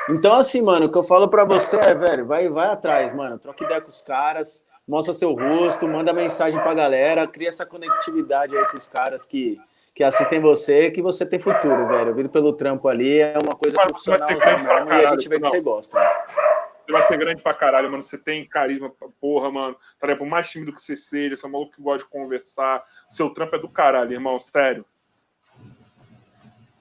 [0.10, 3.40] Então, assim, mano, o que eu falo para você é, velho, vai, vai atrás, mano.
[3.40, 8.56] Troca ideia com os caras, mostra seu rosto, manda mensagem pra galera, cria essa conectividade
[8.56, 9.60] aí com os caras que
[9.96, 12.14] que assistem você que você tem futuro, velho.
[12.14, 15.48] Vindo pelo trampo ali é uma coisa Mas profissional mesmo, e a gente vê que
[15.48, 15.98] você gosta.
[16.86, 18.04] Você vai ser grande pra caralho, mano.
[18.04, 19.76] Você tem carisma pra porra, mano.
[19.98, 22.84] Tá por mais tímido que você seja, você é um maluco que gosta de conversar.
[23.10, 24.86] Seu trampo é do caralho, irmão, sério.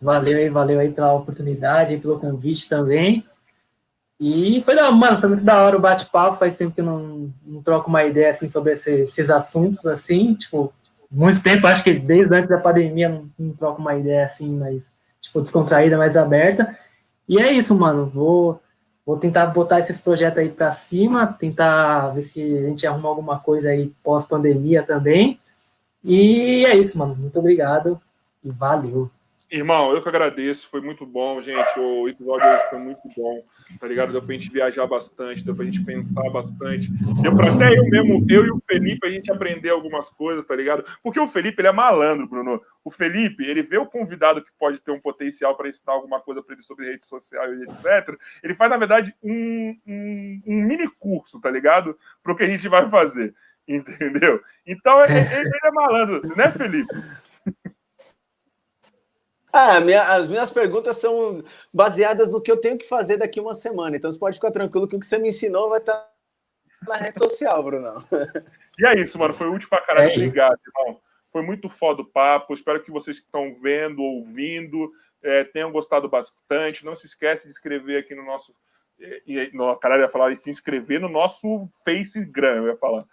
[0.04, 3.24] Valeu aí, valeu aí pela oportunidade, pelo convite também.
[4.20, 6.36] E foi da, mano, foi muito da hora o bate-papo.
[6.36, 10.34] Faz tempo que eu não, não troco uma ideia assim sobre esses, esses assuntos, assim,
[10.34, 10.70] tipo,
[11.10, 14.92] muito tempo, acho que desde antes da pandemia não, não troco uma ideia assim, mais,
[15.22, 16.76] tipo, descontraída, mais aberta.
[17.26, 18.04] E é isso, mano.
[18.04, 18.60] Vou,
[19.06, 23.38] vou tentar botar esses projetos aí para cima, tentar ver se a gente arruma alguma
[23.38, 25.40] coisa aí pós-pandemia também.
[26.04, 27.16] E é isso, mano.
[27.16, 27.98] Muito obrigado
[28.44, 29.10] e valeu.
[29.50, 31.78] Irmão, eu que agradeço, foi muito bom, gente.
[31.78, 33.44] O episódio hoje foi muito bom,
[33.78, 34.10] tá ligado?
[34.10, 36.90] Deu pra gente viajar bastante, deu pra gente pensar bastante.
[37.22, 40.56] Deu pra até eu mesmo, eu e o Felipe, a gente aprender algumas coisas, tá
[40.56, 40.84] ligado?
[41.02, 42.60] Porque o Felipe, ele é malandro, Bruno.
[42.82, 46.42] O Felipe, ele vê o convidado que pode ter um potencial para ensinar alguma coisa
[46.42, 48.18] para ele sobre rede social etc.
[48.42, 51.96] Ele faz, na verdade, um, um, um mini curso, tá ligado?
[52.22, 53.34] Pro que a gente vai fazer,
[53.68, 54.40] entendeu?
[54.66, 56.94] Então, ele, ele é malandro, né, Felipe?
[59.56, 63.54] Ah, minha, as minhas perguntas são baseadas no que eu tenho que fazer daqui uma
[63.54, 63.96] semana.
[63.96, 66.10] Então você pode ficar tranquilo que o que você me ensinou vai estar
[66.88, 68.04] na rede social, Bruno.
[68.76, 69.32] E é isso, mano.
[69.32, 70.10] Foi útil pra caralho.
[70.10, 71.00] É Obrigado, irmão.
[71.30, 72.52] Foi muito foda o papo.
[72.52, 74.90] Espero que vocês que estão vendo, ouvindo,
[75.22, 76.84] é, tenham gostado bastante.
[76.84, 78.52] Não se esquece de inscrever aqui no nosso.
[78.98, 83.04] E, no, caralho, ia falar e se inscrever no nosso Facegram, eu ia falar.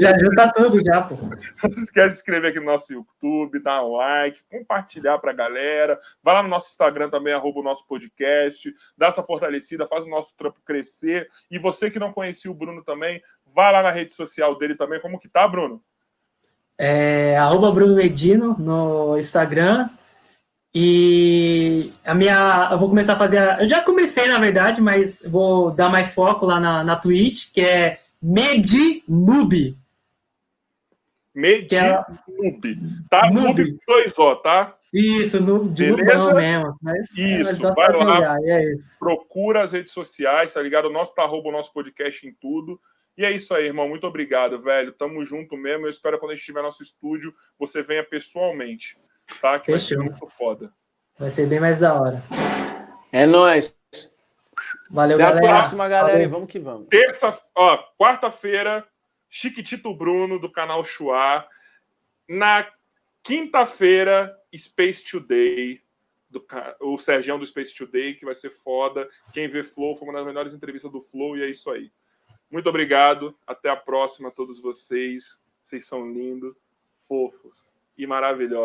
[0.00, 1.14] Já tá tudo já, pô.
[1.62, 5.32] Não se esquece de se inscrever aqui no nosso YouTube, dar um like, compartilhar pra
[5.32, 5.98] galera.
[6.22, 10.10] Vai lá no nosso Instagram também, arroba o nosso podcast, dá essa fortalecida, faz o
[10.10, 11.28] nosso trampo crescer.
[11.50, 13.22] E você que não conhecia o Bruno também,
[13.54, 15.00] vai lá na rede social dele também.
[15.00, 15.82] Como que tá, Bruno?
[16.78, 19.88] É, arroba Bruno Medino no Instagram.
[20.74, 22.68] E a minha.
[22.70, 23.38] Eu vou começar a fazer.
[23.38, 27.50] A, eu já comecei, na verdade, mas vou dar mais foco lá na, na Twitch,
[27.54, 29.78] que é Medinube.
[31.34, 32.78] Medinube.
[33.10, 33.30] Tá?
[33.30, 34.74] Nube dois ó, tá?
[34.92, 36.34] Isso, no, de Beleza?
[36.34, 36.76] mesmo.
[36.80, 38.36] Mas, Isso, é, vai lá,
[38.98, 40.86] procura as redes sociais, tá ligado?
[40.86, 42.80] O nosso tá o nosso podcast em tudo.
[43.18, 43.88] E é isso aí, irmão.
[43.88, 44.92] Muito obrigado, velho.
[44.92, 45.86] Tamo junto mesmo.
[45.86, 48.96] Eu espero quando a gente tiver nosso estúdio, você venha pessoalmente,
[49.40, 49.58] tá?
[49.58, 49.98] Que Fechou.
[49.98, 50.72] vai ser muito foda.
[51.18, 52.22] Vai ser bem mais da hora.
[53.12, 53.75] É nóis.
[54.90, 55.46] Valeu, Até galera.
[55.46, 56.12] a próxima, galera.
[56.12, 56.28] Valeu.
[56.28, 56.88] E vamos que vamos.
[56.88, 58.86] Terça, ó, quarta-feira,
[59.28, 61.46] Chiquitito Bruno, do canal Chua.
[62.28, 62.66] Na
[63.22, 65.80] quinta-feira, Space Today,
[66.30, 66.44] do,
[66.80, 69.08] o Sergião do Space Today, que vai ser foda.
[69.32, 71.90] Quem vê Flow foi uma das melhores entrevistas do Flow, e é isso aí.
[72.50, 73.36] Muito obrigado.
[73.46, 75.42] Até a próxima, todos vocês.
[75.62, 76.54] Vocês são lindos,
[77.08, 77.66] fofos
[77.98, 78.64] e maravilhosos.